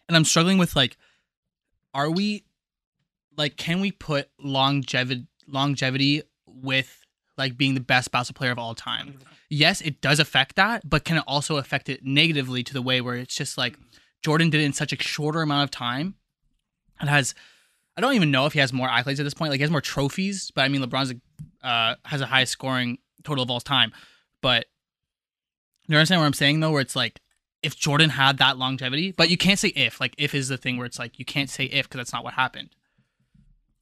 And 0.08 0.16
I'm 0.16 0.24
struggling 0.24 0.58
with 0.58 0.76
like 0.76 0.96
are 1.94 2.10
we 2.10 2.44
like 3.36 3.56
can 3.56 3.80
we 3.80 3.92
put 3.92 4.28
longevity 4.40 5.26
longevity 5.48 6.22
with 6.46 7.04
like 7.36 7.56
being 7.56 7.74
the 7.74 7.80
best 7.80 8.10
basketball 8.10 8.40
player 8.40 8.52
of 8.52 8.58
all 8.58 8.74
time? 8.74 9.18
yes, 9.48 9.80
it 9.80 10.00
does 10.00 10.18
affect 10.18 10.56
that, 10.56 10.88
but 10.88 11.04
can 11.04 11.18
it 11.18 11.24
also 11.26 11.56
affect 11.56 11.88
it 11.88 12.04
negatively 12.04 12.62
to 12.64 12.72
the 12.72 12.82
way 12.82 13.00
where 13.00 13.14
it's 13.14 13.36
just 13.36 13.56
like 13.56 13.78
Jordan 14.22 14.50
did 14.50 14.60
it 14.60 14.64
in 14.64 14.72
such 14.72 14.92
a 14.92 15.00
shorter 15.00 15.42
amount 15.42 15.64
of 15.64 15.70
time 15.70 16.14
and 16.98 17.08
has 17.08 17.34
I 17.96 18.00
don't 18.00 18.14
even 18.14 18.30
know 18.30 18.46
if 18.46 18.52
he 18.52 18.58
has 18.58 18.72
more 18.72 18.88
accolades 18.88 19.18
at 19.18 19.24
this 19.24 19.34
point. 19.34 19.50
Like 19.50 19.58
he 19.58 19.62
has 19.62 19.70
more 19.70 19.80
trophies, 19.80 20.50
but 20.54 20.62
I 20.62 20.68
mean 20.68 20.82
LeBron's 20.82 21.14
uh, 21.62 21.94
has 22.04 22.20
a 22.20 22.26
highest 22.26 22.52
scoring 22.52 22.98
total 23.24 23.42
of 23.42 23.50
all 23.50 23.60
time. 23.60 23.92
But 24.42 24.66
you 25.86 25.96
understand 25.96 26.20
what 26.20 26.26
I'm 26.26 26.32
saying 26.34 26.60
though, 26.60 26.72
where 26.72 26.82
it's 26.82 26.96
like 26.96 27.20
if 27.62 27.76
Jordan 27.76 28.10
had 28.10 28.38
that 28.38 28.58
longevity, 28.58 29.12
but 29.12 29.30
you 29.30 29.36
can't 29.36 29.58
say 29.58 29.68
if. 29.68 30.00
Like 30.00 30.14
if 30.18 30.34
is 30.34 30.48
the 30.48 30.58
thing 30.58 30.76
where 30.76 30.86
it's 30.86 30.98
like 30.98 31.18
you 31.18 31.24
can't 31.24 31.50
say 31.50 31.64
if 31.64 31.88
because 31.88 31.98
that's 31.98 32.12
not 32.12 32.22
what 32.22 32.34
happened. 32.34 32.70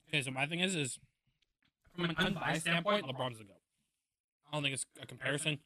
Okay, 0.08 0.22
so 0.22 0.30
my 0.30 0.46
thing 0.46 0.60
is, 0.60 0.76
is 0.76 0.98
from 1.94 2.04
an 2.04 2.14
unbiased 2.16 2.62
standpoint, 2.62 3.04
LeBron's 3.04 3.38
the 3.38 3.44
go. 3.44 3.54
I 4.48 4.56
don't 4.56 4.62
think 4.62 4.74
it's 4.74 4.86
a 5.02 5.06
comparison. 5.06 5.58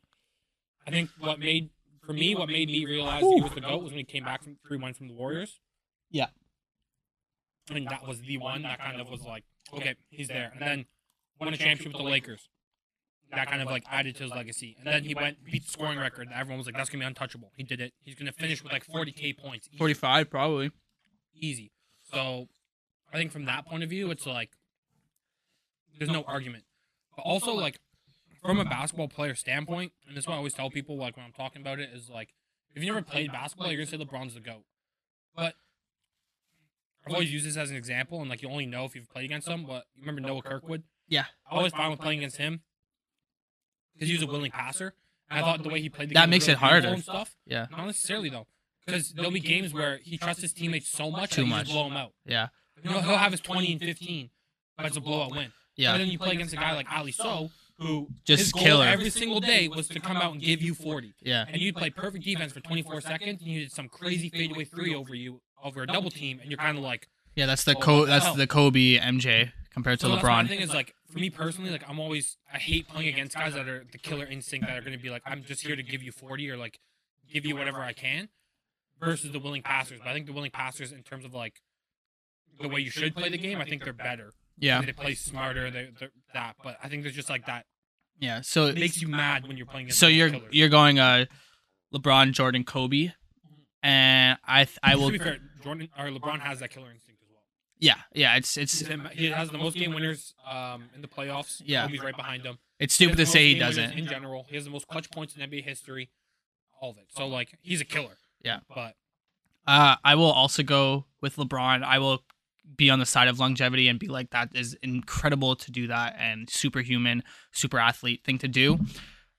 I 0.86 0.90
think 0.90 1.10
what 1.18 1.38
made 1.38 1.68
for 2.00 2.14
me, 2.14 2.34
what 2.34 2.48
made 2.48 2.68
me 2.68 2.86
realize 2.86 3.20
he 3.20 3.42
was 3.42 3.52
the 3.52 3.60
goat 3.60 3.82
was 3.82 3.90
when 3.90 3.98
he 3.98 4.04
came 4.04 4.24
back 4.24 4.42
from 4.42 4.56
three 4.66 4.78
one 4.78 4.94
from 4.94 5.08
the 5.08 5.14
Warriors. 5.14 5.60
Yeah. 6.10 6.28
I 7.70 7.74
think 7.74 7.90
that 7.90 8.06
was 8.06 8.20
the 8.20 8.38
one 8.38 8.62
that 8.62 8.78
kind 8.78 9.00
of 9.00 9.10
was 9.10 9.22
like, 9.22 9.44
okay, 9.74 9.94
he's 10.10 10.28
there, 10.28 10.50
and 10.52 10.60
then 10.60 10.86
won 11.40 11.52
a 11.52 11.56
championship 11.56 11.92
with 11.92 12.02
the 12.02 12.08
Lakers. 12.08 12.48
That 13.30 13.50
kind 13.50 13.60
of 13.60 13.68
like 13.68 13.84
added 13.90 14.16
to 14.16 14.22
his 14.22 14.32
legacy, 14.32 14.74
and 14.78 14.86
then 14.86 15.04
he 15.04 15.14
went 15.14 15.44
beat 15.44 15.64
the 15.66 15.70
scoring 15.70 15.98
record. 15.98 16.28
Everyone 16.34 16.58
was 16.58 16.66
like, 16.66 16.76
"That's 16.76 16.88
gonna 16.88 17.02
be 17.02 17.06
untouchable." 17.06 17.52
He 17.56 17.62
did 17.62 17.80
it. 17.80 17.92
He's 18.02 18.14
gonna 18.14 18.32
finish 18.32 18.62
with 18.62 18.72
like 18.72 18.86
40k 18.86 19.36
points. 19.36 19.68
easy. 19.70 19.94
five 19.94 20.30
probably. 20.30 20.70
easy. 21.34 21.70
So 22.10 22.48
I 23.12 23.18
think 23.18 23.32
from 23.32 23.44
that 23.44 23.66
point 23.66 23.82
of 23.82 23.90
view, 23.90 24.10
it's 24.10 24.24
like 24.24 24.52
there's 25.98 26.10
no 26.10 26.22
argument. 26.22 26.64
But 27.16 27.22
also 27.22 27.52
like 27.52 27.80
from 28.42 28.60
a 28.60 28.64
basketball 28.64 29.08
player 29.08 29.34
standpoint, 29.34 29.92
and 30.06 30.16
this 30.16 30.24
is 30.24 30.28
what 30.28 30.34
I 30.34 30.38
always 30.38 30.54
tell 30.54 30.70
people 30.70 30.96
like 30.96 31.16
when 31.16 31.26
I'm 31.26 31.32
talking 31.32 31.60
about 31.60 31.80
it 31.80 31.90
is 31.92 32.08
like 32.08 32.30
if 32.74 32.82
you 32.82 32.90
never 32.92 33.04
played 33.04 33.32
basketball, 33.32 33.68
you're 33.68 33.84
gonna 33.84 33.86
say 33.86 33.98
LeBron's 33.98 34.34
the 34.34 34.40
goat. 34.40 34.64
But 35.34 35.54
I've 37.08 37.14
always 37.14 37.32
used 37.32 37.46
this 37.46 37.56
as 37.56 37.70
an 37.70 37.76
example, 37.76 38.20
and 38.20 38.28
like 38.28 38.42
you 38.42 38.48
only 38.48 38.66
know 38.66 38.84
if 38.84 38.94
you've 38.94 39.08
played 39.08 39.24
against 39.24 39.48
oh, 39.48 39.52
him. 39.52 39.64
But 39.64 39.84
you 39.94 40.02
remember 40.02 40.28
oh, 40.28 40.34
Noah 40.34 40.42
Kirkwood? 40.42 40.82
Yeah. 41.08 41.24
I 41.50 41.56
always 41.56 41.72
found 41.72 41.90
with 41.92 42.00
playing 42.00 42.18
against 42.18 42.36
him 42.36 42.60
because 43.94 44.08
he 44.08 44.14
was 44.14 44.22
a 44.22 44.26
willing 44.26 44.50
passer. 44.50 44.94
I 45.30 45.40
thought 45.40 45.62
the 45.62 45.68
way 45.68 45.80
he 45.80 45.88
played 45.88 46.08
the 46.08 46.14
That 46.14 46.22
game 46.22 46.30
makes 46.30 46.48
it 46.48 46.56
harder. 46.56 46.88
and 46.88 47.02
stuff. 47.02 47.36
Yeah. 47.46 47.66
Not 47.70 47.86
necessarily 47.86 48.30
though, 48.30 48.46
because 48.84 49.12
there'll 49.12 49.30
be 49.30 49.40
games 49.40 49.74
where 49.74 49.98
he 50.02 50.16
trusts 50.16 50.42
his 50.42 50.52
teammates 50.52 50.88
so 50.88 51.10
much 51.10 51.30
Too 51.32 51.46
much. 51.46 51.68
blow 51.68 51.88
them 51.88 51.96
out. 51.96 52.12
Yeah. 52.24 52.48
You 52.82 52.90
know, 52.90 53.00
he'll 53.00 53.16
have 53.16 53.32
his 53.32 53.40
20 53.40 53.72
and 53.72 53.80
15, 53.80 54.30
but 54.76 54.86
it's 54.86 54.96
a 54.96 55.00
blowout 55.00 55.32
win. 55.32 55.52
Yeah. 55.76 55.92
And 55.92 56.00
then 56.00 56.08
you 56.08 56.18
play 56.18 56.32
against 56.32 56.54
a 56.54 56.56
guy 56.56 56.74
like 56.74 56.86
Ali 56.90 57.12
So, 57.12 57.50
who 57.78 58.08
Just 58.24 58.54
killer. 58.54 58.84
every 58.84 59.10
single 59.10 59.40
day 59.40 59.68
was 59.68 59.88
to 59.88 60.00
come 60.00 60.16
out 60.16 60.32
and 60.32 60.40
give 60.40 60.62
you 60.62 60.74
40. 60.74 61.14
Yeah. 61.22 61.44
And 61.46 61.60
you'd 61.60 61.76
play 61.76 61.90
perfect 61.90 62.24
defense 62.24 62.52
for 62.52 62.60
24 62.60 63.00
seconds, 63.00 63.42
and 63.42 63.50
you 63.50 63.60
did 63.60 63.72
some 63.72 63.88
crazy 63.88 64.28
fadeaway 64.28 64.64
three 64.64 64.94
over 64.94 65.14
you 65.14 65.40
over 65.64 65.82
a 65.82 65.86
double 65.86 66.10
team, 66.10 66.38
and 66.40 66.50
you're 66.50 66.58
kind 66.58 66.76
of 66.78 66.82
like, 66.84 67.08
Yeah, 67.34 67.46
that's 67.46 67.64
the 67.64 67.76
Oh, 67.76 67.80
Co- 67.80 68.04
that's 68.06 68.24
hell? 68.26 68.34
the 68.34 68.46
Kobe 68.46 68.98
MJ 68.98 69.52
compared 69.72 70.00
to 70.00 70.06
so 70.06 70.12
that's 70.12 70.22
my 70.22 70.42
LeBron. 70.44 70.48
thing 70.48 70.60
is 70.60 70.72
like, 70.74 70.94
for 71.10 71.18
me 71.18 71.30
personally, 71.30 71.70
like 71.70 71.84
I'm 71.88 71.98
always 72.00 72.36
I 72.52 72.58
hate 72.58 72.88
playing 72.88 73.08
against 73.08 73.34
guys 73.36 73.54
that 73.54 73.68
are 73.68 73.84
the 73.90 73.98
killer 73.98 74.26
instinct 74.26 74.66
that 74.66 74.76
are 74.76 74.80
going 74.82 74.96
to 74.96 75.02
be 75.02 75.10
like, 75.10 75.22
I'm 75.26 75.44
just 75.44 75.64
here 75.66 75.76
to 75.76 75.82
give 75.82 76.02
you 76.02 76.12
40 76.12 76.50
or 76.50 76.56
like 76.56 76.78
give 77.32 77.44
you 77.46 77.56
whatever 77.56 77.80
I 77.80 77.92
can, 77.92 78.28
versus 79.00 79.30
the 79.32 79.38
willing 79.38 79.62
passers. 79.62 79.98
But 80.02 80.08
I 80.08 80.14
think 80.14 80.26
the 80.26 80.32
willing 80.32 80.50
passers, 80.50 80.92
in 80.92 81.02
terms 81.02 81.24
of 81.24 81.34
like 81.34 81.60
the 82.60 82.68
way 82.68 82.80
you 82.80 82.90
should 82.90 83.14
play 83.14 83.28
the 83.28 83.38
game, 83.38 83.58
I 83.60 83.64
think 83.64 83.84
they're 83.84 83.92
better. 83.92 84.32
Yeah. 84.58 84.82
They 84.82 84.92
play 84.92 85.14
smarter. 85.14 85.70
They, 85.70 85.90
they're 85.98 86.10
that, 86.34 86.56
but 86.64 86.76
I 86.82 86.88
think 86.88 87.02
there's 87.04 87.14
just 87.14 87.30
like 87.30 87.46
that. 87.46 87.66
Yeah. 88.18 88.40
So 88.40 88.66
It 88.66 88.74
makes 88.74 89.00
you 89.00 89.06
mad 89.06 89.46
when 89.46 89.56
you're 89.56 89.66
playing. 89.66 89.86
Against 89.86 90.00
so 90.00 90.08
you're 90.08 90.30
killers. 90.30 90.48
you're 90.52 90.68
going 90.68 90.98
uh 90.98 91.26
LeBron, 91.94 92.32
Jordan, 92.32 92.64
Kobe, 92.64 93.12
and 93.82 94.38
I 94.46 94.64
th- 94.64 94.78
I 94.82 94.96
will 94.96 95.06
To 95.06 95.12
be 95.12 95.18
fair, 95.18 95.38
Jordan 95.62 95.88
or 95.98 96.06
LeBron 96.06 96.40
has 96.40 96.60
that 96.60 96.70
killer 96.70 96.90
instinct 96.90 97.22
as 97.22 97.28
well. 97.30 97.42
yeah 97.78 97.94
yeah 98.14 98.36
it's 98.36 98.56
it's 98.56 98.80
He's 98.80 98.88
He 99.14 99.26
has 99.30 99.50
the 99.50 99.58
most 99.58 99.76
game 99.76 99.94
winners 99.94 100.34
um, 100.50 100.84
in 100.94 101.02
the 101.02 101.08
playoffs. 101.08 101.62
Yeah. 101.64 101.86
Kobe's 101.86 102.02
right 102.02 102.16
behind 102.16 102.44
him. 102.44 102.58
it's 102.78 102.94
stupid 102.94 103.16
to 103.18 103.26
say 103.26 103.52
he 103.52 103.58
doesn't. 103.58 103.92
In 103.92 104.06
general, 104.06 104.46
he 104.48 104.56
has 104.56 104.64
the 104.64 104.70
most 104.70 104.88
clutch 104.88 105.10
points 105.10 105.36
in 105.36 105.48
NBA 105.48 105.64
history. 105.64 106.10
All 106.80 106.90
of 106.90 106.98
it. 106.98 107.06
So 107.08 107.26
like, 107.26 107.58
he's 107.62 107.80
a 107.80 107.84
killer. 107.84 108.16
Yeah. 108.44 108.60
But 108.72 108.94
Uh, 109.66 109.96
I 110.04 110.14
will 110.14 110.30
also 110.30 110.62
go 110.62 111.06
with 111.20 111.36
LeBron. 111.36 111.82
I 111.82 111.98
will 111.98 112.22
be 112.76 112.90
on 112.90 112.98
the 112.98 113.06
side 113.06 113.28
of 113.28 113.38
longevity 113.40 113.88
and 113.88 113.98
be 113.98 114.06
like 114.08 114.30
that 114.30 114.50
is 114.54 114.74
incredible 114.82 115.56
to 115.56 115.70
do 115.72 115.86
that 115.88 116.14
and 116.18 116.48
superhuman, 116.50 117.22
super 117.52 117.78
athlete 117.78 118.22
thing 118.24 118.38
to 118.38 118.48
do. 118.48 118.78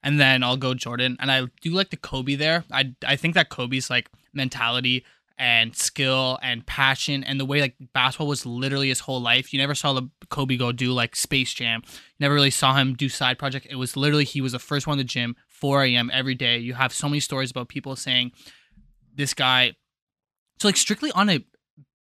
And 0.04 0.20
then 0.20 0.44
I'll 0.44 0.58
go 0.58 0.74
Jordan. 0.74 1.16
And 1.20 1.32
I 1.32 1.46
do 1.62 1.72
like 1.72 1.90
the 1.92 1.98
Kobe 1.98 2.36
there. 2.36 2.64
I 2.72 2.94
I 3.06 3.16
think 3.16 3.36
that 3.36 3.50
Kobe's 3.50 3.90
like 3.90 4.10
mentality 4.34 5.06
and 5.38 5.74
skill 5.76 6.38
and 6.42 6.66
passion 6.66 7.24
and 7.24 7.40
the 7.40 7.46
way 7.46 7.62
like 7.62 7.76
basketball 7.94 8.28
was 8.28 8.46
literally 8.46 8.90
his 8.90 9.02
whole 9.02 9.22
life. 9.22 9.54
You 9.54 9.60
never 9.60 9.74
saw 9.74 9.94
the 9.94 10.10
Kobe 10.30 10.58
go 10.58 10.72
do 10.72 10.92
like 10.92 11.16
Space 11.16 11.54
Jam. 11.54 11.82
You 11.86 11.92
never 12.20 12.34
really 12.34 12.52
saw 12.52 12.76
him 12.76 12.94
do 12.94 13.08
side 13.08 13.40
project. 13.40 13.68
It 13.70 13.76
was 13.76 13.96
literally 13.96 14.26
he 14.26 14.42
was 14.42 14.52
the 14.52 14.60
first 14.60 14.86
one 14.86 14.96
in 14.96 15.06
the 15.06 15.06
gym, 15.06 15.38
4 15.48 15.86
a.m. 15.86 16.12
every 16.14 16.36
day. 16.36 16.58
You 16.58 16.74
have 16.74 16.94
so 16.94 17.08
many 17.08 17.22
stories 17.22 17.52
about 17.52 17.70
people 17.70 17.96
saying 17.96 18.34
this 19.16 19.34
guy 19.34 19.76
so 20.60 20.68
like 20.68 20.78
strictly 20.78 21.12
on 21.14 21.30
a 21.30 21.46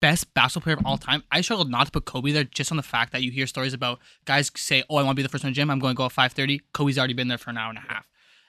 best 0.01 0.33
basketball 0.33 0.63
player 0.63 0.77
of 0.77 0.85
all 0.85 0.97
time, 0.97 1.23
I 1.31 1.41
struggled 1.41 1.69
not 1.69 1.87
to 1.87 1.91
put 1.91 2.05
Kobe 2.05 2.31
there 2.31 2.43
just 2.43 2.71
on 2.71 2.77
the 2.77 2.83
fact 2.83 3.11
that 3.11 3.23
you 3.23 3.31
hear 3.31 3.47
stories 3.47 3.73
about 3.73 3.99
guys 4.25 4.51
say, 4.55 4.83
"Oh, 4.89 4.95
I 4.95 5.03
want 5.03 5.15
to 5.15 5.19
be 5.19 5.23
the 5.23 5.29
first 5.29 5.43
one 5.43 5.49
in 5.49 5.53
the 5.53 5.55
gym. 5.55 5.69
I'm 5.69 5.79
going 5.79 5.95
to 5.95 5.97
go 5.97 6.05
at 6.05 6.13
5:30." 6.13 6.61
Kobe's 6.73 6.97
already 6.97 7.13
been 7.13 7.27
there 7.27 7.37
for 7.37 7.49
an 7.49 7.57
hour 7.57 7.69
and 7.69 7.77
a 7.77 7.81
half, 7.81 8.07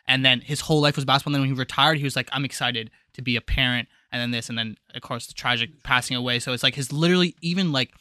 and 0.09 0.25
then 0.25 0.41
his 0.41 0.63
whole 0.63 0.81
life 0.81 0.97
was 0.97 1.05
basketball. 1.05 1.31
And 1.31 1.35
then 1.37 1.43
when 1.49 1.55
he 1.55 1.59
retired, 1.59 1.99
he 1.99 2.05
was 2.05 2.17
like, 2.17 2.29
"I'm 2.33 2.45
excited 2.45 2.91
to 3.13 3.23
be 3.23 3.37
a 3.37 3.41
parent," 3.41 3.87
and 4.11 4.21
then 4.21 4.31
this, 4.33 4.49
and 4.49 4.59
then 4.59 4.77
of 4.95 5.03
course 5.03 5.27
the 5.27 5.35
tragic 5.35 5.83
passing 5.85 6.17
away. 6.17 6.41
So 6.41 6.53
it's 6.53 6.63
like 6.65 6.75
his 6.75 6.91
literally 6.93 7.37
even 7.43 7.71
like 7.71 7.93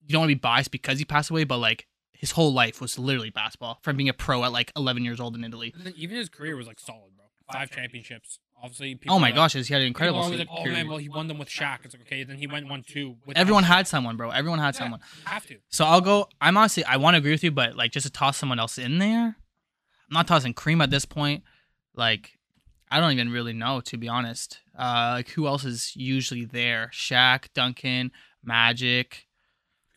you 0.00 0.12
don't 0.12 0.20
want 0.22 0.30
to 0.30 0.36
be 0.36 0.40
biased 0.40 0.70
because 0.70 0.98
he 0.98 1.04
passed 1.04 1.28
away, 1.30 1.44
but 1.44 1.58
like 1.58 1.86
his 2.12 2.30
whole 2.32 2.52
life 2.52 2.80
was 2.80 2.98
literally 2.98 3.30
basketball 3.30 3.78
from 3.82 3.96
being 3.96 4.08
a 4.08 4.12
pro 4.14 4.42
at 4.44 4.50
like 4.52 4.72
11 4.76 5.04
years 5.04 5.20
old 5.20 5.36
in 5.36 5.44
Italy. 5.44 5.72
and 5.76 5.84
then 5.86 5.94
even 5.96 6.16
his 6.16 6.28
career 6.28 6.56
was 6.56 6.66
like 6.66 6.80
solid, 6.80 7.10
bro. 7.16 7.26
Five 7.52 7.70
championships. 7.70 8.38
Obviously. 8.60 8.96
People 8.96 9.14
Oh 9.16 9.18
my 9.20 9.28
like- 9.28 9.36
gosh, 9.36 9.52
he 9.52 9.60
had 9.72 9.82
an 9.82 9.86
incredible 9.86 10.18
are 10.18 10.22
like, 10.28 10.48
career. 10.48 10.48
oh 10.50 10.64
man, 10.64 10.88
well 10.88 10.96
he 10.98 11.08
won 11.08 11.28
them 11.28 11.38
with 11.38 11.48
Shaq. 11.48 11.84
It's 11.84 11.94
like 11.94 12.02
okay, 12.02 12.24
then 12.24 12.36
he 12.38 12.46
went 12.48 12.68
one 12.68 12.82
two. 12.82 13.16
With 13.24 13.36
Everyone 13.38 13.62
had 13.62 13.86
someone, 13.86 14.16
bro. 14.16 14.30
Everyone 14.30 14.58
had 14.58 14.74
Yeah, 14.74 14.78
someone. 14.80 15.00
you 15.24 15.30
have 15.30 15.46
to. 15.46 15.58
So 15.68 15.84
I'll 15.84 16.00
go. 16.00 16.28
I'm 16.40 16.56
honestly, 16.56 16.84
I 16.84 16.96
want 16.96 17.14
to 17.14 17.18
agree 17.18 17.30
with 17.30 17.44
you, 17.44 17.52
but 17.52 17.76
like 17.76 17.92
just 17.92 18.04
to 18.06 18.12
toss 18.12 18.36
someone 18.36 18.58
else 18.58 18.76
in 18.78 18.98
there, 18.98 19.36
I'm 20.08 20.14
not 20.14 20.26
tossing 20.26 20.54
cream 20.54 20.80
at 20.80 20.90
this 20.90 21.04
point. 21.04 21.42
Like, 21.94 22.38
I 22.90 23.00
don't 23.00 23.12
even 23.12 23.30
really 23.30 23.52
know 23.52 23.80
to 23.82 23.96
be 23.96 24.08
honest. 24.08 24.60
Uh, 24.78 25.12
like 25.16 25.30
who 25.30 25.46
else 25.46 25.64
is 25.64 25.94
usually 25.96 26.44
there? 26.44 26.90
Shaq, 26.92 27.48
Duncan, 27.54 28.12
Magic, 28.42 29.26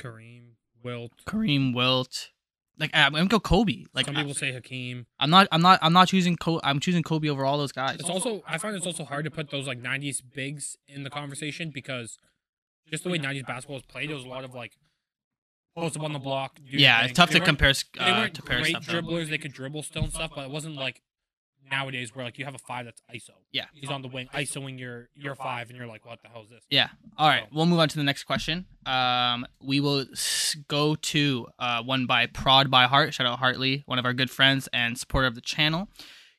Kareem, 0.02 0.54
Wilt. 0.84 1.12
Kareem, 1.26 1.74
Wilt. 1.74 2.32
Like 2.78 2.90
I'm 2.94 3.14
gonna 3.14 3.28
go 3.28 3.40
Kobe. 3.40 3.86
Like 3.94 4.08
Some 4.08 4.16
I, 4.16 4.22
people 4.22 4.34
say 4.34 4.52
Hakeem. 4.52 5.06
I'm 5.20 5.30
not. 5.30 5.48
I'm 5.52 5.62
not. 5.62 5.78
I'm 5.84 5.94
not 5.94 6.08
choosing. 6.08 6.36
Kobe. 6.36 6.62
I'm 6.64 6.80
choosing 6.80 7.04
Kobe 7.04 7.30
over 7.30 7.46
all 7.46 7.58
those 7.60 7.72
guys. 7.72 7.98
It's 8.00 8.10
also 8.10 8.44
I 8.48 8.58
find 8.58 8.76
it's 8.76 8.88
also 8.88 9.06
hard 9.06 9.26
to 9.26 9.32
put 9.32 9.52
those 9.52 9.68
like 9.68 9.82
'90s 9.82 10.22
bigs 10.34 10.78
in 10.88 11.04
the 11.04 11.12
conversation 11.12 11.70
because 11.70 12.18
just 12.90 13.04
the 13.04 13.12
way 13.12 13.20
'90s 13.20 13.46
basketball 13.46 13.76
was 13.76 13.86
played, 13.86 14.10
there 14.10 14.16
was 14.16 14.26
a 14.26 14.30
lot 14.30 14.44
of 14.44 14.56
like 14.56 14.78
post 15.76 15.98
up 15.98 16.04
on 16.04 16.14
the 16.14 16.20
block. 16.20 16.60
Yeah, 16.70 17.04
it's 17.04 17.14
tough 17.14 17.30
They 17.32 17.40
to 17.40 17.46
compare. 17.46 17.74
They 17.74 18.00
Uh, 18.02 18.18
weren't 18.20 18.34
to 18.36 18.42
compare 18.42 18.62
great 18.62 18.76
dribblers; 18.78 19.30
they 19.30 19.38
could 19.38 19.54
dribble 19.54 19.84
still 19.84 20.04
and 20.04 20.14
stuff, 20.14 20.32
but 20.36 20.46
it 20.46 20.52
wasn't 20.52 20.76
like 20.76 21.02
nowadays 21.70 22.14
where 22.16 22.26
like 22.26 22.38
you 22.38 22.46
have 22.46 22.56
a 22.56 22.60
five 22.60 22.86
that's 22.86 23.02
ISO. 23.14 23.32
Yeah. 23.52 23.66
he's 23.74 23.90
on 23.90 24.02
the 24.02 24.08
wing, 24.08 24.28
ISOing 24.34 24.80
your 24.80 25.10
your 25.16 25.36
five, 25.36 25.70
and 25.70 25.78
you're 25.78 25.88
like, 25.88 26.06
what 26.06 26.22
the 26.22 26.28
hell 26.30 26.44
is 26.44 26.50
this? 26.50 26.64
Yeah. 26.70 26.90
All 27.18 27.30
right. 27.30 27.44
So- 27.44 27.50
We'll 27.56 27.66
move 27.66 27.80
on 27.80 27.88
to 27.90 27.98
the 27.98 28.04
next 28.04 28.24
question. 28.24 28.66
Um, 28.86 29.46
we 29.62 29.80
will 29.80 30.06
go 30.68 30.96
to 30.96 31.48
uh, 31.60 31.84
one 31.84 32.06
by 32.06 32.26
Prod 32.26 32.70
by 32.70 32.86
Heart. 32.88 33.14
Shout 33.14 33.28
out 33.28 33.40
Hartley, 33.40 33.84
one 33.86 34.00
of 34.00 34.06
our 34.06 34.14
good 34.14 34.30
friends 34.32 34.68
and 34.74 34.98
supporter 34.98 35.28
of 35.28 35.36
the 35.36 35.42
channel. 35.42 35.88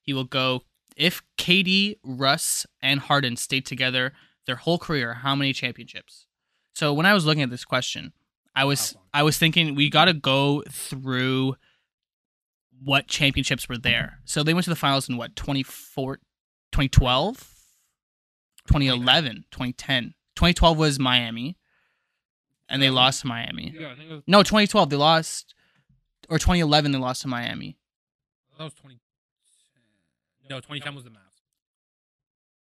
He 0.03 0.13
will 0.13 0.25
go 0.25 0.65
if 0.97 1.23
KD, 1.39 1.97
Russ, 2.05 2.67
and 2.83 3.01
Harden 3.01 3.37
stayed 3.37 3.65
together 3.65 4.13
their 4.47 4.57
whole 4.57 4.79
career, 4.79 5.15
how 5.15 5.35
many 5.35 5.53
championships? 5.53 6.27
So 6.75 6.93
when 6.93 7.07
I 7.07 7.15
was 7.15 7.25
looking 7.25 7.43
at 7.43 7.51
this 7.51 7.65
question, 7.65 8.13
I 8.55 8.65
was 8.65 8.97
I 9.15 9.23
was 9.23 9.39
thinking 9.39 9.75
we 9.75 9.89
got 9.91 10.07
to 10.07 10.15
go 10.15 10.63
through 10.69 11.57
what 12.83 13.07
championships 13.07 13.69
were 13.69 13.79
there. 13.79 14.15
Mm-hmm. 14.17 14.23
So 14.25 14.43
they 14.43 14.55
went 14.55 14.65
to 14.65 14.71
the 14.71 14.77
finals 14.77 15.09
in 15.09 15.17
what 15.17 15.37
24 15.37 16.17
2012, 16.73 17.37
2011, 18.67 19.45
2010. 19.51 20.15
2012 20.35 20.79
was 20.79 20.99
Miami 20.99 21.57
and 22.69 22.83
they 22.83 22.91
lost 22.91 23.21
to 23.21 23.27
Miami. 23.27 23.75
Yeah, 23.79 23.93
I 23.93 23.95
think 23.95 24.11
was, 24.11 24.23
No, 24.27 24.43
2012 24.43 24.91
they 24.91 24.97
lost 24.97 25.55
or 26.29 26.39
2011 26.39 26.93
they 26.93 26.99
lost 26.99 27.23
to 27.23 27.29
Miami. 27.29 27.77
that 28.57 28.65
was 28.65 28.75
20. 28.75 28.99
No, 30.49 30.57
2010 30.57 30.95
was 30.95 31.05
the 31.05 31.11
Mavs. 31.11 31.17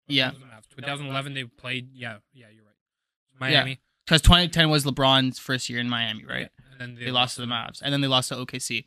Yeah. 0.07 0.31
was 0.31 0.38
the 0.38 0.44
Mavs. 0.44 0.68
2011 0.77 1.35
they 1.35 1.44
played. 1.44 1.90
Yeah, 1.92 2.18
yeah, 2.33 2.46
you're 2.53 2.64
right. 2.64 2.75
Miami, 3.38 3.81
Cuz 4.07 4.21
2010 4.23 4.71
was 4.71 4.85
LeBron's 4.85 5.38
first 5.38 5.69
year 5.69 5.81
in 5.81 5.88
Miami, 5.88 6.25
right? 6.25 6.49
And 6.73 6.81
then 6.81 7.05
They 7.05 7.11
lost 7.11 7.35
to 7.37 7.40
the 7.40 7.47
Mavs 7.47 7.81
and 7.83 7.92
then 7.92 8.01
they 8.01 8.09
lost 8.09 8.29
to 8.29 8.37
OKC. 8.37 8.85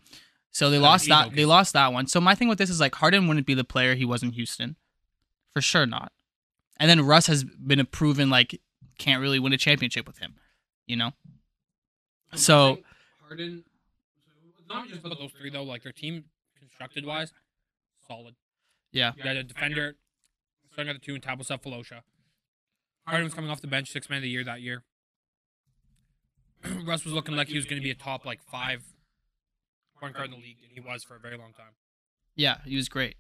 So 0.52 0.70
they 0.70 0.80
lost 0.80 1.08
that 1.10 1.36
they 1.36 1.46
lost 1.46 1.74
that 1.74 1.92
one. 1.94 2.08
So 2.08 2.20
my 2.22 2.36
thing 2.36 2.48
with 2.48 2.58
this 2.58 2.70
is 2.70 2.80
like 2.80 2.96
Harden 2.96 3.28
wouldn't 3.28 3.46
be 3.46 3.54
the 3.54 3.64
player 3.64 3.96
he 3.96 4.06
was 4.06 4.24
in 4.24 4.32
Houston. 4.32 4.76
For 5.52 5.62
sure 5.62 5.86
not. 5.86 6.12
And 6.80 6.90
then 6.90 7.02
Russ 7.02 7.28
has 7.28 7.44
been 7.44 7.80
a 7.80 7.86
proven 7.86 8.30
like 8.30 8.60
can't 8.98 9.22
really 9.22 9.40
win 9.40 9.54
a 9.54 9.58
championship 9.58 10.08
with 10.08 10.20
him, 10.20 10.36
you 10.86 10.96
know? 10.96 11.12
So- 12.36 12.80
Harden. 13.28 13.64
Not 14.68 14.88
just 14.88 15.04
about 15.04 15.18
those 15.18 15.32
three 15.32 15.50
though. 15.50 15.64
Like 15.64 15.82
their 15.84 15.92
team 15.92 16.26
constructed 16.58 17.06
wise, 17.06 17.34
solid. 18.08 18.36
Yeah. 18.92 19.14
You 19.18 19.24
got 19.24 19.36
a 19.36 19.44
defender, 19.44 19.96
starting 20.72 20.94
at 20.94 21.02
the 21.02 21.06
two, 21.06 21.16
and 21.16 21.24
Thabo 21.24 21.40
Sefolosha. 21.46 22.02
Harden 23.08 23.24
was 23.24 23.34
coming 23.34 23.50
off 23.50 23.62
the 23.62 23.68
bench, 23.68 23.90
six 23.90 24.10
man 24.10 24.18
of 24.18 24.24
the 24.24 24.30
year 24.30 24.44
that 24.44 24.62
year. 24.62 24.84
Russ 26.86 27.06
was 27.06 27.14
looking 27.14 27.36
like 27.36 27.48
he 27.48 27.56
was 27.56 27.66
going 27.66 27.80
to 27.82 27.84
be 27.84 27.92
a 27.92 27.96
top 27.96 28.26
like 28.26 28.42
five 28.44 28.84
point 30.00 30.14
guard 30.14 30.26
in 30.26 30.32
the 30.32 30.38
league, 30.38 30.58
and 30.64 30.72
he 30.74 30.80
was 30.80 31.04
for 31.04 31.16
a 31.16 31.20
very 31.20 31.38
long 31.38 31.54
time. 31.54 31.74
Yeah, 32.36 32.58
he 32.66 32.76
was 32.76 32.90
great. 32.90 33.16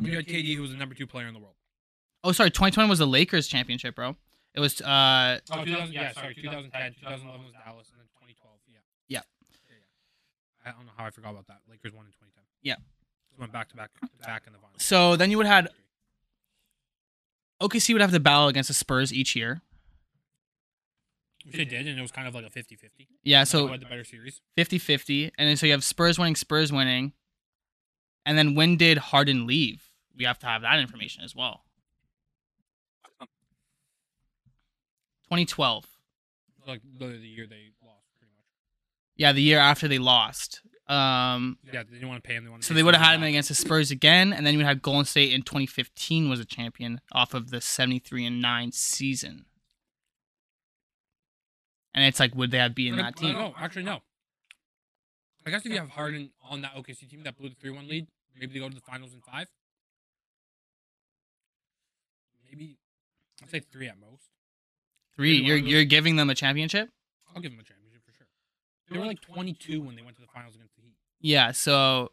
You 0.00 0.16
had 0.16 0.26
KD, 0.26 0.54
who 0.56 0.62
was 0.62 0.70
the 0.70 0.76
number 0.76 0.94
two 0.94 1.06
player 1.06 1.26
in 1.26 1.34
the 1.34 1.40
world. 1.40 1.54
Oh, 2.24 2.32
sorry, 2.32 2.50
2020 2.50 2.88
was 2.88 2.98
the 3.00 3.06
Lakers 3.06 3.48
championship, 3.48 3.96
bro. 3.96 4.16
It 4.54 4.60
was 4.60 4.80
uh 4.80 5.40
Oh, 5.50 5.64
2000, 5.64 5.92
yeah, 5.92 6.12
sorry, 6.12 6.34
2010, 6.34 6.94
2011 7.00 7.44
was 7.44 7.52
Dallas, 7.64 7.88
and 7.90 7.98
then 8.00 8.06
2012, 8.20 8.58
yeah. 8.72 8.78
Yeah. 9.08 9.20
I 10.64 10.70
don't 10.72 10.86
know 10.86 10.92
how 10.96 11.06
I 11.06 11.10
forgot 11.10 11.30
about 11.30 11.46
that. 11.48 11.60
Lakers 11.68 11.92
won 11.92 12.04
in 12.06 12.12
2010. 12.12 12.44
Yeah. 12.62 12.76
Just 13.30 13.40
went 13.40 13.52
back 13.52 13.68
to 13.70 13.76
back 13.76 13.90
to 13.94 14.26
back 14.26 14.42
in 14.46 14.52
the 14.52 14.58
finals. 14.58 14.82
so 14.82 15.16
then 15.16 15.30
you 15.30 15.38
would 15.38 15.46
have 15.46 15.64
had 15.64 15.72
OKC 17.60 17.92
would 17.94 18.02
have 18.02 18.12
to 18.12 18.20
battle 18.20 18.48
against 18.48 18.68
the 18.68 18.74
Spurs 18.74 19.12
each 19.12 19.34
year. 19.34 19.62
Which 21.44 21.56
they 21.56 21.64
did, 21.64 21.86
and 21.86 21.98
it 21.98 22.02
was 22.02 22.10
kind 22.12 22.28
of 22.28 22.34
like 22.34 22.44
a 22.44 22.50
50 22.50 22.76
50. 22.76 23.08
Yeah, 23.22 23.44
So, 23.44 23.66
had 23.68 23.80
the 23.80 23.86
better 23.86 24.04
series. 24.04 24.40
50-50 24.56 25.30
and 25.38 25.48
then 25.48 25.56
so 25.56 25.66
you 25.66 25.72
have 25.72 25.84
Spurs 25.84 26.18
winning, 26.18 26.36
Spurs 26.36 26.72
winning. 26.72 27.12
And 28.24 28.38
then 28.38 28.54
when 28.54 28.76
did 28.76 28.98
Harden 28.98 29.46
leave? 29.46 29.82
We 30.16 30.24
have 30.24 30.38
to 30.40 30.46
have 30.46 30.62
that 30.62 30.78
information 30.78 31.24
as 31.24 31.34
well. 31.34 31.64
2012. 35.24 35.86
Like 36.66 36.80
literally 36.98 37.20
the 37.20 37.26
year 37.26 37.46
they 37.48 37.70
lost, 37.82 38.04
pretty 38.18 38.32
much. 38.36 38.44
Yeah, 39.16 39.32
the 39.32 39.42
year 39.42 39.58
after 39.58 39.88
they 39.88 39.98
lost. 39.98 40.60
Um 40.88 41.58
Yeah, 41.72 41.82
they 41.82 41.94
didn't 41.94 42.08
want 42.08 42.22
to 42.22 42.28
pay 42.28 42.34
him. 42.34 42.44
They 42.44 42.50
wanted 42.50 42.64
so 42.64 42.74
they 42.74 42.82
would 42.82 42.94
have 42.94 43.04
had 43.04 43.14
him 43.16 43.22
against 43.22 43.48
the 43.48 43.54
Spurs 43.54 43.90
again, 43.90 44.32
and 44.32 44.46
then 44.46 44.52
you 44.54 44.58
would 44.58 44.66
have 44.66 44.82
Golden 44.82 45.04
State 45.04 45.32
in 45.32 45.42
2015 45.42 46.28
was 46.28 46.38
a 46.38 46.44
champion 46.44 47.00
off 47.12 47.34
of 47.34 47.50
the 47.50 47.60
73 47.60 48.26
and 48.26 48.42
9 48.42 48.72
season. 48.72 49.46
And 51.94 52.04
it's 52.04 52.18
like, 52.20 52.34
would 52.34 52.50
they 52.50 52.58
have 52.58 52.74
been 52.74 52.96
that 52.96 53.16
team? 53.16 53.34
No, 53.34 53.54
actually, 53.58 53.82
no. 53.84 54.00
I 55.46 55.50
guess 55.50 55.66
if 55.66 55.72
you 55.72 55.78
have 55.78 55.90
Harden 55.90 56.30
on 56.48 56.62
that 56.62 56.74
OKC 56.74 57.08
team 57.10 57.22
that 57.24 57.36
blew 57.36 57.48
the 57.48 57.54
3 57.56 57.70
1 57.70 57.88
lead, 57.88 58.06
maybe 58.38 58.54
they 58.54 58.60
go 58.60 58.68
to 58.68 58.74
the 58.74 58.80
finals 58.80 59.12
in 59.12 59.20
five. 59.20 59.48
Maybe, 62.50 62.78
I'd 63.42 63.50
say 63.50 63.60
three 63.60 63.88
at 63.88 63.98
most. 63.98 64.24
Three. 65.16 65.34
Maybe 65.38 65.46
You're 65.46 65.56
one 65.56 65.58
of 65.60 65.64
those- 65.64 65.72
you're 65.72 65.84
giving 65.84 66.16
them 66.16 66.30
a 66.30 66.34
championship. 66.34 66.90
I'll 67.34 67.40
give 67.42 67.50
them 67.52 67.60
a 67.60 67.64
championship 67.64 68.02
for 68.04 68.12
sure. 68.12 68.26
They 68.88 68.98
were 68.98 69.06
like 69.06 69.20
22 69.20 69.80
when 69.80 69.96
they 69.96 70.02
went 70.02 70.16
to 70.16 70.22
the 70.22 70.28
finals 70.28 70.54
against 70.54 70.76
the 70.76 70.82
Heat. 70.82 70.96
Yeah. 71.20 71.52
So 71.52 72.12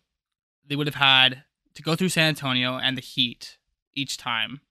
they 0.65 0.75
would 0.75 0.87
have 0.87 0.95
had 0.95 1.43
to 1.75 1.81
go 1.81 1.95
through 1.95 2.09
San 2.09 2.29
Antonio 2.29 2.77
and 2.77 2.97
the 2.97 3.01
Heat 3.01 3.57
each 3.93 4.17
time. 4.17 4.61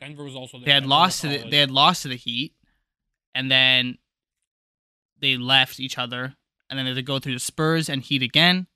Denver 0.00 0.22
was 0.24 0.36
also 0.36 0.58
there. 0.58 0.66
They 0.66 0.70
had 0.72 0.80
Denver 0.84 0.88
lost 0.90 1.20
to 1.22 1.28
the 1.28 1.50
they 1.50 1.58
had 1.58 1.72
lost 1.72 2.02
to 2.02 2.08
the 2.08 2.14
Heat, 2.16 2.54
and 3.34 3.50
then 3.50 3.98
they 5.20 5.36
left 5.36 5.80
each 5.80 5.98
other, 5.98 6.34
and 6.68 6.78
then 6.78 6.84
they 6.84 6.90
had 6.90 6.96
to 6.96 7.02
go 7.02 7.18
through 7.18 7.34
the 7.34 7.40
Spurs 7.40 7.88
and 7.88 8.02
Heat 8.02 8.22
again, 8.22 8.66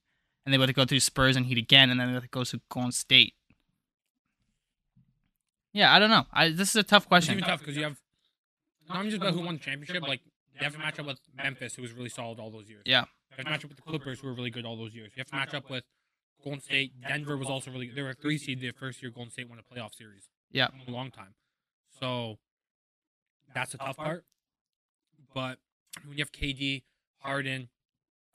and 0.45 0.53
they 0.53 0.59
would 0.59 0.67
to 0.67 0.73
go 0.73 0.85
through 0.85 1.01
Spurs 1.01 1.37
and 1.37 1.47
Heat 1.47 1.59
again, 1.59 1.91
and 1.91 1.99
then 2.01 2.09
they 2.09 2.15
would 2.15 2.23
to 2.23 2.29
go 2.29 2.45
to 2.45 2.61
Golden 2.69 2.93
State. 2.93 3.35
Yeah, 5.73 5.95
I 5.95 5.99
don't 5.99 6.11
know. 6.11 6.27
I 6.33 6.51
this 6.51 6.71
is 6.71 6.77
a 6.77 6.83
tough 6.83 7.05
It's 7.05 7.09
question. 7.09 7.35
even 7.38 7.45
tough 7.49 7.61
because 7.61 7.77
you 7.77 7.85
have 7.85 7.97
not 8.88 9.05
just 9.05 9.17
about 9.17 9.33
who 9.35 9.41
won 9.41 9.55
the 9.55 9.61
championship. 9.61 10.03
Like 10.03 10.21
you 10.55 10.65
have 10.65 10.75
to 10.75 10.79
match 10.79 10.99
up 10.99 11.07
with 11.07 11.19
Memphis, 11.35 11.75
who 11.75 11.83
was 11.83 11.93
really 11.93 12.11
solid 12.11 12.38
all 12.38 12.51
those 12.51 12.69
years. 12.69 12.83
Yeah. 12.85 13.01
You 13.31 13.37
have 13.37 13.45
to 13.47 13.51
match 13.51 13.65
up 13.65 13.71
with 13.71 13.77
the 13.77 13.83
Clippers, 13.83 14.21
who 14.21 14.27
were 14.27 14.35
really 14.35 14.51
good 14.51 14.67
all 14.67 14.77
those 14.77 14.95
years. 14.95 15.12
You 15.17 15.21
have 15.21 15.29
to 15.29 15.37
match 15.37 15.55
up 15.55 15.71
with 15.71 15.85
Golden 16.45 16.61
State. 16.61 16.93
Denver 17.09 17.38
was 17.38 17.49
also 17.49 17.71
really 17.71 17.87
good. 17.87 17.97
They 17.97 18.03
were 18.03 18.11
a 18.11 18.15
three 18.15 18.37
seed 18.37 18.61
the 18.61 18.71
first 18.73 19.03
year 19.03 19.11
Golden 19.11 19.31
State 19.31 19.49
won 19.49 19.59
a 19.59 19.62
playoff 19.62 19.95
series. 19.95 20.29
Yeah. 20.51 20.69
In 20.87 20.93
a 20.93 20.95
long 20.95 21.11
time. 21.11 21.35
So 21.99 22.38
that's 23.55 23.73
the 23.73 23.79
tough 23.79 23.97
part. 23.97 24.25
But 25.35 25.59
when 26.05 26.16
you 26.18 26.23
have 26.23 26.33
KD, 26.33 26.83
Harden, 27.18 27.68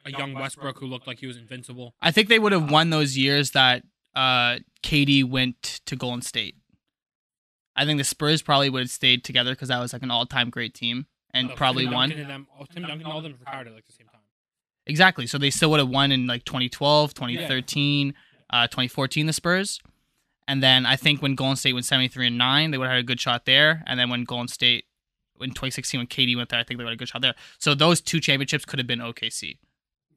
a 0.06 0.12
young 0.12 0.34
Westbrook 0.34 0.80
who 0.80 0.86
looked 0.86 1.08
like 1.08 1.20
he 1.20 1.28
was 1.28 1.38
invincible. 1.38 1.94
I 2.02 2.12
think 2.12 2.30
they 2.30 2.40
would 2.40 2.52
have 2.52 2.72
won 2.72 2.90
those 2.90 3.18
years 3.18 3.52
that 3.52 3.84
uh, 4.16 4.60
KD 4.84 5.30
went 5.30 5.62
to 5.86 5.96
Golden 5.96 6.22
State. 6.22 6.56
I 7.76 7.86
think 7.86 8.00
the 8.00 8.04
Spurs 8.04 8.42
probably 8.42 8.70
would 8.70 8.82
have 8.84 8.90
stayed 8.90 9.24
together 9.24 9.52
because 9.52 9.68
that 9.68 9.80
was 9.80 9.94
like 9.94 10.02
an 10.04 10.10
all-time 10.12 10.50
great 10.50 10.74
team 10.74 11.06
and 11.34 11.52
Uh, 11.52 11.56
probably 11.56 11.84
Tim 11.84 11.94
won. 11.94 12.12
And 12.12 12.30
them, 12.30 12.48
oh, 12.60 12.66
Tim 12.66 12.84
Duncan 12.84 13.02
and 13.02 13.12
all 13.14 13.22
them 13.22 13.36
retired 13.40 13.68
at 13.68 13.74
like 13.74 13.86
the 13.86 13.92
same 13.94 14.08
time. 14.08 14.22
Exactly. 14.88 15.28
So 15.28 15.38
they 15.38 15.50
still 15.52 15.70
would 15.72 15.80
have 15.80 15.90
won 15.90 16.12
in 16.12 16.26
like 16.26 16.46
2012, 16.46 17.14
2013, 17.14 18.14
uh, 18.50 18.68
2014, 18.68 19.26
the 19.26 19.34
Spurs. 19.34 19.80
And 20.48 20.64
then 20.64 20.86
I 20.86 20.96
think 20.96 21.22
when 21.22 21.36
Golden 21.36 21.58
State 21.58 21.74
went 21.74 21.86
73 21.86 22.28
and 22.28 22.38
9, 22.38 22.72
they 22.72 22.78
would 22.78 22.86
have 22.86 22.94
had 22.96 23.00
a 23.02 23.04
good 23.04 23.20
shot 23.20 23.46
there. 23.46 23.84
And 23.86 24.00
then 24.00 24.10
when 24.10 24.24
Golden 24.24 24.48
State, 24.48 24.86
in 25.42 25.50
2016, 25.52 26.00
when 26.00 26.08
KD 26.08 26.36
went 26.36 26.50
there, 26.50 26.60
I 26.60 26.64
think 26.64 26.78
they 26.78 26.84
would 26.84 26.90
have 26.90 26.96
a 26.96 26.98
good 26.98 27.08
shot 27.10 27.22
there. 27.22 27.36
So 27.60 27.74
those 27.76 28.02
two 28.02 28.20
championships 28.20 28.66
could 28.66 28.80
have 28.80 28.88
been 28.88 29.00
OKC. 29.00 29.58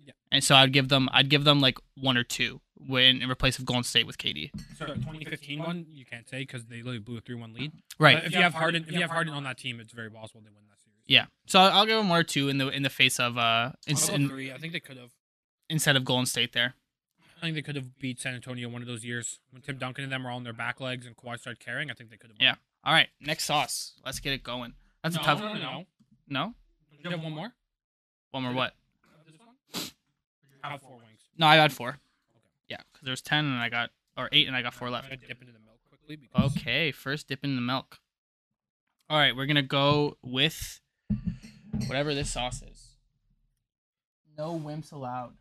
Yeah. 0.05 0.13
And 0.33 0.43
so 0.43 0.55
I'd 0.55 0.73
give 0.73 0.89
them, 0.89 1.09
I'd 1.13 1.29
give 1.29 1.45
them 1.45 1.61
like 1.61 1.79
one 1.97 2.17
or 2.17 2.25
two 2.25 2.61
when 2.87 3.21
in 3.23 3.31
replace 3.31 3.59
of 3.59 3.65
Golden 3.67 3.85
State 3.85 4.07
with 4.07 4.17
KD. 4.19 4.51
So 4.79 4.87
2015 4.87 5.59
one, 5.59 5.87
you 5.91 6.05
can't 6.07 6.29
say 6.29 6.39
because 6.41 6.65
they 6.67 6.77
literally 6.77 6.99
blew 6.99 7.19
a 7.19 7.21
3-1 7.21 7.55
lead. 7.55 7.73
Right. 7.99 8.17
But 8.17 8.25
if 8.27 8.33
you 8.33 8.41
have 8.41 8.55
Harden, 8.55 8.85
if 8.89 8.93
you 8.93 9.01
have 9.03 9.11
Harden 9.11 9.35
on 9.35 9.45
that 9.45 9.59
team, 9.59 9.81
it's 9.81 9.93
very 9.93 10.11
possible 10.11 10.41
they 10.41 10.49
win 10.49 10.65
that 10.71 10.81
series. 10.81 10.97
Yeah. 11.07 11.27
So 11.47 11.61
I'll 11.61 11.85
give 11.87 11.99
them 11.99 12.09
one 12.09 12.21
or 12.21 12.25
two 12.25 12.49
in 12.49 12.57
the 12.59 12.69
in 12.69 12.83
the 12.83 12.89
face 12.91 13.21
of 13.21 13.37
uh 13.37 13.73
in, 13.87 13.97
I'll 13.97 14.15
in- 14.15 14.29
three. 14.29 14.53
I 14.53 14.57
think 14.59 14.73
they 14.73 14.81
could 14.81 14.97
have. 14.97 15.11
instead 15.69 15.97
of 15.97 16.05
Golden 16.05 16.27
State 16.27 16.53
there. 16.55 16.75
I 17.37 17.41
think 17.45 17.55
they 17.55 17.63
could 17.63 17.77
have 17.77 17.99
beat 17.99 18.21
San 18.21 18.35
Antonio 18.35 18.69
one 18.69 18.83
of 18.83 18.89
those 18.89 19.03
years 19.05 19.39
when 19.51 19.63
Tim 19.63 19.79
Duncan 19.79 20.05
and 20.05 20.13
them 20.13 20.25
were 20.25 20.31
all 20.31 20.37
on 20.37 20.45
their 20.45 20.53
back 20.53 20.79
legs 20.81 21.07
and 21.07 21.17
Kawhi 21.17 21.39
started 21.39 21.59
carrying. 21.61 21.91
I 21.91 21.95
think 21.95 22.11
they 22.11 22.17
could 22.19 22.29
have. 22.31 22.37
Yeah. 22.39 22.55
All 22.85 22.93
right, 22.95 23.09
next 23.21 23.45
sauce. 23.45 23.93
Let's 24.05 24.21
get 24.21 24.33
it 24.35 24.43
going. 24.43 24.75
That's 25.03 25.17
no, 25.17 25.23
a 25.23 25.25
tough. 25.25 25.41
No, 25.41 25.55
no, 25.55 25.61
no. 25.61 25.85
No. 26.29 26.55
You 27.03 27.11
have 27.11 27.23
one 27.23 27.33
more? 27.33 27.53
One 28.31 28.43
more 28.43 28.53
what? 28.53 28.75
This 29.27 29.35
one? 29.39 29.49
You 29.75 30.59
have 30.63 30.81
four 30.83 30.97
wings. 30.97 31.21
No, 31.39 31.47
I 31.47 31.57
got 31.57 31.73
four. 31.73 31.89
Okay. 31.89 31.99
Yeah, 32.69 32.77
because 32.93 33.07
there's 33.07 33.23
ten 33.23 33.47
and 33.47 33.59
I 33.59 33.69
got 33.69 33.91
or 34.17 34.29
eight 34.33 34.47
and 34.47 34.57
I 34.57 34.63
got 34.63 34.75
four 34.75 34.89
I'm 34.89 34.95
left. 34.95 35.11
dip 35.11 35.41
into 35.41 35.53
the 35.53 35.59
milk 35.59 35.81
quickly 35.89 36.17
because 36.17 36.57
Okay, 36.57 36.93
first 36.93 37.29
dip 37.29 37.45
in 37.45 37.57
the 37.57 37.63
milk. 37.63 37.99
All 39.09 39.19
right, 39.19 39.35
we're 39.35 39.47
gonna 39.47 39.63
go 39.63 40.17
with 40.23 40.81
whatever 41.87 42.15
this 42.15 42.31
sauce 42.31 42.63
is. 42.63 42.97
No 44.37 44.59
wimps 44.59 44.93
allowed. 44.93 45.33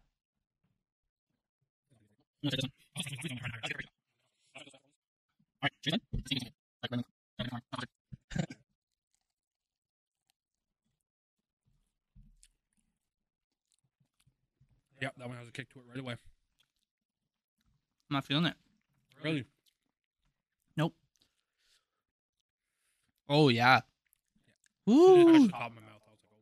Yeah, 15.01 15.09
that 15.17 15.27
one 15.27 15.37
has 15.37 15.47
a 15.47 15.51
kick 15.51 15.69
to 15.73 15.79
it 15.79 15.85
right 15.89 15.99
away. 15.99 16.13
I'm 16.13 18.15
not 18.15 18.25
feeling 18.25 18.45
it. 18.45 18.55
Really? 19.23 19.45
Nope. 20.75 20.93
Oh 23.27 23.49
yeah. 23.49 23.77
It 23.77 23.83
just 24.91 25.27
touched 25.27 25.41
Ooh. 25.41 25.49
top 25.49 25.69
of 25.69 25.75
my 25.75 25.81
mouth. 25.81 26.01
I 26.07 26.11
was 26.11 26.19
like, 26.31 26.41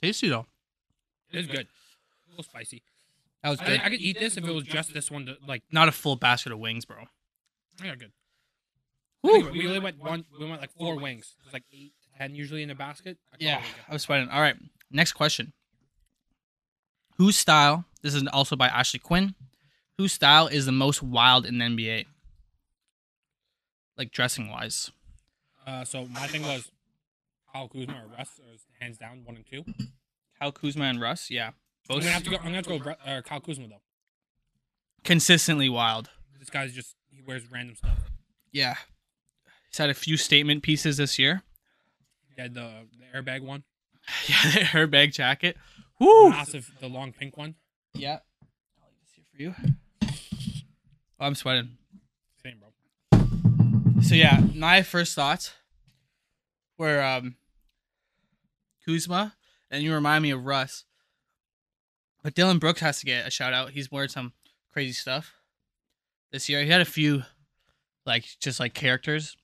okay. 0.00 0.06
Tasty 0.06 0.28
though. 0.28 0.46
It 1.32 1.40
is 1.40 1.46
good. 1.46 1.66
A 1.66 2.30
little 2.30 2.44
spicy. 2.44 2.82
That 3.42 3.50
was 3.50 3.60
I, 3.60 3.64
good. 3.66 3.80
I 3.80 3.90
could 3.90 4.00
eat 4.00 4.18
this 4.18 4.36
if 4.36 4.44
it 4.44 4.52
was 4.52 4.64
just 4.64 4.94
this 4.94 5.10
one. 5.10 5.26
To, 5.26 5.36
like, 5.46 5.62
Not 5.72 5.88
a 5.88 5.92
full 5.92 6.16
basket 6.16 6.52
of 6.52 6.58
wings, 6.58 6.84
bro. 6.84 6.96
yeah, 7.82 7.94
good. 7.94 8.12
Woo. 9.26 9.50
We 9.50 9.66
only 9.66 9.78
went 9.80 9.98
one. 9.98 10.24
We 10.38 10.48
went 10.48 10.60
like 10.60 10.72
four 10.72 10.96
wings. 10.98 11.34
There's 11.42 11.52
like 11.52 11.64
eight 11.72 11.92
to 12.02 12.18
ten 12.18 12.34
usually 12.34 12.62
in 12.62 12.70
a 12.70 12.74
basket. 12.74 13.18
I 13.32 13.36
Yeah, 13.38 13.62
I 13.88 13.92
was 13.92 14.02
sweating. 14.02 14.28
All 14.28 14.40
right, 14.40 14.56
next 14.90 15.12
question. 15.12 15.52
Whose 17.18 17.36
style? 17.36 17.84
This 18.02 18.14
is 18.14 18.24
also 18.32 18.56
by 18.56 18.68
Ashley 18.68 19.00
Quinn. 19.00 19.34
Whose 19.98 20.12
style 20.12 20.46
is 20.46 20.66
the 20.66 20.72
most 20.72 21.02
wild 21.02 21.46
in 21.46 21.58
the 21.58 21.64
NBA? 21.64 22.04
Like 23.96 24.12
dressing 24.12 24.50
wise. 24.50 24.90
Uh, 25.66 25.84
so 25.84 26.06
my 26.06 26.26
thing 26.26 26.42
was 26.42 26.70
Kyle 27.52 27.68
Kuzma 27.68 27.94
or 27.94 28.16
Russ, 28.16 28.38
or 28.38 28.52
hands 28.80 28.98
down 28.98 29.22
one 29.24 29.36
and 29.36 29.46
two. 29.46 29.64
Kyle 30.38 30.52
Kuzma 30.52 30.84
and 30.84 31.00
Russ, 31.00 31.30
yeah, 31.30 31.52
Both. 31.88 31.96
I'm 31.96 32.02
gonna 32.02 32.12
have 32.12 32.22
to 32.24 32.30
go. 32.30 32.36
I'm 32.36 32.42
gonna 32.44 32.56
have 32.56 32.66
to 32.66 32.78
go. 32.78 32.90
Uh, 33.04 33.22
Kyle 33.22 33.40
Kuzma 33.40 33.68
though. 33.68 33.80
consistently 35.04 35.68
wild. 35.68 36.10
This 36.38 36.50
guy's 36.50 36.72
just 36.74 36.94
he 37.10 37.22
wears 37.26 37.50
random 37.50 37.74
stuff. 37.76 37.98
Yeah, 38.52 38.74
he's 39.68 39.78
had 39.78 39.90
a 39.90 39.94
few 39.94 40.16
statement 40.16 40.62
pieces 40.62 40.96
this 40.96 41.18
year. 41.18 41.42
He 42.34 42.40
had 42.40 42.54
the, 42.54 42.70
the 42.98 43.18
airbag 43.18 43.42
one, 43.42 43.64
Yeah, 44.28 44.50
the 44.52 44.60
airbag 44.60 45.12
jacket. 45.12 45.56
Woo! 45.98 46.30
massive, 46.30 46.70
the 46.80 46.88
long 46.88 47.12
pink 47.12 47.36
one. 47.36 47.54
Yeah, 47.94 48.18
I'll 48.82 48.90
leave 48.90 49.00
this 49.00 49.12
here 49.14 49.24
for 49.32 49.42
you. 49.42 49.72
Oh, 51.18 51.24
I'm 51.26 51.34
sweating. 51.34 51.70
Same, 52.42 52.58
bro. 52.58 54.02
So 54.02 54.14
yeah, 54.14 54.40
my 54.54 54.82
first 54.82 55.14
thoughts 55.14 55.54
were 56.78 57.02
um 57.02 57.36
Kuzma, 58.84 59.34
and 59.70 59.82
you 59.82 59.94
remind 59.94 60.22
me 60.22 60.30
of 60.30 60.44
Russ. 60.44 60.84
But 62.22 62.34
Dillon 62.34 62.58
Brooks 62.58 62.80
has 62.80 63.00
to 63.00 63.06
get 63.06 63.26
a 63.26 63.30
shout 63.30 63.52
out. 63.54 63.70
He's 63.70 63.90
wearing 63.90 64.08
some 64.08 64.32
crazy 64.72 64.92
stuff 64.92 65.32
this 66.32 66.48
year. 66.48 66.62
He 66.62 66.70
had 66.70 66.80
a 66.80 66.84
few, 66.84 67.22
like 68.04 68.26
just 68.40 68.60
like 68.60 68.74
characters. 68.74 69.36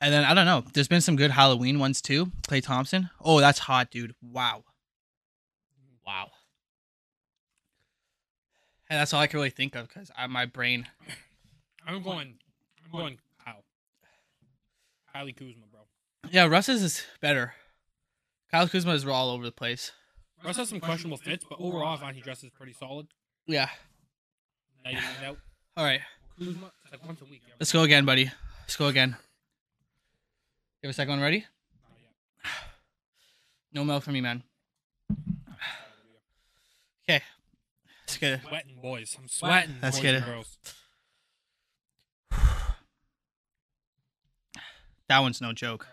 And 0.00 0.12
then 0.12 0.24
I 0.24 0.34
don't 0.34 0.46
know. 0.46 0.64
There's 0.74 0.88
been 0.88 1.00
some 1.00 1.16
good 1.16 1.30
Halloween 1.30 1.78
ones 1.78 2.02
too. 2.02 2.26
Klay 2.48 2.62
Thompson. 2.62 3.10
Oh, 3.20 3.40
that's 3.40 3.60
hot, 3.60 3.90
dude. 3.90 4.14
Wow. 4.20 4.64
Wow. 6.06 6.30
And 8.88 9.00
that's 9.00 9.12
all 9.12 9.20
I 9.20 9.26
can 9.26 9.38
really 9.38 9.50
think 9.50 9.74
of 9.74 9.88
because 9.88 10.10
my 10.28 10.46
brain. 10.46 10.86
I'm 11.86 12.02
going. 12.02 12.34
I'm 12.84 12.90
going. 12.92 13.18
Kyle. 13.44 13.64
Kylie 15.14 15.36
Kuzma, 15.36 15.64
bro. 15.70 15.80
Yeah, 16.30 16.46
Russ's 16.46 16.82
is 16.82 17.04
better. 17.20 17.54
Kyle 18.50 18.68
Kuzma 18.68 18.92
is 18.92 19.04
all 19.06 19.30
over 19.30 19.44
the 19.44 19.52
place. 19.52 19.92
Russ 20.44 20.58
has 20.58 20.68
some 20.68 20.80
questionable 20.80 21.16
fits, 21.16 21.44
but 21.48 21.58
overall, 21.58 21.94
I 21.94 21.96
find 21.96 22.14
he 22.14 22.22
dresses 22.22 22.50
pretty 22.50 22.74
solid. 22.74 23.08
Yeah. 23.46 23.68
Night 24.84 24.94
in, 24.94 25.26
out. 25.26 25.38
All 25.76 25.84
right. 25.84 26.00
Kuzma, 26.38 26.70
like 26.92 27.04
once 27.04 27.20
a 27.22 27.24
week. 27.24 27.42
Let's 27.58 27.72
go 27.72 27.82
again, 27.82 28.04
buddy. 28.04 28.30
Let's 28.60 28.76
go 28.76 28.86
again. 28.86 29.16
You 30.82 30.88
have 30.88 30.90
a 30.90 30.94
second 30.94 31.12
one 31.12 31.20
ready? 31.20 31.46
No 33.72 33.84
milk 33.84 34.02
for 34.04 34.12
me, 34.12 34.20
man. 34.20 34.42
Okay. 37.08 37.22
Let's 38.06 38.18
get 38.18 38.32
it. 38.34 38.40
Sweating, 38.46 38.78
boys. 38.80 39.16
I'm 39.18 39.28
sweating. 39.28 39.76
Let's 39.82 39.96
boys 39.96 40.02
get 40.02 40.14
it. 40.16 40.24
girls. 40.24 40.58
That 45.08 45.20
one's 45.20 45.40
no 45.40 45.52
joke. 45.52 45.86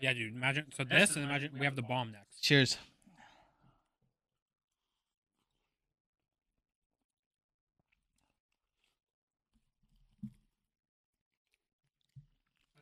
Yeah, 0.00 0.12
dude. 0.12 0.34
Imagine. 0.34 0.66
So 0.76 0.84
this, 0.84 1.14
and 1.16 1.24
imagine 1.24 1.52
we 1.58 1.64
have 1.64 1.76
Da 1.76 1.82
Bomb 1.82 2.12
next. 2.12 2.42
Cheers. 2.42 2.78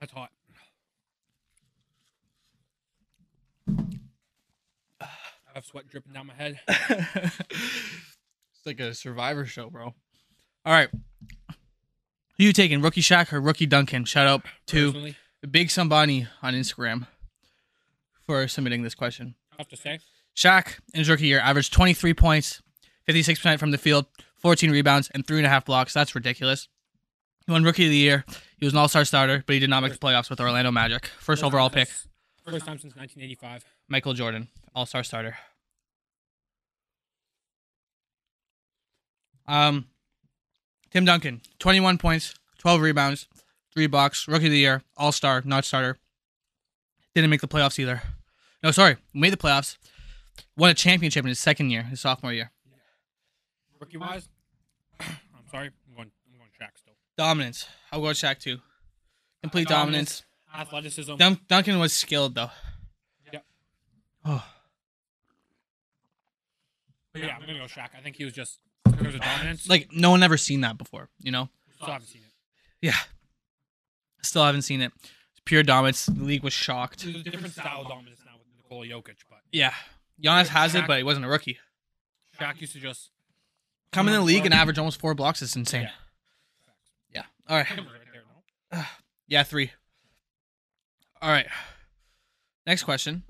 That's 0.00 0.12
hot. 0.12 0.30
I 5.53 5.59
have 5.59 5.67
sweat 5.67 5.87
dripping 5.88 6.15
down 6.15 6.27
my 6.29 6.35
head. 6.35 6.61
it's 6.69 8.65
like 8.65 8.81
a 8.81 8.95
survivor 8.95 9.45
show, 9.45 9.69
bro. 9.69 9.95
All 10.65 10.73
right. 10.73 10.88
Who 12.38 12.45
you 12.45 12.53
taking, 12.55 12.81
Rookie 12.81 13.03
Shaq 13.03 13.33
or 13.33 13.41
Rookie 13.41 13.67
Duncan? 13.67 14.07
Shout 14.07 14.27
out 14.27 14.43
to 14.69 14.87
Personally, 14.87 15.17
Big 15.51 15.69
Sambani 15.69 16.29
on 16.43 16.55
Instagram 16.55 17.07
for 18.25 18.49
submitting 18.49 18.83
this 18.83 18.95
question. 18.95 19.35
I 19.53 19.57
have 19.59 19.69
to 19.69 19.77
say, 19.77 19.99
Shaq 20.35 20.79
in 20.95 21.01
his 21.01 21.11
rookie 21.11 21.27
year 21.27 21.41
averaged 21.41 21.75
23 21.75 22.15
points, 22.15 22.62
56% 23.07 23.59
from 23.59 23.73
the 23.73 23.79
field, 23.79 24.07
14 24.37 24.71
rebounds, 24.71 25.11
and 25.12 25.27
three 25.27 25.37
and 25.37 25.47
a 25.47 25.51
half 25.51 25.67
blocks. 25.67 25.93
That's 25.93 26.15
ridiculous. 26.15 26.69
He 27.47 27.53
won 27.53 27.65
Rookie 27.65 27.85
of 27.85 27.91
the 27.91 27.97
Year. 27.97 28.25
He 28.59 28.65
was 28.65 28.73
an 28.73 28.79
All 28.79 28.88
Star 28.88 29.05
starter, 29.05 29.45
but 29.47 29.53
he 29.53 29.59
did 29.59 29.69
not 29.69 29.83
make 29.83 29.93
the 29.93 29.99
playoffs 29.99 30.31
with 30.31 30.41
Orlando 30.41 30.71
Magic. 30.71 31.07
First 31.19 31.45
overall 31.45 31.69
pick, 31.69 31.88
First 32.44 32.66
time 32.66 32.78
since 32.78 32.96
1985. 32.96 33.64
Michael 33.88 34.14
Jordan, 34.14 34.48
All 34.74 34.87
Star 34.87 35.05
starter. 35.05 35.37
Um, 39.46 39.87
Tim 40.90 41.05
Duncan, 41.05 41.40
21 41.59 41.98
points, 41.98 42.35
12 42.59 42.81
rebounds, 42.81 43.28
three 43.74 43.87
blocks, 43.87 44.26
Rookie 44.28 44.46
of 44.46 44.52
the 44.52 44.59
Year, 44.59 44.83
All 44.96 45.12
Star, 45.12 45.42
not 45.44 45.64
starter. 45.64 45.98
Didn't 47.14 47.31
make 47.31 47.40
the 47.40 47.48
playoffs 47.48 47.78
either. 47.78 48.02
No, 48.62 48.70
sorry, 48.70 48.96
made 49.12 49.33
the 49.33 49.37
playoffs. 49.37 49.76
Won 50.57 50.70
a 50.70 50.74
championship 50.74 51.24
in 51.24 51.28
his 51.28 51.38
second 51.38 51.70
year, 51.70 51.83
his 51.83 52.00
sophomore 52.00 52.33
year. 52.33 52.50
Rookie 53.81 53.98
wise, 53.98 54.28
I'm 55.00 55.09
sorry. 55.50 55.70
I'm 55.88 55.94
going. 55.94 56.11
I'm 56.33 56.38
going 56.38 56.50
Shaq 56.61 56.78
still. 56.78 56.94
Dominance. 57.18 57.66
I'll 57.90 58.00
go 58.00 58.07
Shaq 58.09 58.38
too. 58.38 58.59
Complete 59.42 59.68
Dominance. 59.68 60.20
dominance. 60.20 60.22
Athleticism. 60.55 61.17
Dun- 61.17 61.41
Duncan 61.49 61.79
was 61.79 61.93
skilled 61.93 62.35
though. 62.35 62.51
Yep. 63.33 63.45
Oh, 64.25 64.45
But 67.12 67.23
yeah, 67.23 67.35
I'm 67.35 67.41
gonna 67.41 67.55
go 67.59 67.65
Shaq. 67.65 67.88
I 67.97 68.01
think 68.03 68.17
he 68.17 68.25
was 68.25 68.33
just 68.33 68.59
there 68.87 69.05
was 69.07 69.15
a 69.15 69.19
dominance. 69.19 69.69
like 69.69 69.88
no 69.93 70.11
one 70.11 70.23
ever 70.23 70.37
seen 70.37 70.61
that 70.62 70.79
before. 70.79 71.09
You 71.21 71.33
know? 71.33 71.49
still 71.75 71.87
haven't 71.93 72.07
seen 72.09 72.23
it. 72.23 72.33
Yeah. 72.87 72.97
Still 74.23 74.45
haven't 74.45 74.62
seen 74.62 74.81
it. 74.83 74.93
It's 75.03 75.41
pure 75.45 75.62
dominance. 75.62 76.07
The 76.07 76.23
league 76.25 76.43
was 76.45 76.53
shocked. 76.53 77.03
There's 77.05 77.17
a 77.17 77.23
different 77.23 77.53
style 77.55 77.81
of 77.83 77.88
dominance 77.88 78.21
now 78.25 78.33
with 78.38 78.47
Nikola 78.57 78.87
Jokic, 78.87 79.17
but 79.29 79.41
Yeah. 79.51 79.75
Giannis 80.23 80.49
has 80.49 80.75
it, 80.75 80.87
but 80.87 80.99
he 80.99 81.03
wasn't 81.03 81.27
a 81.27 81.29
rookie. 81.29 81.59
Shaq 82.38 82.61
used 82.61 82.73
to 82.75 82.79
just 82.81 83.11
Come 83.93 84.07
in 84.09 84.15
the 84.15 84.21
league 84.21 84.45
and 84.47 84.55
average 84.55 84.79
almost 84.79 85.01
four 85.01 85.15
blocks 85.15 85.43
is 85.43 85.55
insane. 85.57 85.83
Yeah. 85.83 85.91
Yeah. 87.15 87.23
All 87.49 87.57
right. 87.57 87.67
Him 87.67 87.85
right 87.85 88.01
there, 88.12 88.23
no? 88.81 88.85
Yeah, 89.29 89.43
three. 89.45 89.71
All 91.22 91.30
right. 91.30 91.46
Next 92.66 92.82
question. 92.82 93.22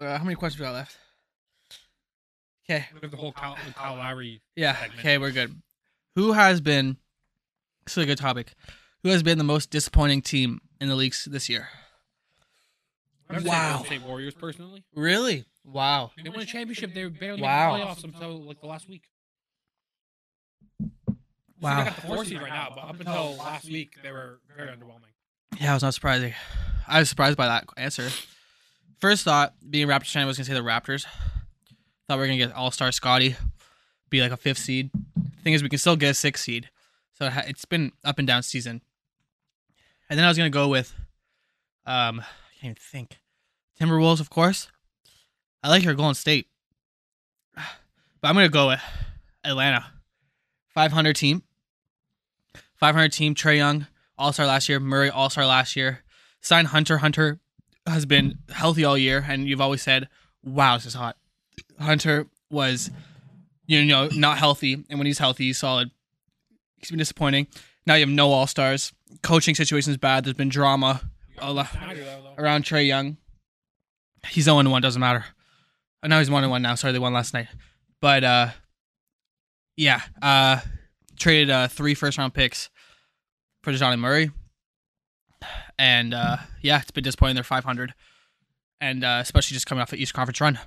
Uh, 0.00 0.16
how 0.18 0.24
many 0.24 0.34
questions 0.34 0.58
we 0.60 0.64
got 0.66 0.72
left? 0.72 0.96
Okay. 2.68 2.86
We 2.94 3.00
have 3.02 3.10
the 3.10 3.16
whole 3.16 3.32
Kyle, 3.32 3.56
the 3.66 3.74
Kyle 3.74 3.96
Lowry. 3.96 4.40
Yeah. 4.56 4.74
segment. 4.74 5.00
Okay, 5.00 5.18
we're 5.18 5.30
good. 5.30 5.54
Who 6.14 6.32
has 6.32 6.60
been? 6.62 6.96
This 7.84 7.98
is 7.98 8.04
a 8.04 8.06
good 8.06 8.18
topic. 8.18 8.54
Who 9.02 9.10
has 9.10 9.22
been 9.22 9.36
the 9.36 9.44
most 9.44 9.70
disappointing 9.70 10.22
team 10.22 10.60
in 10.80 10.88
the 10.88 10.94
leagues 10.94 11.26
this 11.30 11.50
year? 11.50 11.68
I 13.28 13.34
would 13.34 13.42
say 13.42 13.48
Wow. 13.50 13.70
Golden 13.72 13.86
State 13.86 14.02
Warriors 14.02 14.34
personally. 14.34 14.84
Really? 14.94 15.44
Wow. 15.62 16.10
They 16.22 16.30
won 16.30 16.40
a 16.40 16.46
championship. 16.46 16.94
They 16.94 17.04
were 17.04 17.10
barely 17.10 17.42
Wow. 17.42 17.74
in 17.74 17.80
the 17.80 17.86
playoffs 17.86 18.04
until 18.04 18.42
like 18.42 18.60
the 18.60 18.66
last 18.66 18.88
week. 18.88 19.04
Wow. 21.60 21.78
They 21.78 21.84
got 21.84 21.96
the 21.96 22.02
four 22.02 22.24
seed 22.24 22.40
right 22.40 22.50
now, 22.50 22.72
but 22.74 22.84
up 22.84 22.98
until 23.00 23.36
last 23.36 23.66
week, 23.66 23.96
they 24.02 24.10
were 24.12 24.40
very 24.56 24.68
underwhelming. 24.70 25.12
Yeah, 25.60 25.70
I 25.70 25.74
was 25.74 25.82
not 25.82 25.94
surprising. 25.94 26.34
I 26.86 26.98
was 27.00 27.08
surprised 27.08 27.36
by 27.36 27.46
that 27.46 27.64
answer. 27.76 28.08
First 29.00 29.24
thought, 29.24 29.54
being 29.68 29.86
Raptors 29.86 30.12
fan, 30.12 30.26
was 30.26 30.36
gonna 30.36 30.46
say 30.46 30.54
the 30.54 30.60
Raptors. 30.60 31.06
Thought 32.06 32.16
we 32.16 32.20
were 32.20 32.26
gonna 32.26 32.38
get 32.38 32.52
All 32.52 32.70
Star 32.70 32.92
Scottie, 32.92 33.36
be 34.10 34.20
like 34.20 34.32
a 34.32 34.36
fifth 34.36 34.58
seed. 34.58 34.90
Thing 35.42 35.52
is, 35.52 35.62
we 35.62 35.68
can 35.68 35.78
still 35.78 35.96
get 35.96 36.10
a 36.10 36.14
sixth 36.14 36.44
seed. 36.44 36.70
So 37.18 37.30
it's 37.46 37.64
been 37.64 37.92
up 38.04 38.18
and 38.18 38.26
down 38.26 38.42
season. 38.42 38.82
And 40.08 40.18
then 40.18 40.24
I 40.24 40.28
was 40.28 40.36
gonna 40.36 40.50
go 40.50 40.68
with, 40.68 40.94
um, 41.86 42.20
I 42.20 42.60
can't 42.60 42.64
even 42.64 42.76
think. 42.76 43.18
Timberwolves, 43.80 44.20
of 44.20 44.30
course. 44.30 44.68
I 45.62 45.68
like 45.68 45.82
your 45.82 45.94
Golden 45.94 46.14
State, 46.14 46.48
but 47.54 47.64
I'm 48.28 48.34
gonna 48.34 48.48
go 48.48 48.68
with 48.68 48.82
Atlanta. 49.44 49.86
500 50.74 51.14
team. 51.14 51.42
500 52.76 53.12
team. 53.12 53.34
Trae 53.34 53.56
Young, 53.56 53.86
All 54.18 54.32
Star 54.32 54.46
last 54.46 54.68
year. 54.68 54.80
Murray, 54.80 55.10
All 55.10 55.30
Star 55.30 55.46
last 55.46 55.76
year. 55.76 56.00
Signed 56.40 56.68
Hunter. 56.68 56.98
Hunter 56.98 57.40
has 57.86 58.06
been 58.06 58.38
healthy 58.50 58.84
all 58.84 58.96
year, 58.96 59.24
and 59.26 59.46
you've 59.48 59.60
always 59.60 59.82
said, 59.82 60.08
"Wow, 60.42 60.76
this 60.76 60.86
is 60.86 60.94
hot." 60.94 61.16
Hunter 61.80 62.26
was, 62.50 62.90
you 63.66 63.84
know, 63.84 64.08
not 64.12 64.38
healthy, 64.38 64.84
and 64.88 64.98
when 64.98 65.06
he's 65.06 65.18
healthy, 65.18 65.44
he's 65.44 65.58
solid. 65.58 65.90
He's 66.78 66.90
been 66.90 66.98
disappointing. 66.98 67.46
Now 67.86 67.94
you 67.94 68.00
have 68.00 68.08
no 68.08 68.30
All 68.32 68.46
Stars. 68.46 68.92
Coaching 69.22 69.54
situation 69.54 69.90
is 69.90 69.96
bad. 69.96 70.24
There's 70.24 70.36
been 70.36 70.48
drama 70.48 71.00
around 72.38 72.64
Trae 72.64 72.86
Young. 72.86 73.16
He's 74.28 74.44
0 74.44 74.62
1, 74.68 74.82
doesn't 74.82 75.00
matter. 75.00 75.24
Oh, 76.02 76.08
no, 76.08 76.18
he's 76.18 76.30
1 76.30 76.48
1 76.48 76.62
now. 76.62 76.74
Sorry, 76.74 76.92
they 76.92 76.98
won 76.98 77.12
last 77.12 77.34
night. 77.34 77.48
But 78.00 78.24
uh 78.24 78.48
yeah, 79.76 80.00
uh 80.22 80.60
traded 81.18 81.50
uh 81.50 81.68
three 81.68 81.94
first 81.94 82.18
round 82.18 82.34
picks 82.34 82.70
for 83.64 83.72
Dejounte 83.72 83.98
Murray. 83.98 84.30
And 85.78 86.14
uh 86.14 86.36
yeah, 86.62 86.80
it's 86.80 86.90
been 86.90 87.02
disappointing. 87.02 87.34
They're 87.34 87.44
500. 87.44 87.94
And 88.80 89.02
uh 89.02 89.18
especially 89.22 89.54
just 89.54 89.66
coming 89.66 89.82
off 89.82 89.90
the 89.90 89.96
Eastern 89.96 90.16
Conference 90.16 90.40
run. 90.40 90.58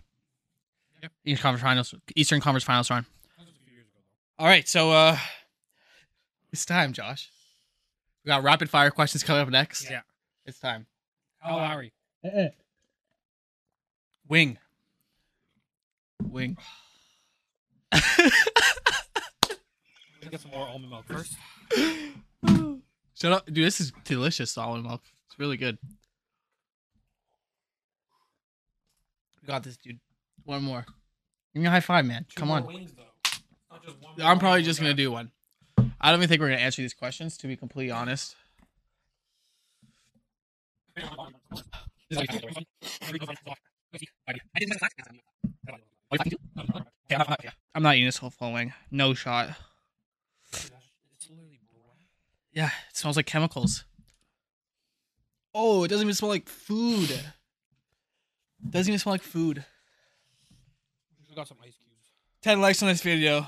Yep. 1.03 1.11
Eastern 1.25 1.41
Conference 1.43 1.63
Finals 1.63 1.95
Eastern 2.15 2.41
Conference 2.41 2.63
Finals 2.63 2.89
run. 2.89 3.05
That 3.37 3.45
was 3.45 3.53
a 3.55 3.65
few 3.65 3.73
years 3.75 3.85
ago, 3.85 3.99
though. 4.37 4.43
All 4.43 4.49
right, 4.49 4.67
so 4.67 4.91
uh 4.91 5.17
it's 6.51 6.65
time, 6.65 6.91
Josh. 6.91 7.29
We 8.25 8.29
got 8.29 8.43
rapid 8.43 8.69
fire 8.69 8.89
questions 8.89 9.23
coming 9.23 9.41
up 9.41 9.49
next. 9.49 9.89
Yeah. 9.89 10.01
It's 10.45 10.59
time. 10.59 10.87
Kyle 11.43 11.57
Lowry. 11.57 11.93
Wing. 14.27 14.57
Wing. 16.23 16.57
Let's 17.93 18.03
get 20.31 20.41
some 20.41 20.51
more 20.51 20.67
almond 20.67 20.89
milk 20.89 21.05
first. 21.05 21.35
Shut 23.19 23.31
up. 23.31 23.45
Dude, 23.47 23.65
this 23.65 23.81
is 23.81 23.91
delicious 24.03 24.55
almond 24.59 24.83
milk. 24.85 25.01
It's 25.25 25.39
really 25.39 25.57
good. 25.57 25.79
We 29.41 29.47
got 29.47 29.63
this, 29.63 29.77
dude. 29.77 29.99
One 30.43 30.61
more. 30.61 30.85
Give 31.53 31.63
me 31.63 31.67
a 31.67 31.71
high 31.71 31.79
five, 31.79 32.05
man. 32.05 32.27
Two 32.29 32.39
Come 32.39 32.51
on. 32.51 32.67
Wings, 32.67 32.93
though. 32.95 33.03
Not 33.71 33.83
just 33.83 33.97
one 33.99 34.13
I'm 34.21 34.37
probably 34.37 34.61
just 34.61 34.79
going 34.79 34.91
to 34.91 34.95
do 34.95 35.11
one. 35.11 35.31
I 35.99 36.11
don't 36.11 36.19
even 36.19 36.29
think 36.29 36.41
we're 36.41 36.49
going 36.49 36.59
to 36.59 36.63
answer 36.63 36.83
these 36.83 36.93
questions, 36.93 37.37
to 37.39 37.47
be 37.47 37.55
completely 37.55 37.89
honest. 37.89 38.35
I'm 47.75 47.83
not 47.83 47.95
eating 47.95 48.05
this 48.05 48.17
whole 48.17 48.29
full 48.29 48.53
wing. 48.53 48.73
No 48.91 49.15
shot. 49.15 49.55
It's 52.57 52.65
literally 52.65 52.65
brown. 52.65 52.71
Yeah, 52.71 52.71
it 52.89 52.97
smells 52.97 53.15
like 53.17 53.25
chemicals. 53.25 53.85
Oh, 55.53 55.83
it 55.83 55.87
doesn't 55.87 56.05
even 56.05 56.15
smell 56.15 56.29
like 56.29 56.47
food. 56.47 57.09
It 57.09 58.71
doesn't 58.71 58.89
even 58.89 58.99
smell 58.99 59.13
like 59.13 59.21
food. 59.21 59.63
We 61.29 61.35
got 61.35 61.47
some 61.47 61.57
ice 61.63 61.77
cubes. 61.77 62.11
10 62.41 62.61
likes 62.61 62.81
on 62.81 62.89
this 62.89 63.01
video. 63.01 63.47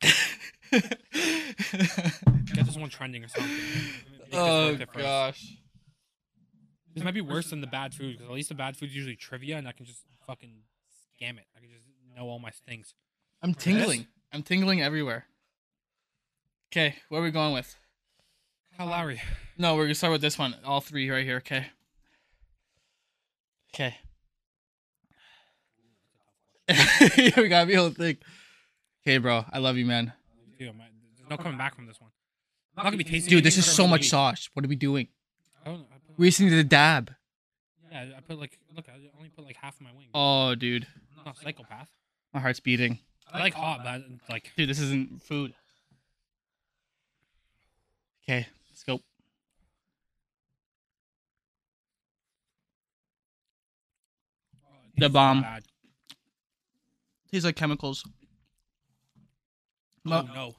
Please. 0.00 0.10
Get 2.54 2.66
this 2.66 2.76
one 2.76 2.90
trending 2.90 3.24
or 3.24 3.28
something. 3.28 3.50
Oh 4.32 4.70
worth 4.72 4.80
it 4.80 4.88
oh, 4.88 4.92
for 4.92 4.98
us. 4.98 5.04
gosh. 5.04 5.56
This 6.94 7.04
might 7.04 7.14
be 7.14 7.20
worse 7.20 7.50
than 7.50 7.60
the 7.60 7.66
bad 7.66 7.92
food 7.92 8.12
because 8.12 8.26
at 8.26 8.34
least 8.34 8.48
the 8.48 8.54
bad 8.54 8.76
food 8.76 8.88
is 8.88 8.96
usually 8.96 9.16
trivia 9.16 9.56
and 9.56 9.66
I 9.66 9.72
can 9.72 9.86
just 9.86 10.02
fucking 10.26 10.62
scam 11.20 11.38
it. 11.38 11.46
I 11.56 11.60
can 11.60 11.70
just 11.70 11.84
know 12.16 12.28
all 12.28 12.38
my 12.38 12.50
things. 12.50 12.94
I'm 13.42 13.54
tingling. 13.54 14.06
I'm 14.32 14.42
tingling 14.42 14.80
everywhere. 14.82 15.26
Okay, 16.72 16.96
where 17.08 17.20
are 17.20 17.24
we 17.24 17.30
going 17.30 17.52
with? 17.52 17.76
Kyle 18.76 18.86
Lowry. 18.86 19.20
No, 19.56 19.76
we're 19.76 19.84
gonna 19.84 19.94
start 19.94 20.12
with 20.12 20.20
this 20.20 20.38
one. 20.38 20.54
All 20.64 20.80
three 20.80 21.08
right 21.10 21.24
here. 21.24 21.36
Okay. 21.38 21.66
Okay. 23.74 23.96
we 27.36 27.48
gotta 27.48 27.66
be 27.66 27.74
able 27.74 27.90
to 27.90 27.94
think. 27.96 28.20
Okay, 29.02 29.18
bro. 29.18 29.44
I 29.52 29.58
love 29.58 29.76
you, 29.76 29.84
man. 29.86 30.12
Dude, 30.58 30.68
I'm- 30.68 30.78
there's 31.16 31.28
no 31.30 31.36
coming 31.36 31.58
back 31.58 31.74
from 31.74 31.86
this 31.86 32.00
one. 32.00 32.10
I'm 32.76 32.84
not 32.84 32.90
gonna 32.90 32.96
be 32.98 33.04
tasting. 33.04 33.30
Dude, 33.30 33.44
this 33.44 33.56
is 33.58 33.66
so 33.66 33.86
much 33.86 34.08
sauce. 34.08 34.48
What 34.54 34.64
are 34.64 34.68
we 34.68 34.76
doing? 34.76 35.08
I 35.64 35.68
don't 35.70 35.80
know. 35.80 35.86
I 35.92 35.98
put, 36.06 36.18
We 36.18 36.28
just 36.28 36.40
need 36.40 36.52
a 36.52 36.64
dab. 36.64 37.12
yeah, 37.92 38.06
I 38.16 38.20
put 38.20 38.38
like 38.38 38.58
look. 38.74 38.86
I 38.88 38.94
only 39.16 39.28
put 39.28 39.44
like 39.44 39.56
half 39.56 39.74
of 39.76 39.82
my 39.82 39.92
wing. 39.96 40.08
Oh, 40.14 40.54
dude. 40.54 40.86
I'm 41.18 41.24
not 41.24 41.36
a 41.36 41.40
psychopath. 41.40 41.88
My 42.32 42.40
heart's 42.40 42.60
beating. 42.60 42.98
I 43.32 43.38
like 43.38 43.54
hot, 43.54 43.80
but 43.84 44.02
like 44.28 44.50
Dude, 44.56 44.68
this 44.68 44.80
isn't 44.80 45.22
food. 45.22 45.54
Okay, 48.24 48.46
let's 48.86 49.00
go. 49.00 49.04
Da 54.98 55.08
Bomb. 55.08 55.44
Tastes 57.30 57.44
like 57.44 57.56
chemicals. 57.56 58.04
Oh 60.06 60.22
no. 60.34 60.54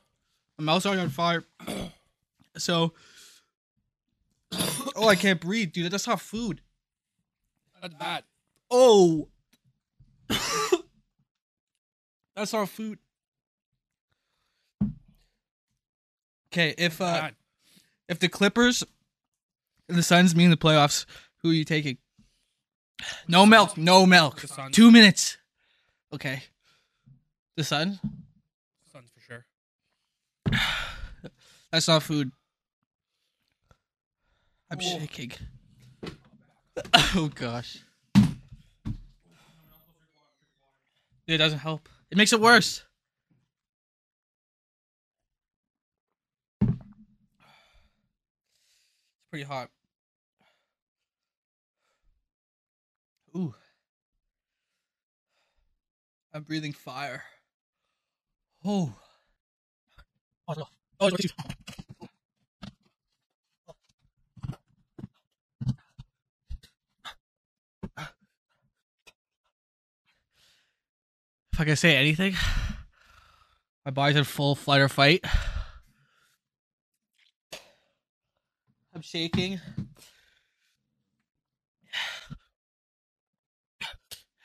my 0.58 0.66
mouth's 0.66 0.86
already 0.86 1.02
on 1.02 1.10
fire. 1.10 1.44
So, 2.58 2.94
oh, 4.96 5.10
I 5.10 5.16
can't 5.16 5.42
breathe, 5.42 5.74
dude. 5.74 5.92
That's 5.92 6.08
not 6.08 6.22
food. 6.22 6.62
That's 7.82 7.94
bad. 7.96 8.24
Oh, 8.72 9.28
that's 12.36 12.54
not 12.54 12.70
food. 12.70 13.00
Okay, 16.48 16.76
if 16.78 17.02
uh. 17.02 17.32
If 18.08 18.20
the 18.20 18.30
Clippers 18.30 18.84
and 19.90 19.98
the 19.98 20.04
Suns 20.04 20.36
mean 20.36 20.46
in 20.46 20.52
the 20.52 20.58
playoffs, 20.58 21.06
who 21.42 21.52
are 21.52 21.54
you 21.54 21.64
taking? 21.66 21.98
No 23.28 23.46
milk, 23.46 23.78
no 23.78 24.06
milk. 24.06 24.44
Two 24.72 24.92
minutes. 24.92 25.38
Okay. 26.14 26.44
The 27.58 27.64
Suns? 27.64 28.00
Suns 28.92 29.10
for 29.14 29.20
sure. 29.22 29.46
That's 31.72 31.88
not 31.88 32.04
food. 32.04 32.32
I'm 34.72 34.80
shaking. 34.80 35.32
Oh 37.16 37.32
gosh. 37.34 37.80
It 41.26 41.38
doesn't 41.38 41.60
help. 41.60 41.88
It 42.12 42.18
makes 42.18 42.34
it 42.34 42.42
worse. 42.42 42.84
Pretty 49.36 49.48
hot. 49.50 49.70
Ooh. 53.36 53.54
I'm 56.34 56.44
breathing 56.44 56.72
fire. 56.72 57.22
Oh. 58.64 58.94
Oh, 60.48 60.54
no. 60.56 60.64
Oh, 61.02 61.10
no. 61.10 61.18
If 71.52 71.60
I 71.60 71.66
can 71.66 71.76
say 71.76 71.98
anything, 71.98 72.36
my 73.84 73.92
body's 73.92 74.16
in 74.16 74.24
full 74.24 74.56
flight 74.56 74.80
or 74.80 74.88
fight. 74.88 75.26
I'm 78.96 79.02
shaking. 79.02 79.60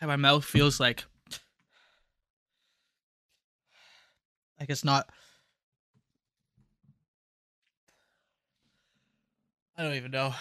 And 0.03 0.09
my 0.09 0.17
mouth 0.17 0.47
feels 0.47 0.81
like 0.81 1.05
like 4.59 4.71
it's 4.71 4.83
not 4.83 5.11
I 9.77 9.83
don't 9.83 9.95
even 9.95 10.11
know. 10.11 10.35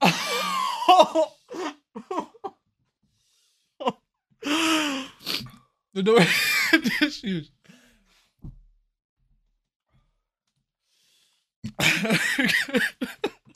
the 5.92 6.02
door 6.02 6.20
tissues. 6.98 7.50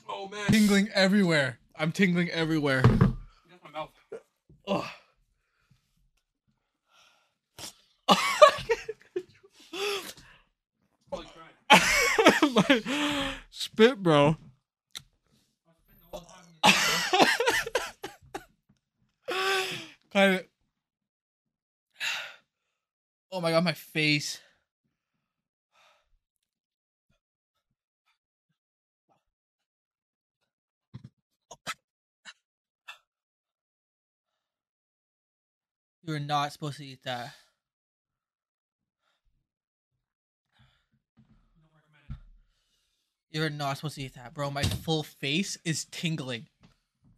Oh 0.08 0.28
man. 0.32 0.46
tingling 0.46 0.88
everywhere. 0.94 1.58
I'm 1.76 1.92
tingling 1.92 2.30
everywhere. 2.30 2.82
My 2.82 3.70
mouth. 3.72 3.90
Oh. 4.66 4.90
My 12.52 12.82
spit, 13.50 14.02
bro. 14.02 14.37
kind 20.12 20.34
of. 20.34 20.44
Oh 23.30 23.40
my 23.40 23.50
god, 23.50 23.64
my 23.64 23.72
face. 23.72 24.40
You 36.09 36.14
were 36.14 36.21
not 36.21 36.55
supposed 36.55 36.79
to 36.79 36.87
eat 36.87 37.03
that. 37.05 37.35
You're 43.31 43.51
not 43.51 43.77
supposed 43.77 43.97
to 43.97 44.03
eat 44.03 44.14
that, 44.14 44.33
bro. 44.33 44.51
My 44.51 44.62
full 44.62 45.03
face 45.03 45.59
is 45.66 45.85
tingling. 45.85 46.47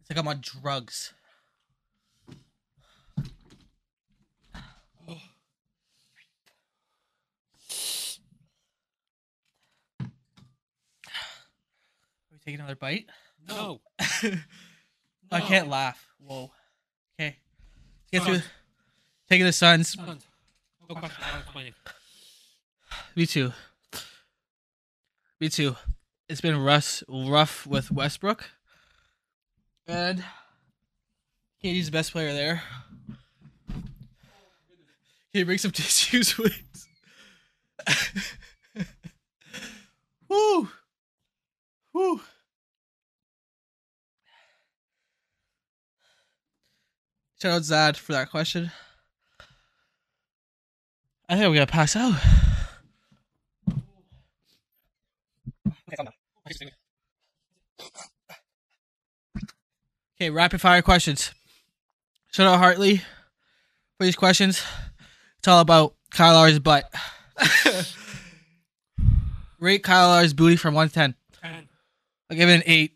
It's 0.01 0.09
like 0.09 0.19
I'm 0.19 0.27
on 0.27 0.41
drugs. 0.41 1.13
Are 5.07 5.15
we 12.29 12.39
taking 12.43 12.59
another 12.59 12.75
bite? 12.75 13.05
No. 13.47 13.79
I 15.31 15.39
can't 15.39 15.69
laugh. 15.69 16.05
Whoa. 16.19 16.51
Okay. 17.17 17.37
Let's 18.11 18.25
get 18.25 18.41
through. 18.41 18.41
Taking 19.31 19.45
the 19.45 19.53
Suns. 19.53 19.93
Suns. 19.93 20.25
No 20.89 20.95
question. 20.97 21.23
I'm. 21.55 21.73
Me 23.15 23.25
too. 23.25 23.53
Me 25.39 25.47
too. 25.47 25.77
It's 26.27 26.41
been 26.41 26.61
rough, 26.61 27.01
rough 27.07 27.65
with 27.65 27.91
Westbrook. 27.91 28.49
And 29.87 30.21
KD's 31.63 31.85
the 31.85 31.93
best 31.93 32.11
player 32.11 32.33
there. 32.33 32.61
Can 33.69 33.85
you 35.31 35.45
bring 35.45 35.59
some 35.59 35.71
tissues, 35.75 36.33
please? 36.33 36.87
Woo! 40.27 40.67
Woo! 41.93 42.19
Shout 47.41 47.53
out 47.53 47.63
Zad 47.63 47.95
for 47.95 48.11
that 48.11 48.29
question. 48.29 48.71
I 51.31 51.35
think 51.35 51.45
I'm 51.45 51.53
gonna 51.53 51.65
pass 51.65 51.95
out. 51.95 52.13
Okay, 60.19 60.29
rapid 60.29 60.61
fire 60.61 60.81
questions. 60.81 61.33
Shout 62.31 62.47
out 62.47 62.59
Hartley 62.59 62.97
for 62.97 64.05
these 64.05 64.15
questions. 64.15 64.61
It's 65.39 65.47
all 65.47 65.59
about 65.61 65.95
Kyle 66.11 66.33
Lowry's 66.35 66.59
butt. 66.59 66.93
Rate 69.59 69.83
Kyle 69.83 70.09
Lowry's 70.09 70.33
booty 70.33 70.55
from 70.55 70.73
1 70.75 70.87
to 70.89 70.93
10. 70.93 71.15
Ten. 71.41 71.69
I'll 72.29 72.37
give 72.37 72.49
it 72.49 72.55
an 72.55 72.63
8. 72.65 72.93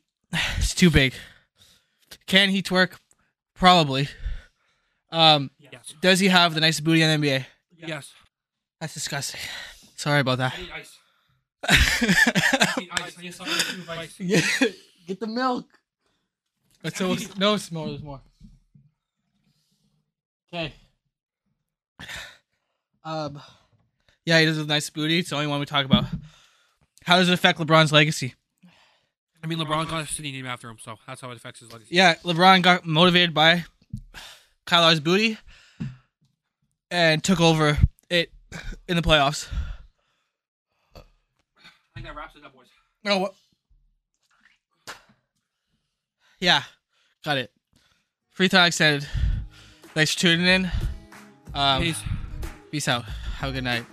It's 0.57 0.73
too 0.75 0.89
big. 0.89 1.13
Can 2.27 2.49
he 2.49 2.61
twerk? 2.61 2.93
Probably. 3.55 4.07
Um, 5.11 5.49
Yes. 5.59 5.93
does 6.01 6.19
he 6.19 6.27
have 6.27 6.53
the 6.53 6.59
nicest 6.61 6.83
booty 6.83 7.01
in 7.01 7.21
the 7.21 7.27
NBA? 7.27 7.45
Yes. 7.77 8.11
That's 8.79 8.93
disgusting. 8.93 9.39
Sorry 9.95 10.19
about 10.19 10.37
that. 10.39 10.53
I 10.55 10.61
need 10.61 10.71
ice. 10.75 10.97
I 11.67 12.73
need 12.79 12.89
ice. 12.91 13.17
I 13.17 13.21
need 13.21 13.33
something 13.33 13.55
to 13.55 13.75
do 13.75 14.27
with. 14.27 14.75
Get 15.07 15.19
the 15.19 15.27
milk. 15.27 15.65
But 16.81 16.95
so 16.95 17.15
no, 17.37 17.57
more. 17.71 17.87
There's 17.87 18.03
more. 18.03 18.21
Okay. 20.53 20.73
Um. 23.03 23.41
Yeah, 24.25 24.39
he 24.39 24.45
does 24.45 24.57
a 24.57 24.65
nice 24.65 24.89
booty. 24.89 25.19
It's 25.19 25.29
the 25.29 25.35
only 25.35 25.47
one 25.47 25.59
we 25.59 25.65
talk 25.65 25.85
about. 25.85 26.05
How 27.03 27.17
does 27.17 27.29
it 27.29 27.33
affect 27.33 27.59
LeBron's 27.59 27.91
legacy? 27.91 28.33
I 29.43 29.47
mean, 29.47 29.59
LeBron 29.59 29.87
got 29.87 30.03
a 30.03 30.07
city 30.07 30.31
named 30.31 30.47
after 30.47 30.67
him, 30.67 30.77
so 30.83 30.95
that's 31.05 31.21
how 31.21 31.29
it 31.29 31.37
affects 31.37 31.59
his 31.59 31.71
legacy. 31.71 31.93
Yeah, 31.95 32.15
LeBron 32.23 32.63
got 32.63 32.83
motivated 32.83 33.31
by 33.31 33.65
Kyle 34.65 34.81
Lowry's 34.81 34.99
booty 34.99 35.37
and 36.89 37.23
took 37.23 37.39
over 37.39 37.77
in 38.87 38.95
the 38.95 39.01
playoffs. 39.01 39.47
I 40.95 41.01
think 41.95 42.05
that 42.05 42.15
wraps 42.15 42.35
it 42.35 42.43
up, 42.43 42.53
boys. 42.53 42.67
No. 43.03 43.19
what? 43.19 43.33
Yeah, 46.39 46.63
got 47.23 47.37
it. 47.37 47.51
Free 48.31 48.49
time 48.49 48.67
extended. 48.67 49.07
Thanks 49.93 50.13
for 50.13 50.19
tuning 50.19 50.45
in. 50.45 50.71
Um, 51.53 51.81
Peace. 51.83 52.01
peace 52.71 52.87
out. 52.89 53.05
Have 53.39 53.51
a 53.51 53.53
good 53.53 53.63
night. 53.63 53.85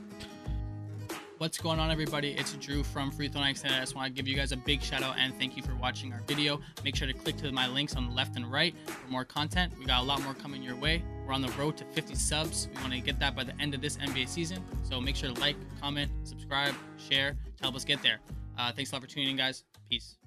What's 1.39 1.59
going 1.59 1.79
on, 1.81 1.91
everybody? 1.91 2.33
It's 2.33 2.53
Drew 2.55 2.85
from 2.85 3.11
Free 3.11 3.29
Throw 3.29 3.41
Line 3.41 3.51
Extended. 3.51 3.77
I 3.77 3.81
just 3.81 3.97
want 3.97 4.07
to 4.07 4.13
give 4.13 4.29
you 4.29 4.37
guys 4.37 4.53
a 4.53 4.57
big 4.57 4.81
shout 4.83 5.03
out 5.03 5.17
and 5.19 5.37
thank 5.39 5.57
you 5.57 5.63
for 5.63 5.75
watching 5.75 6.13
our 6.13 6.21
video. 6.27 6.61
Make 6.85 6.95
sure 6.97 7.07
to 7.09 7.13
click 7.15 7.37
to 7.39 7.51
my 7.51 7.67
links 7.69 7.97
on 7.97 8.09
the 8.09 8.15
left 8.15 8.37
and 8.37 8.51
right 8.51 8.75
for 8.87 9.11
more 9.11 9.25
content. 9.25 9.73
We 9.79 9.85
got 9.85 10.03
a 10.03 10.05
lot 10.05 10.23
more 10.23 10.35
coming 10.35 10.63
your 10.63 10.77
way. 10.77 11.03
We're 11.33 11.37
on 11.37 11.41
the 11.41 11.53
road 11.53 11.79
to 11.79 11.85
50 11.87 12.15
subs. 12.15 12.69
We 12.75 12.83
want 12.83 12.93
to 12.93 13.01
get 13.01 13.19
that 13.21 13.35
by 13.35 13.43
the 13.43 13.59
end 13.59 13.73
of 13.73 13.81
this 13.81 13.97
NBA 13.97 14.29
season. 14.29 14.63
So 14.83 15.01
make 15.01 15.17
sure 15.17 15.33
to 15.33 15.41
like, 15.41 15.57
comment, 15.81 16.11
subscribe, 16.25 16.75
share 16.99 17.31
to 17.31 17.63
help 17.63 17.75
us 17.75 17.87
get 17.87 18.03
there. 18.03 18.19
Uh, 18.59 18.71
thanks 18.71 18.93
a 18.93 18.97
lot 18.97 19.01
for 19.01 19.09
tuning 19.09 19.31
in, 19.31 19.37
guys. 19.39 19.65
Peace. 19.89 20.19